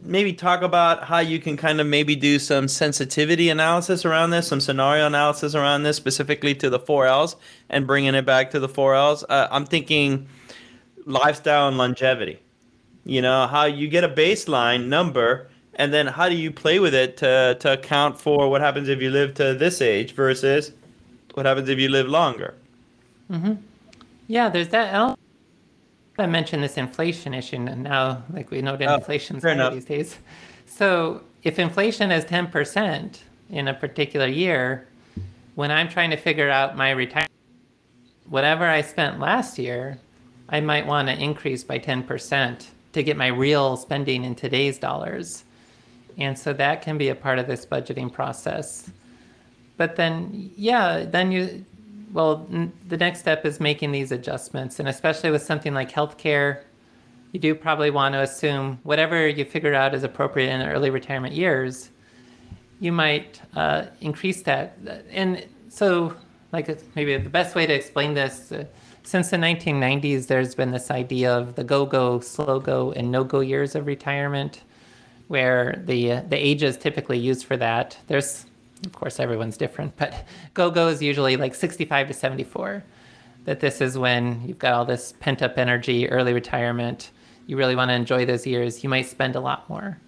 maybe 0.03 0.33
talk 0.33 0.63
about 0.63 1.05
how 1.05 1.19
you 1.19 1.39
can 1.39 1.57
kind 1.57 1.81
of 1.81 1.87
maybe 1.87 2.17
do 2.17 2.39
some 2.39 2.69
sensitivity 2.69 3.49
analysis 3.49 4.05
around 4.05 4.31
this, 4.31 4.49
some 4.49 4.61
scenario 4.61 5.07
analysis 5.07 5.55
around 5.55 5.83
this, 5.83 5.97
specifically 5.97 6.55
to 6.57 6.71
the 6.71 6.79
four 6.79 7.07
L's, 7.07 7.37
and 7.69 7.87
bringing 7.87 8.15
it 8.15 8.25
back 8.25 8.51
to 8.53 8.61
the 8.61 8.69
four 8.69 8.95
L's. 8.95 9.25
Uh, 9.29 9.49
I'm 9.51 9.67
thinking 9.67 10.27
lifestyle 11.07 11.69
and 11.69 11.77
longevity. 11.77 12.39
You 13.05 13.23
know, 13.23 13.47
how 13.47 13.65
you 13.65 13.89
get 13.89 14.05
a 14.05 14.09
baseline 14.09 14.87
number, 14.87 15.49
and 15.75 15.93
then 15.93 16.07
how 16.07 16.29
do 16.29 16.35
you 16.35 16.51
play 16.51 16.79
with 16.79 16.95
it 16.95 17.17
to, 17.19 17.57
to 17.61 17.73
account 17.75 18.21
for 18.21 18.51
what 18.51 18.61
happens 18.61 18.89
if 18.89 19.01
you 19.01 19.11
live 19.11 19.35
to 19.35 19.55
this 19.55 19.81
age 19.81 20.15
versus 20.15 20.73
what 21.35 21.47
happens 21.47 21.69
if 21.69 21.79
you 21.79 21.89
live 21.89 22.07
longer? 22.09 22.55
Mm-hmm. 23.31 23.55
Yeah, 24.27 24.49
there's 24.49 24.69
that 24.69 24.93
element 24.95 25.20
I 26.21 26.27
mentioned 26.27 26.63
this 26.63 26.77
inflation 26.77 27.35
issue, 27.35 27.57
and 27.57 27.83
now 27.83 28.23
like 28.33 28.51
we 28.51 28.63
know 28.63 28.77
that 28.77 28.89
oh, 28.89 28.95
inflation's 28.95 29.43
high 29.43 29.71
these 29.71 29.85
days. 29.85 30.17
So 30.67 31.23
if 31.43 31.59
inflation 31.59 32.11
is 32.11 32.25
ten 32.25 32.47
percent 32.47 33.25
in 33.51 33.69
a 33.69 33.75
particular 33.75 34.27
year, 34.27 34.87
when 35.55 35.71
I'm 35.71 35.89
trying 35.89 36.11
to 36.11 36.17
figure 36.17 36.51
out 36.51 36.77
my 36.77 36.91
retirement, 36.91 37.31
whatever 38.29 38.67
I 38.67 38.83
spent 38.83 39.19
last 39.19 39.59
year, 39.59 39.99
I 40.49 40.61
might 40.61 40.87
want 40.87 41.09
to 41.09 41.15
increase 41.15 41.65
by 41.65 41.79
ten 41.79 42.03
percent 42.03 42.71
to 42.93 43.03
get 43.03 43.17
my 43.17 43.29
real 43.29 43.77
spending 43.77 44.25
in 44.25 44.35
today's 44.35 44.79
dollars. 44.79 45.45
And 46.19 46.39
so 46.39 46.53
that 46.53 46.83
can 46.83 46.99
be 46.99 47.09
a 47.09 47.15
part 47.15 47.39
of 47.39 47.47
this 47.47 47.65
budgeting 47.65 48.13
process. 48.13 48.91
But 49.77 49.97
then, 49.97 50.51
yeah, 50.57 51.07
then 51.09 51.33
you 51.33 51.65
well, 52.13 52.47
n- 52.51 52.73
the 52.89 52.97
next 52.97 53.21
step 53.21 53.45
is 53.45 53.61
making 53.61 53.93
these 53.93 54.13
adjustments. 54.13 54.79
And 54.81 54.89
especially 54.89 55.31
with 55.31 55.43
something 55.43 55.75
like 55.75 55.91
healthcare, 55.91 56.63
you 57.33 57.41
do 57.41 57.55
probably 57.55 57.91
want 57.91 58.15
to 58.15 58.21
assume 58.21 58.81
whatever 58.83 59.29
you 59.29 59.45
figure 59.45 59.75
out 59.75 59.95
is 59.95 60.03
appropriate 60.03 60.51
in 60.51 60.63
early 60.63 60.91
retirement 60.91 61.35
years, 61.35 61.91
you 62.81 62.93
might 62.93 63.41
uh, 63.55 63.85
increase 64.01 64.43
that. 64.43 64.77
And 65.11 65.47
so, 65.69 66.17
like, 66.53 66.69
maybe 66.97 67.17
the 67.17 67.31
best 67.31 67.55
way 67.55 67.67
to 67.67 67.73
explain 67.73 68.15
this 68.15 68.51
uh, 68.51 68.65
since 69.03 69.31
the 69.31 69.37
1990s, 69.37 70.27
there's 70.27 70.55
been 70.55 70.73
this 70.73 70.91
idea 70.91 71.33
of 71.33 71.55
the 71.55 71.65
go 71.65 71.87
go, 71.87 72.21
slow 72.21 72.59
go, 72.59 72.93
and 72.93 73.11
no 73.11 73.25
go 73.25 73.41
years 73.41 73.75
of 73.75 73.87
retirement, 73.87 74.63
where 75.29 75.83
the, 75.87 76.13
uh, 76.13 76.23
the 76.29 76.37
ages 76.37 76.77
typically 76.77 77.19
used 77.19 77.47
for 77.47 77.57
that. 77.57 77.97
There's 78.09 78.47
of 78.85 78.93
course 78.93 79.21
everyone's 79.21 79.57
different, 79.57 79.97
but 79.97 80.27
go-go 80.55 80.89
is 80.89 81.03
usually 81.03 81.37
like 81.37 81.55
65 81.55 82.09
to 82.09 82.15
74. 82.15 82.83
That 83.45 83.61
this 83.61 83.81
is 83.81 83.97
when 83.97 84.47
you've 84.47 84.59
got 84.59 84.75
all 84.75 84.85
this 84.85 85.15
pent-up 85.19 85.57
energy, 85.57 86.09
early 86.11 86.33
retirement. 86.33 87.11
You 87.47 87.57
really 87.57 87.75
want 87.75 87.89
to 87.89 87.95
enjoy 87.95 88.27
those 88.27 88.47
years. 88.47 88.85
You 88.85 88.91
might 88.91 89.07
spend 89.07 89.35
a 89.35 89.41
lot 89.41 89.69
more. 89.69 89.99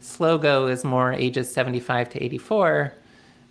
Slow 0.00 0.38
go 0.38 0.66
is 0.66 0.82
more 0.84 1.12
ages 1.12 1.52
75 1.52 2.08
to 2.10 2.22
84, 2.22 2.92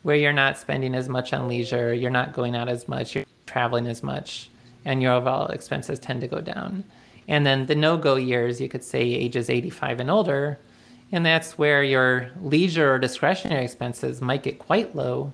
where 0.01 0.15
you're 0.15 0.33
not 0.33 0.57
spending 0.57 0.95
as 0.95 1.07
much 1.07 1.31
on 1.31 1.47
leisure, 1.47 1.93
you're 1.93 2.11
not 2.11 2.33
going 2.33 2.55
out 2.55 2.67
as 2.67 2.87
much, 2.87 3.15
you're 3.15 3.25
traveling 3.45 3.87
as 3.87 4.03
much, 4.03 4.49
and 4.85 5.01
your 5.01 5.13
overall 5.13 5.47
expenses 5.47 5.99
tend 5.99 6.21
to 6.21 6.27
go 6.27 6.41
down. 6.41 6.83
And 7.27 7.45
then 7.45 7.67
the 7.67 7.75
no-go 7.75 8.15
years, 8.15 8.59
you 8.59 8.67
could 8.67 8.83
say 8.83 9.01
ages 9.01 9.49
85 9.49 9.99
and 9.99 10.09
older, 10.11 10.59
and 11.11 11.25
that's 11.25 11.57
where 11.57 11.83
your 11.83 12.29
leisure 12.41 12.93
or 12.93 12.99
discretionary 12.99 13.63
expenses 13.63 14.21
might 14.21 14.43
get 14.43 14.59
quite 14.59 14.95
low, 14.95 15.33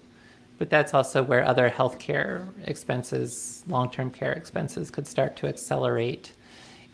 but 0.58 0.70
that's 0.70 0.94
also 0.94 1.22
where 1.22 1.46
other 1.46 1.70
healthcare 1.70 2.48
expenses, 2.68 3.64
long 3.68 3.90
term 3.90 4.10
care 4.10 4.32
expenses 4.32 4.90
could 4.90 5.06
start 5.06 5.36
to 5.38 5.48
accelerate. 5.48 6.32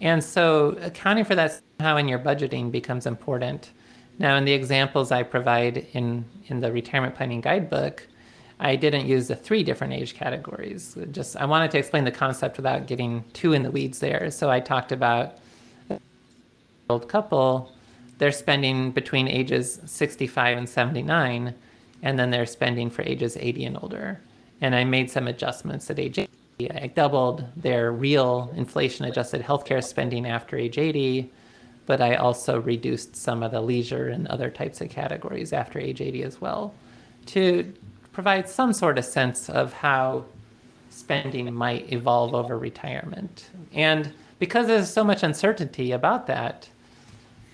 And 0.01 0.23
so 0.23 0.77
accounting 0.81 1.25
for 1.25 1.35
that 1.35 1.61
somehow 1.77 1.97
in 1.97 2.07
your 2.07 2.17
budgeting 2.17 2.71
becomes 2.71 3.05
important. 3.05 3.71
Now, 4.17 4.35
in 4.35 4.45
the 4.45 4.53
examples 4.53 5.11
I 5.11 5.23
provide 5.23 5.85
in, 5.93 6.25
in 6.47 6.59
the 6.59 6.71
retirement 6.71 7.15
planning 7.15 7.41
guidebook, 7.41 8.07
I 8.59 8.75
didn't 8.75 9.07
use 9.07 9.27
the 9.27 9.35
three 9.35 9.63
different 9.63 9.93
age 9.93 10.15
categories. 10.15 10.95
Just 11.11 11.35
I 11.35 11.45
wanted 11.45 11.71
to 11.71 11.79
explain 11.79 12.03
the 12.03 12.11
concept 12.11 12.57
without 12.57 12.85
getting 12.87 13.23
too 13.33 13.53
in 13.53 13.63
the 13.63 13.71
weeds 13.71 13.99
there. 13.99 14.29
So 14.31 14.49
I 14.49 14.59
talked 14.59 14.91
about 14.91 15.37
old 16.89 17.07
couple, 17.07 17.71
they're 18.21 18.31
spending 18.31 18.91
between 18.91 19.27
ages 19.27 19.79
65 19.83 20.55
and 20.55 20.69
79, 20.69 21.55
and 22.03 22.19
then 22.19 22.29
they're 22.29 22.45
spending 22.45 22.91
for 22.91 23.01
ages 23.01 23.35
80 23.35 23.65
and 23.65 23.79
older. 23.81 24.21
And 24.61 24.75
I 24.75 24.83
made 24.83 25.09
some 25.09 25.27
adjustments 25.27 25.89
at 25.89 25.97
age 25.97 26.19
80. 26.19 26.71
I 26.71 26.85
doubled 26.85 27.43
their 27.55 27.91
real 27.91 28.53
inflation 28.55 29.05
adjusted 29.05 29.41
healthcare 29.41 29.83
spending 29.83 30.27
after 30.27 30.55
age 30.55 30.77
80, 30.77 31.31
but 31.87 31.99
I 31.99 32.13
also 32.13 32.61
reduced 32.61 33.15
some 33.15 33.41
of 33.41 33.53
the 33.53 33.61
leisure 33.61 34.09
and 34.09 34.27
other 34.27 34.51
types 34.51 34.81
of 34.81 34.91
categories 34.91 35.51
after 35.51 35.79
age 35.79 35.99
80 35.99 36.21
as 36.21 36.39
well 36.39 36.75
to 37.25 37.73
provide 38.13 38.47
some 38.47 38.71
sort 38.71 38.99
of 38.99 39.05
sense 39.05 39.49
of 39.49 39.73
how 39.73 40.25
spending 40.91 41.51
might 41.51 41.91
evolve 41.91 42.35
over 42.35 42.59
retirement. 42.59 43.49
And 43.73 44.13
because 44.37 44.67
there's 44.67 44.93
so 44.93 45.03
much 45.03 45.23
uncertainty 45.23 45.93
about 45.93 46.27
that, 46.27 46.69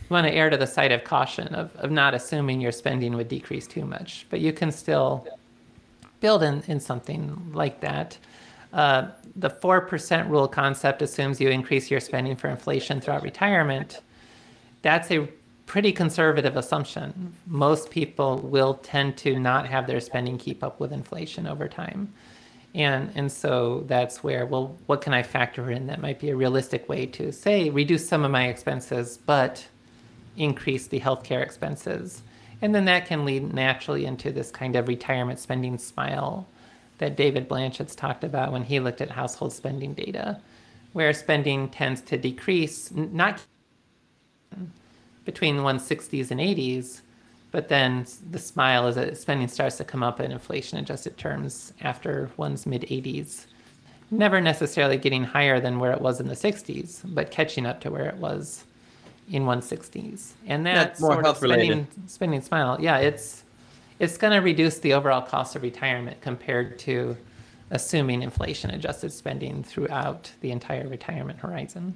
want 0.10 0.28
to 0.28 0.34
err 0.34 0.50
to 0.50 0.58
the 0.58 0.68
side 0.68 0.92
of 0.92 1.04
caution 1.04 1.48
of, 1.56 1.76
of 1.78 1.92
not 1.92 2.14
assuming 2.14 2.62
your 2.62 2.72
spending 2.72 3.16
would 3.16 3.28
decrease 3.28 3.68
too 3.68 3.86
much. 3.86 4.26
But 4.30 4.40
you 4.40 4.54
can 4.54 4.72
still 4.72 5.28
build 6.20 6.44
in, 6.44 6.64
in 6.68 6.80
something 6.80 7.52
like 7.54 7.82
that. 7.82 8.18
Uh, 8.74 9.08
the 9.36 9.50
4% 9.50 10.30
rule 10.30 10.48
concept 10.48 11.02
assumes 11.02 11.40
you 11.40 11.50
increase 11.50 11.90
your 11.90 12.00
spending 12.00 12.36
for 12.36 12.50
inflation 12.50 13.00
throughout 13.00 13.24
retirement. 13.24 14.02
That's 14.82 15.12
a 15.12 15.28
pretty 15.66 15.92
conservative 15.92 16.56
assumption. 16.56 17.34
Most 17.46 17.90
people 17.90 18.40
will 18.40 18.76
tend 18.76 19.18
to 19.18 19.38
not 19.40 19.68
have 19.68 19.86
their 19.86 20.00
spending 20.00 20.38
keep 20.38 20.64
up 20.64 20.80
with 20.80 20.92
inflation 20.92 21.46
over 21.46 21.68
time. 21.68 22.14
And, 22.74 23.12
and 23.16 23.32
so 23.32 23.84
that's 23.88 24.24
where, 24.24 24.46
well, 24.46 24.78
what 24.86 25.02
can 25.02 25.14
I 25.14 25.24
factor 25.24 25.72
in 25.72 25.88
that 25.88 26.02
might 26.02 26.20
be 26.20 26.30
a 26.30 26.36
realistic 26.36 26.88
way 26.88 27.06
to 27.08 27.32
say 27.32 27.70
reduce 27.70 28.08
some 28.08 28.24
of 28.24 28.32
my 28.32 28.48
expenses, 28.48 29.18
but 29.18 29.68
increase 30.38 30.88
the 30.88 31.00
healthcare 31.00 31.42
expenses? 31.42 32.24
And 32.62 32.74
then 32.74 32.86
that 32.86 33.06
can 33.06 33.26
lead 33.26 33.54
naturally 33.54 34.06
into 34.06 34.32
this 34.32 34.52
kind 34.52 34.76
of 34.76 34.88
retirement 34.88 35.40
spending 35.40 35.78
smile 35.78 36.48
that 36.98 37.16
David 37.16 37.48
Blanchett's 37.48 37.96
talked 37.96 38.24
about 38.24 38.52
when 38.52 38.64
he 38.64 38.80
looked 38.80 39.02
at 39.02 39.12
household 39.12 39.54
spending 39.54 39.94
data, 39.94 40.40
where 40.94 41.14
spending 41.14 41.70
tends 41.70 42.02
to 42.02 42.18
decrease, 42.18 42.92
not 42.92 43.42
between 45.26 45.58
160s 45.58 46.32
and 46.32 46.40
80s, 46.40 47.02
but 47.52 47.68
then 47.68 48.06
the 48.32 48.40
smile 48.40 48.88
is 48.88 48.96
that 48.96 49.18
spending 49.18 49.48
starts 49.48 49.78
to 49.78 49.84
come 49.84 50.04
up 50.04 50.20
in 50.20 50.32
inflation 50.32 50.80
adjusted 50.80 51.18
terms 51.18 51.74
after 51.82 52.32
one's 52.38 52.66
mid 52.66 52.82
80s. 52.84 53.46
Never 54.10 54.42
necessarily 54.42 54.98
getting 54.98 55.24
higher 55.24 55.60
than 55.60 55.80
where 55.80 55.92
it 55.92 56.02
was 56.02 56.20
in 56.20 56.28
the 56.28 56.36
60s, 56.36 57.02
but 57.14 57.30
catching 57.30 57.66
up 57.66 57.82
to 57.82 57.92
where 57.92 58.08
it 58.08 58.18
was 58.18 58.66
in 59.30 59.44
160s. 59.44 60.32
And 60.46 60.66
that's 60.66 61.02
more 61.02 61.22
health 61.22 61.44
of 61.44 61.50
spending, 61.50 61.70
related. 61.70 62.10
spending 62.10 62.42
smile. 62.42 62.78
Yeah, 62.80 62.98
it's 62.98 63.44
it's 64.00 64.18
going 64.18 64.34
to 64.34 64.40
reduce 64.40 64.80
the 64.80 64.94
overall 64.94 65.22
cost 65.22 65.56
of 65.56 65.64
retirement 65.64 66.22
compared 66.22 66.78
to 66.80 67.18
assuming 67.72 68.22
inflation 68.22 68.70
adjusted 68.70 69.12
spending 69.12 69.64
throughout 69.64 70.32
the 70.42 70.52
entire 70.52 70.88
retirement 70.88 71.40
horizon. 71.40 71.96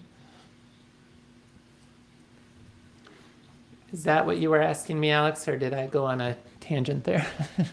Is 3.94 4.04
that 4.04 4.26
what 4.26 4.38
you 4.38 4.50
were 4.50 4.62
asking 4.62 5.00
me, 5.00 5.12
Alex, 5.12 5.48
or 5.48 5.58
did 5.58 5.74
I 5.74 5.88
go 5.88 6.06
on 6.06 6.22
a 6.22 6.38
tangent 6.60 7.04
there? 7.04 7.28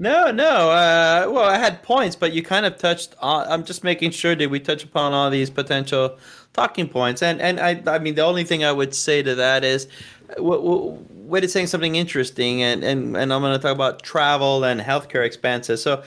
No, 0.00 0.30
no. 0.30 0.70
Uh, 0.70 1.28
well, 1.30 1.44
I 1.44 1.58
had 1.58 1.82
points, 1.82 2.16
but 2.16 2.32
you 2.32 2.42
kind 2.42 2.64
of 2.64 2.78
touched. 2.78 3.14
On, 3.20 3.46
I'm 3.46 3.64
just 3.64 3.84
making 3.84 4.12
sure 4.12 4.34
that 4.34 4.48
we 4.48 4.58
touch 4.58 4.82
upon 4.82 5.12
all 5.12 5.28
these 5.28 5.50
potential 5.50 6.16
talking 6.60 6.88
points. 6.88 7.22
And 7.22 7.40
and 7.40 7.58
I, 7.60 7.82
I 7.86 7.98
mean, 7.98 8.14
the 8.14 8.24
only 8.24 8.44
thing 8.44 8.64
I 8.64 8.72
would 8.72 8.94
say 8.94 9.22
to 9.22 9.34
that 9.34 9.64
is, 9.64 9.88
uh, 10.36 10.42
what, 10.42 10.62
what 10.62 11.44
is 11.44 11.52
saying 11.52 11.68
something 11.68 11.94
interesting, 11.94 12.62
and 12.62 12.84
and 12.84 13.16
and 13.16 13.32
I'm 13.32 13.40
going 13.40 13.56
to 13.56 13.62
talk 13.62 13.74
about 13.74 14.02
travel 14.02 14.64
and 14.64 14.80
healthcare 14.80 15.24
expenses. 15.24 15.82
So, 15.82 16.02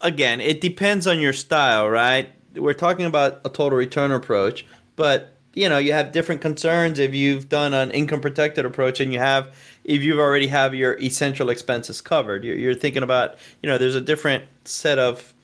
again, 0.00 0.40
it 0.40 0.60
depends 0.60 1.06
on 1.06 1.20
your 1.20 1.32
style, 1.32 1.88
right? 1.88 2.30
We're 2.54 2.74
talking 2.74 3.06
about 3.06 3.40
a 3.44 3.48
total 3.48 3.78
return 3.78 4.12
approach, 4.12 4.66
but 4.96 5.32
you 5.54 5.68
know, 5.68 5.78
you 5.78 5.92
have 5.92 6.12
different 6.12 6.40
concerns 6.40 6.98
if 6.98 7.14
you've 7.14 7.48
done 7.48 7.74
an 7.74 7.90
income 7.90 8.20
protected 8.20 8.64
approach 8.64 9.00
and 9.00 9.12
you 9.12 9.18
have 9.18 9.54
if 9.84 10.02
you 10.02 10.18
already 10.20 10.46
have 10.46 10.74
your 10.74 10.98
essential 10.98 11.50
expenses 11.50 12.00
covered. 12.00 12.44
You're, 12.44 12.56
you're 12.56 12.74
thinking 12.74 13.02
about, 13.02 13.36
you 13.62 13.68
know, 13.68 13.76
there's 13.78 13.96
a 13.96 14.00
different 14.00 14.44
set 14.64 14.98
of 14.98 15.34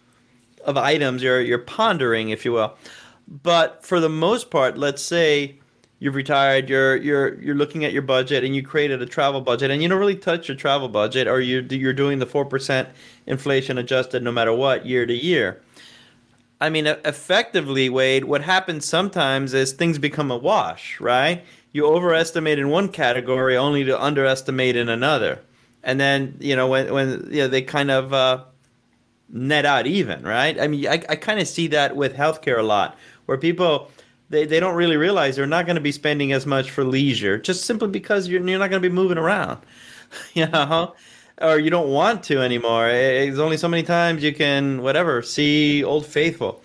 of 0.65 0.77
items 0.77 1.23
you're 1.23 1.41
you're 1.41 1.59
pondering, 1.59 2.31
if 2.31 2.45
you 2.45 2.53
will. 2.53 2.77
But 3.31 3.85
for 3.85 4.01
the 4.01 4.09
most 4.09 4.51
part, 4.51 4.79
let's 4.79 5.03
say 5.03 5.59
you've 5.99 6.15
retired, 6.15 6.71
you're 6.71 6.97
you're 6.97 7.41
you're 7.41 7.55
looking 7.55 7.85
at 7.85 7.93
your 7.93 8.03
budget 8.03 8.43
and 8.43 8.57
you 8.57 8.63
created 8.63 9.03
a 9.03 9.07
travel 9.07 9.43
budget 9.43 9.71
and 9.71 9.83
you 9.83 9.89
don't 9.89 9.99
really 9.99 10.17
touch 10.17 10.49
your 10.49 10.57
travel 10.57 10.89
budget 10.89 11.29
or 11.29 11.39
you 11.41 11.61
you're 11.71 11.93
doing 11.93 12.21
the 12.21 12.27
4% 12.27 12.89
inflation 13.27 13.77
adjusted 13.77 14.23
no 14.23 14.33
matter 14.33 14.53
what 14.55 14.87
year 14.87 15.05
to 15.05 15.15
year. 15.15 15.61
I 16.61 16.71
mean, 16.71 16.87
effectively, 16.87 17.89
Wade, 17.89 18.25
what 18.25 18.43
happens 18.43 18.89
sometimes 18.89 19.55
is 19.55 19.73
things 19.73 19.99
become 19.99 20.31
a 20.31 20.37
wash, 20.37 20.99
right? 20.99 21.45
You 21.73 21.87
overestimate 21.87 22.59
in 22.59 22.69
one 22.71 22.89
category 22.89 23.57
only 23.57 23.85
to 23.85 24.03
underestimate 24.03 24.75
in 24.75 24.89
another. 24.89 25.41
And 25.85 26.01
then, 26.01 26.37
you 26.41 26.57
know, 26.57 26.67
when, 26.67 26.93
when 26.93 27.29
you 27.31 27.43
know, 27.43 27.49
they 27.49 27.63
kind 27.63 27.93
of 27.93 28.13
uh, 28.13 28.45
net 29.29 29.67
out 29.67 29.87
even, 29.87 30.23
right? 30.23 30.59
I 30.61 30.67
mean, 30.67 30.89
I, 30.89 31.03
I 31.09 31.17
kind 31.17 31.39
of 31.39 31.47
see 31.47 31.69
that 31.69 31.95
with 31.95 32.17
healthcare 32.17 32.59
a 32.59 32.63
lot, 32.63 32.97
where 33.29 33.37
people, 33.37 33.91
they, 34.31 34.47
they 34.47 34.59
don't 34.59 34.75
really 34.75 34.97
realize 34.97 35.37
they're 35.37 35.47
not 35.47 35.67
going 35.67 35.77
to 35.77 35.83
be 35.83 35.93
spending 35.93 36.33
as 36.33 36.47
much 36.47 36.71
for 36.71 36.83
leisure, 36.83 37.37
just 37.37 37.67
simply 37.67 37.89
because 37.89 38.27
you're, 38.27 38.41
you're 38.49 38.59
not 38.59 38.71
going 38.71 38.83
to 38.83 38.89
be 38.89 38.95
moving 38.95 39.19
around, 39.19 39.61
you 40.33 40.47
know? 40.47 40.95
or 41.43 41.59
you 41.59 41.69
don't 41.69 41.91
want 41.91 42.23
to 42.25 42.41
anymore. 42.41 42.89
There's 42.89 43.39
only 43.39 43.59
so 43.59 43.69
many 43.69 43.83
times 43.83 44.23
you 44.23 44.35
can, 44.35 44.81
whatever, 44.81 45.21
see 45.21 45.85
Old 45.85 46.07
Faithful. 46.07 46.63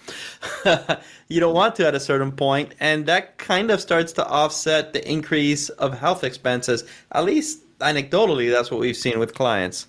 you 1.28 1.41
don't 1.41 1.53
want 1.53 1.76
to 1.76 1.86
at 1.86 1.95
a 1.95 1.99
certain 1.99 2.32
point, 2.32 2.74
and 2.80 3.05
that 3.07 3.38
kind 3.38 3.70
of 3.70 3.82
starts 3.82 4.14
to 4.14 4.26
offset 4.26 4.93
the 4.93 5.05
increase 5.07 5.68
of 5.70 5.99
health 5.99 6.24
expenses. 6.24 6.86
At 7.11 7.26
least 7.26 7.59
anecdotally, 7.80 8.49
that's 8.49 8.72
what 8.72 8.80
we've 8.80 8.97
seen 8.97 9.20
with 9.20 9.34
clients. 9.34 9.88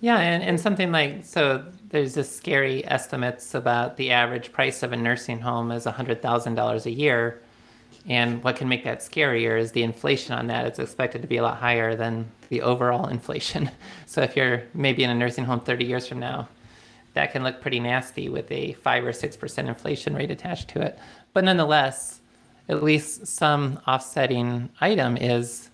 Yeah, 0.00 0.18
and, 0.18 0.42
and 0.42 0.58
something 0.58 0.90
like 0.90 1.24
so 1.24 1.64
there's 1.92 2.14
this 2.14 2.34
scary 2.34 2.84
estimates 2.86 3.54
about 3.54 3.98
the 3.98 4.10
average 4.10 4.50
price 4.50 4.82
of 4.82 4.92
a 4.92 4.96
nursing 4.96 5.38
home 5.38 5.70
is 5.70 5.84
$100,000 5.84 6.86
a 6.86 6.90
year. 6.90 7.40
And 8.08 8.42
what 8.42 8.56
can 8.56 8.66
make 8.68 8.82
that 8.84 9.00
scarier 9.00 9.60
is 9.60 9.72
the 9.72 9.82
inflation 9.82 10.34
on 10.34 10.46
that. 10.46 10.66
It's 10.66 10.78
expected 10.78 11.20
to 11.20 11.28
be 11.28 11.36
a 11.36 11.42
lot 11.42 11.58
higher 11.58 11.94
than 11.94 12.26
the 12.48 12.62
overall 12.62 13.06
inflation. 13.06 13.70
So 14.06 14.20
if 14.20 14.36
you're 14.36 14.64
maybe 14.74 15.04
in 15.04 15.10
a 15.10 15.14
nursing 15.14 15.44
home 15.44 15.60
30 15.60 15.86
years 15.86 16.06
from 16.06 16.18
now, 16.18 16.48
that 17.14 17.32
can 17.32 17.42
look 17.42 17.62
pretty 17.62 17.80
nasty 17.80 18.28
with 18.28 18.50
a 18.52 18.74
5 18.74 19.06
or 19.06 19.12
6% 19.12 19.58
inflation 19.68 20.14
rate 20.14 20.30
attached 20.30 20.68
to 20.68 20.82
it. 20.82 20.98
But 21.32 21.44
nonetheless, 21.44 22.20
at 22.68 22.82
least 22.82 23.26
some 23.26 23.80
offsetting 23.86 24.68
item 24.82 25.16
is 25.16 25.70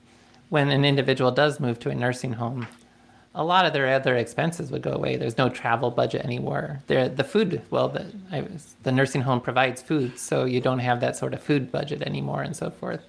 when 0.51 0.71
an 0.71 0.85
individual 0.85 1.33
does 1.33 1.59
move 1.59 1.81
to 1.81 1.91
a 1.91 1.95
nursing 1.97 2.35
home, 2.35 2.69
a 3.39 3.45
lot 3.45 3.65
of 3.65 3.73
their 3.73 3.87
other 3.87 4.17
expenses 4.17 4.73
would 4.73 4.83
go 4.83 4.91
away. 4.91 5.17
There's 5.17 5.39
no 5.39 5.49
travel 5.49 5.93
budget 5.93 6.25
anymore. 6.25 6.83
The 6.89 7.25
food, 7.27 7.63
well, 7.71 7.89
the, 7.89 8.13
I, 8.33 8.45
the 8.83 8.91
nursing 8.91 9.23
home 9.23 9.41
provides 9.41 9.81
food, 9.81 10.19
so 10.19 10.45
you 10.45 10.61
don't 10.61 10.81
have 10.81 11.01
that 11.01 11.17
sort 11.17 11.33
of 11.33 11.41
food 11.41 11.71
budget 11.71 12.03
anymore, 12.03 12.43
and 12.43 12.57
so 12.57 12.69
forth. 12.69 13.01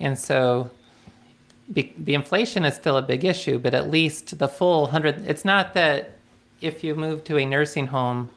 And 0.00 0.18
so, 0.18 0.70
be, 1.70 1.92
the 1.98 2.14
inflation 2.14 2.64
is 2.64 2.74
still 2.74 2.96
a 2.96 3.02
big 3.02 3.26
issue, 3.26 3.58
but 3.58 3.74
at 3.74 3.90
least 3.90 4.38
the 4.38 4.48
full 4.48 4.86
hundred. 4.86 5.26
It's 5.28 5.44
not 5.44 5.74
that 5.74 6.16
if 6.62 6.82
you 6.82 6.94
move 6.94 7.22
to 7.24 7.36
a 7.36 7.44
nursing 7.44 7.86
home, 7.86 8.30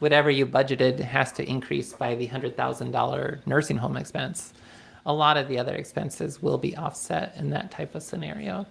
whatever 0.00 0.30
you 0.30 0.46
budgeted 0.46 1.00
has 1.00 1.32
to 1.32 1.48
increase 1.48 1.94
by 1.94 2.14
the 2.14 2.26
hundred 2.26 2.58
thousand 2.58 2.90
dollar 2.90 3.40
nursing 3.46 3.78
home 3.78 3.96
expense. 3.96 4.52
A 5.06 5.12
lot 5.14 5.38
of 5.38 5.48
the 5.48 5.58
other 5.58 5.74
expenses 5.74 6.42
will 6.42 6.58
be 6.58 6.76
offset 6.76 7.34
in 7.36 7.48
that 7.50 7.70
type 7.70 7.94
of 7.94 8.02
scenario. 8.02 8.66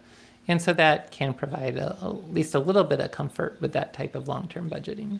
And 0.50 0.60
so 0.60 0.74
that 0.74 1.12
can 1.12 1.36
provide 1.36 1.78
a, 1.78 1.95
at 2.02 2.34
least 2.34 2.56
a 2.56 2.60
little 2.60 2.84
bit 2.84 3.00
of 3.00 3.12
comfort 3.12 3.58
with 3.62 3.72
that 3.74 3.93
type 3.93 4.16
of 4.16 4.28
long 4.28 4.47
term 4.47 4.68
budgeting. 4.68 5.20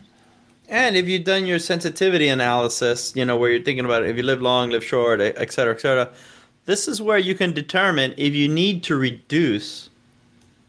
And 0.68 0.96
if 0.96 1.08
you've 1.08 1.24
done 1.24 1.46
your 1.46 1.60
sensitivity 1.60 2.28
analysis, 2.28 3.12
you 3.14 3.24
know, 3.24 3.36
where 3.36 3.50
you're 3.50 3.62
thinking 3.62 3.84
about 3.84 4.04
if 4.04 4.16
you 4.16 4.24
live 4.24 4.42
long, 4.42 4.70
live 4.70 4.84
short, 4.84 5.20
et 5.20 5.52
cetera, 5.52 5.74
et 5.74 5.80
cetera, 5.80 6.10
this 6.66 6.88
is 6.88 7.00
where 7.00 7.18
you 7.18 7.36
can 7.36 7.52
determine 7.52 8.12
if 8.16 8.34
you 8.34 8.48
need 8.48 8.82
to 8.84 8.96
reduce 8.96 9.88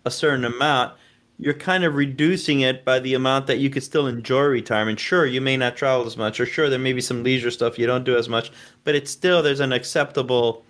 a 0.05 0.11
certain 0.11 0.45
amount, 0.45 0.93
you're 1.39 1.55
kind 1.55 1.83
of 1.83 1.95
reducing 1.95 2.61
it 2.61 2.85
by 2.85 2.99
the 2.99 3.15
amount 3.15 3.47
that 3.47 3.57
you 3.57 3.69
could 3.71 3.83
still 3.83 4.05
enjoy 4.05 4.43
retirement. 4.43 4.99
Sure, 4.99 5.25
you 5.25 5.41
may 5.41 5.57
not 5.57 5.75
travel 5.75 6.05
as 6.05 6.17
much, 6.17 6.39
or 6.39 6.45
sure, 6.45 6.69
there 6.69 6.77
may 6.77 6.93
be 6.93 7.01
some 7.01 7.23
leisure 7.23 7.49
stuff 7.49 7.79
you 7.79 7.87
don't 7.87 8.03
do 8.03 8.15
as 8.15 8.29
much, 8.29 8.51
but 8.83 8.93
it's 8.93 9.09
still 9.09 9.41
there's 9.41 9.59
an 9.59 9.73
acceptable 9.73 10.63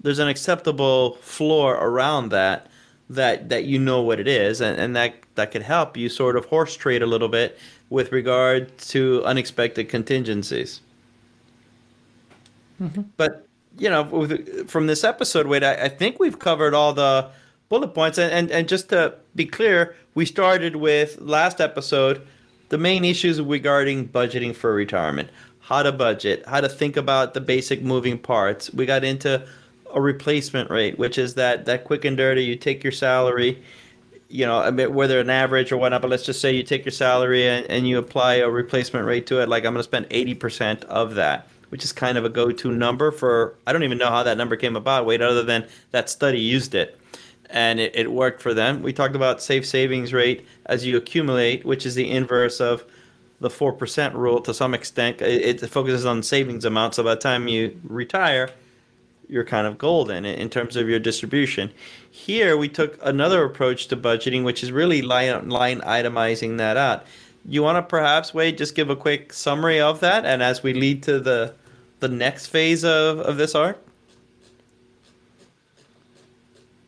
there's 0.00 0.18
an 0.18 0.28
acceptable 0.28 1.14
floor 1.22 1.76
around 1.76 2.28
that 2.28 2.68
that 3.10 3.48
that 3.48 3.64
you 3.64 3.78
know 3.78 4.00
what 4.02 4.20
it 4.20 4.28
is, 4.28 4.60
and, 4.60 4.78
and 4.78 4.96
that 4.96 5.14
that 5.34 5.50
could 5.50 5.62
help 5.62 5.96
you 5.96 6.08
sort 6.08 6.36
of 6.36 6.46
horse 6.46 6.76
trade 6.76 7.02
a 7.02 7.06
little 7.06 7.28
bit 7.28 7.58
with 7.90 8.12
regard 8.12 8.76
to 8.78 9.22
unexpected 9.24 9.88
contingencies. 9.88 10.80
Mm-hmm. 12.80 13.02
But 13.16 13.46
you 13.78 13.90
know, 13.90 14.02
with, 14.02 14.70
from 14.70 14.86
this 14.86 15.04
episode, 15.04 15.46
Wade, 15.46 15.64
I, 15.64 15.74
I, 15.74 15.88
think 15.88 16.18
we've 16.18 16.38
covered 16.38 16.74
all 16.74 16.92
the 16.92 17.30
bullet 17.68 17.88
points, 17.88 18.18
and, 18.18 18.32
and 18.32 18.50
and 18.50 18.68
just 18.68 18.88
to 18.90 19.14
be 19.34 19.46
clear, 19.46 19.96
we 20.14 20.24
started 20.24 20.76
with 20.76 21.20
last 21.20 21.60
episode 21.60 22.26
the 22.68 22.78
main 22.78 23.04
issues 23.04 23.40
regarding 23.40 24.08
budgeting 24.08 24.54
for 24.54 24.74
retirement, 24.74 25.30
how 25.60 25.82
to 25.82 25.92
budget, 25.92 26.44
how 26.46 26.60
to 26.60 26.68
think 26.68 26.96
about 26.96 27.34
the 27.34 27.40
basic 27.40 27.82
moving 27.82 28.18
parts. 28.18 28.72
We 28.72 28.86
got 28.86 29.04
into 29.04 29.46
a 29.94 30.00
replacement 30.00 30.70
rate, 30.70 30.98
which 30.98 31.16
is 31.18 31.34
that 31.34 31.64
that 31.64 31.84
quick 31.84 32.04
and 32.04 32.16
dirty. 32.16 32.44
You 32.44 32.56
take 32.56 32.82
your 32.82 32.92
salary, 32.92 33.62
you 34.28 34.44
know, 34.44 34.70
whether 34.90 35.20
an 35.20 35.30
average 35.30 35.72
or 35.72 35.76
whatnot, 35.76 36.02
but 36.02 36.10
let's 36.10 36.24
just 36.24 36.40
say 36.40 36.52
you 36.52 36.64
take 36.64 36.84
your 36.84 36.92
salary 36.92 37.48
and, 37.48 37.64
and 37.70 37.88
you 37.88 37.98
apply 37.98 38.34
a 38.34 38.50
replacement 38.50 39.06
rate 39.06 39.26
to 39.28 39.40
it. 39.40 39.48
Like 39.48 39.64
I'm 39.64 39.72
going 39.72 39.80
to 39.80 39.84
spend 39.84 40.10
80% 40.10 40.84
of 40.84 41.14
that, 41.14 41.48
which 41.68 41.84
is 41.84 41.92
kind 41.92 42.18
of 42.18 42.24
a 42.24 42.28
go-to 42.28 42.72
number 42.72 43.12
for. 43.12 43.54
I 43.66 43.72
don't 43.72 43.84
even 43.84 43.98
know 43.98 44.10
how 44.10 44.24
that 44.24 44.36
number 44.36 44.56
came 44.56 44.76
about. 44.76 45.06
Wade, 45.06 45.22
other 45.22 45.44
than 45.44 45.66
that 45.92 46.10
study 46.10 46.40
used 46.40 46.74
it, 46.74 46.98
and 47.50 47.78
it, 47.78 47.94
it 47.94 48.10
worked 48.10 48.42
for 48.42 48.52
them. 48.52 48.82
We 48.82 48.92
talked 48.92 49.14
about 49.14 49.40
safe 49.40 49.64
savings 49.64 50.12
rate 50.12 50.44
as 50.66 50.84
you 50.84 50.96
accumulate, 50.96 51.64
which 51.64 51.86
is 51.86 51.94
the 51.94 52.10
inverse 52.10 52.60
of 52.60 52.84
the 53.40 53.50
four 53.50 53.72
percent 53.72 54.14
rule 54.16 54.40
to 54.40 54.52
some 54.52 54.74
extent. 54.74 55.22
It, 55.22 55.62
it 55.62 55.70
focuses 55.70 56.04
on 56.04 56.24
savings 56.24 56.64
amount, 56.64 56.96
so 56.96 57.04
by 57.04 57.14
the 57.14 57.20
time 57.20 57.46
you 57.46 57.80
retire 57.84 58.50
you're 59.28 59.44
kind 59.44 59.66
of 59.66 59.78
golden 59.78 60.24
in 60.24 60.38
in 60.38 60.50
terms 60.50 60.76
of 60.76 60.88
your 60.88 60.98
distribution. 60.98 61.70
Here 62.10 62.56
we 62.56 62.68
took 62.68 62.98
another 63.02 63.44
approach 63.44 63.88
to 63.88 63.96
budgeting, 63.96 64.44
which 64.44 64.62
is 64.62 64.72
really 64.72 65.02
line, 65.02 65.48
line 65.48 65.80
itemizing 65.80 66.58
that 66.58 66.76
out. 66.76 67.04
You 67.46 67.62
want 67.62 67.76
to 67.76 67.82
perhaps 67.82 68.32
Wade 68.32 68.56
just 68.56 68.74
give 68.74 68.90
a 68.90 68.96
quick 68.96 69.32
summary 69.32 69.80
of 69.80 70.00
that, 70.00 70.24
and 70.24 70.42
as 70.42 70.62
we 70.62 70.72
lead 70.72 71.02
to 71.04 71.20
the 71.20 71.54
the 72.00 72.08
next 72.08 72.46
phase 72.46 72.84
of, 72.84 73.20
of 73.20 73.36
this 73.36 73.54
arc. 73.54 73.78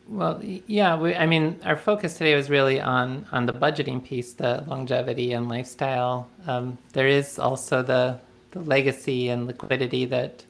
Well, 0.07 0.39
yeah, 0.43 0.95
we, 0.95 1.15
I 1.15 1.25
mean, 1.25 1.59
our 1.65 1.75
focus 1.75 2.17
today 2.17 2.35
was 2.35 2.49
really 2.49 2.79
on 2.79 3.25
on 3.31 3.45
the 3.45 3.53
budgeting 3.53 4.03
piece, 4.03 4.33
the 4.33 4.63
longevity 4.67 5.33
and 5.33 5.49
lifestyle. 5.49 6.29
Um, 6.47 6.77
there 6.93 7.07
is 7.07 7.37
also 7.37 7.83
the 7.83 8.19
the 8.51 8.61
legacy 8.61 9.29
and 9.29 9.47
liquidity 9.47 10.05
that 10.05 10.45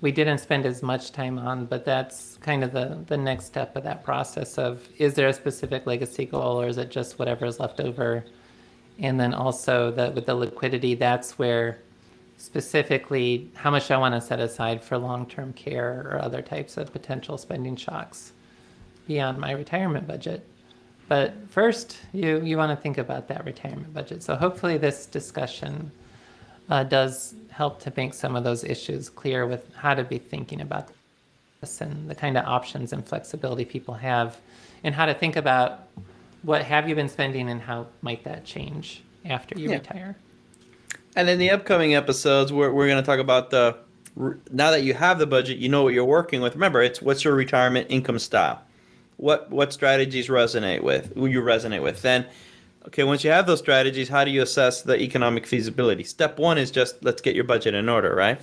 we 0.00 0.10
didn't 0.10 0.38
spend 0.38 0.64
as 0.64 0.82
much 0.82 1.12
time 1.12 1.38
on, 1.38 1.66
but 1.66 1.84
that's 1.84 2.38
kind 2.38 2.64
of 2.64 2.72
the, 2.72 3.04
the 3.06 3.16
next 3.16 3.46
step 3.46 3.76
of 3.76 3.82
that 3.84 4.02
process 4.02 4.56
of 4.56 4.88
is 4.98 5.14
there 5.14 5.28
a 5.28 5.32
specific 5.32 5.86
legacy 5.86 6.24
goal 6.24 6.60
or 6.60 6.68
is 6.68 6.78
it 6.78 6.90
just 6.90 7.18
whatever 7.18 7.44
is 7.44 7.60
left 7.60 7.80
over? 7.80 8.24
And 8.98 9.20
then 9.20 9.34
also 9.34 9.90
the, 9.90 10.10
with 10.10 10.26
the 10.26 10.34
liquidity, 10.34 10.94
that's 10.94 11.38
where 11.38 11.80
specifically 12.38 13.50
how 13.54 13.70
much 13.70 13.90
I 13.90 13.98
want 13.98 14.14
to 14.14 14.20
set 14.20 14.40
aside 14.40 14.82
for 14.82 14.96
long-term 14.96 15.52
care 15.52 16.10
or 16.10 16.22
other 16.22 16.40
types 16.40 16.78
of 16.78 16.92
potential 16.92 17.36
spending 17.36 17.76
shocks 17.76 18.32
beyond 19.06 19.38
my 19.38 19.50
retirement 19.52 20.06
budget. 20.06 20.46
But 21.08 21.34
first, 21.48 21.98
you, 22.12 22.40
you 22.40 22.56
want 22.56 22.70
to 22.70 22.80
think 22.80 22.96
about 22.96 23.28
that 23.28 23.44
retirement 23.44 23.92
budget. 23.92 24.22
So 24.22 24.34
hopefully 24.36 24.78
this 24.78 25.04
discussion 25.04 25.90
uh, 26.70 26.84
does 26.84 27.34
help 27.50 27.80
to 27.82 27.92
make 27.96 28.14
some 28.14 28.36
of 28.36 28.44
those 28.44 28.64
issues 28.64 29.08
clear 29.08 29.46
with 29.46 29.74
how 29.74 29.94
to 29.94 30.04
be 30.04 30.18
thinking 30.18 30.60
about 30.60 30.88
this 31.60 31.80
and 31.80 32.08
the 32.08 32.14
kind 32.14 32.38
of 32.38 32.46
options 32.46 32.92
and 32.92 33.06
flexibility 33.06 33.64
people 33.64 33.94
have. 33.94 34.38
And 34.82 34.94
how 34.94 35.04
to 35.04 35.12
think 35.12 35.36
about 35.36 35.88
what 36.42 36.62
have 36.62 36.88
you 36.88 36.94
been 36.94 37.08
spending 37.08 37.50
and 37.50 37.60
how 37.60 37.86
might 38.00 38.24
that 38.24 38.44
change 38.44 39.02
after 39.26 39.58
you 39.58 39.68
yeah. 39.68 39.76
retire. 39.76 40.16
And 41.16 41.28
in 41.28 41.38
the 41.38 41.50
upcoming 41.50 41.94
episodes 41.94 42.52
we're, 42.52 42.72
we're 42.72 42.88
going 42.88 43.02
to 43.02 43.06
talk 43.06 43.18
about 43.18 43.50
the 43.50 43.76
now 44.50 44.70
that 44.70 44.82
you 44.82 44.94
have 44.94 45.18
the 45.18 45.26
budget 45.26 45.58
you 45.58 45.68
know 45.68 45.82
what 45.82 45.92
you're 45.92 46.04
working 46.04 46.40
with. 46.40 46.54
Remember 46.54 46.82
it's 46.82 47.02
what's 47.02 47.24
your 47.24 47.34
retirement 47.34 47.88
income 47.90 48.18
style? 48.18 48.62
What 49.16 49.50
what 49.50 49.72
strategies 49.72 50.28
resonate 50.28 50.82
with 50.82 51.14
who 51.14 51.26
you 51.26 51.42
resonate 51.42 51.82
with? 51.82 52.00
Then 52.00 52.26
Okay, 52.86 53.04
once 53.04 53.24
you 53.24 53.30
have 53.30 53.46
those 53.46 53.58
strategies, 53.58 54.08
how 54.08 54.24
do 54.24 54.30
you 54.30 54.42
assess 54.42 54.82
the 54.82 54.98
economic 55.00 55.46
feasibility? 55.46 56.02
Step 56.02 56.38
one 56.38 56.56
is 56.56 56.70
just 56.70 57.02
let's 57.04 57.20
get 57.20 57.34
your 57.34 57.44
budget 57.44 57.74
in 57.74 57.88
order, 57.88 58.14
right? 58.14 58.40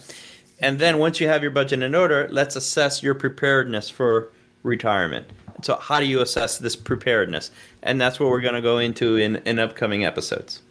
And 0.60 0.80
then 0.80 1.00
once 1.00 1.20
you 1.20 1.28
have 1.28 1.42
your 1.42 1.52
budget 1.52 1.82
in 1.82 1.96
order, 1.96 2.28
let's 2.32 2.56
assess 2.56 3.02
your 3.02 3.16
preparedness 3.16 3.90
for 3.90 4.32
retirement. 4.64 5.28
So, 5.64 5.76
how 5.76 6.00
do 6.00 6.06
you 6.06 6.22
assess 6.22 6.60
this 6.60 6.76
preparedness? 6.76 7.52
And 7.82 8.00
that's 8.00 8.20
what 8.20 8.30
we're 8.30 8.42
going 8.42 8.54
to 8.54 8.62
go 8.62 8.78
into 8.78 9.18
in, 9.18 9.38
in 9.38 9.58
upcoming 9.58 10.06
episodes. 10.06 10.62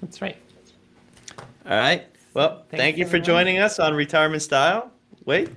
That's 0.00 0.20
right. 0.20 0.36
All 1.66 1.76
right. 1.76 2.06
Well, 2.34 2.64
Thanks 2.70 2.82
thank 2.82 2.96
you 2.96 3.04
everyone. 3.04 3.22
for 3.22 3.26
joining 3.26 3.58
us 3.58 3.78
on 3.78 3.94
Retirement 3.94 4.42
Style. 4.42 4.90
Wade. 5.24 5.54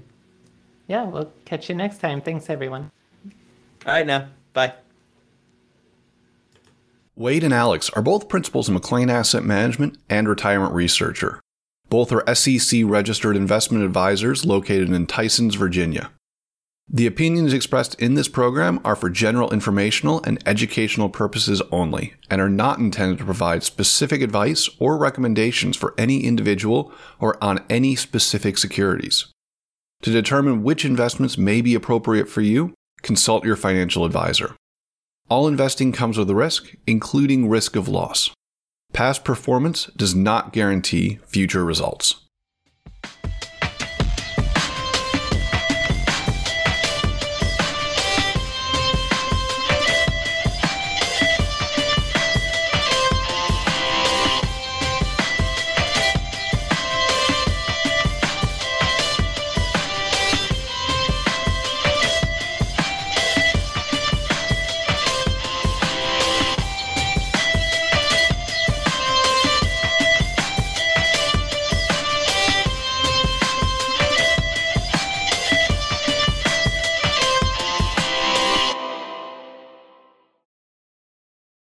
Yeah, 0.88 1.04
we'll 1.04 1.32
catch 1.46 1.70
you 1.70 1.76
next 1.76 2.00
time. 2.00 2.22
Thanks, 2.22 2.50
everyone. 2.50 2.92
All 3.86 3.94
right, 3.94 4.06
now. 4.06 4.28
Bye. 4.54 4.74
Wade 7.16 7.44
and 7.44 7.54
Alex 7.54 7.92
are 7.92 8.02
both 8.02 8.28
principals 8.28 8.68
in 8.68 8.74
McLean 8.74 9.08
Asset 9.08 9.44
Management 9.44 10.00
and 10.10 10.28
retirement 10.28 10.74
researcher. 10.74 11.40
Both 11.88 12.12
are 12.12 12.34
SEC 12.34 12.82
registered 12.86 13.36
investment 13.36 13.84
advisors 13.84 14.46
located 14.46 14.92
in 14.92 15.06
Tysons, 15.06 15.56
Virginia. 15.56 16.10
The 16.90 17.06
opinions 17.06 17.54
expressed 17.54 17.94
in 18.02 18.16
this 18.16 18.28
program 18.28 18.80
are 18.84 18.96
for 18.96 19.12
general 19.12 19.52
informational 19.52 20.24
and 20.24 20.42
educational 20.48 21.08
purposes 21.08 21.62
only 21.72 22.16
and 22.32 22.42
are 22.42 22.50
not 22.50 22.80
intended 22.80 23.20
to 23.20 23.26
provide 23.26 23.62
specific 23.62 24.24
advice 24.24 24.68
or 24.80 24.98
recommendations 24.98 25.78
for 25.78 25.94
any 26.00 26.24
individual 26.24 26.92
or 27.20 27.42
on 27.44 27.64
any 27.70 27.96
specific 27.96 28.58
securities. 28.58 29.28
To 30.02 30.12
determine 30.12 30.64
which 30.64 30.84
investments 30.84 31.38
may 31.38 31.62
be 31.62 31.76
appropriate 31.76 32.28
for 32.28 32.42
you, 32.42 32.74
consult 33.04 33.46
your 33.46 33.56
financial 33.56 34.04
advisor. 34.04 34.56
All 35.30 35.48
investing 35.48 35.92
comes 35.92 36.18
with 36.18 36.30
a 36.30 36.36
risk, 36.36 36.76
including 36.86 37.50
risk 37.50 37.76
of 37.76 37.88
loss. 37.88 38.32
Past 38.92 39.24
performance 39.24 39.86
does 39.96 40.14
not 40.14 40.54
guarantee 40.54 41.20
future 41.26 41.64
results. 41.64 42.23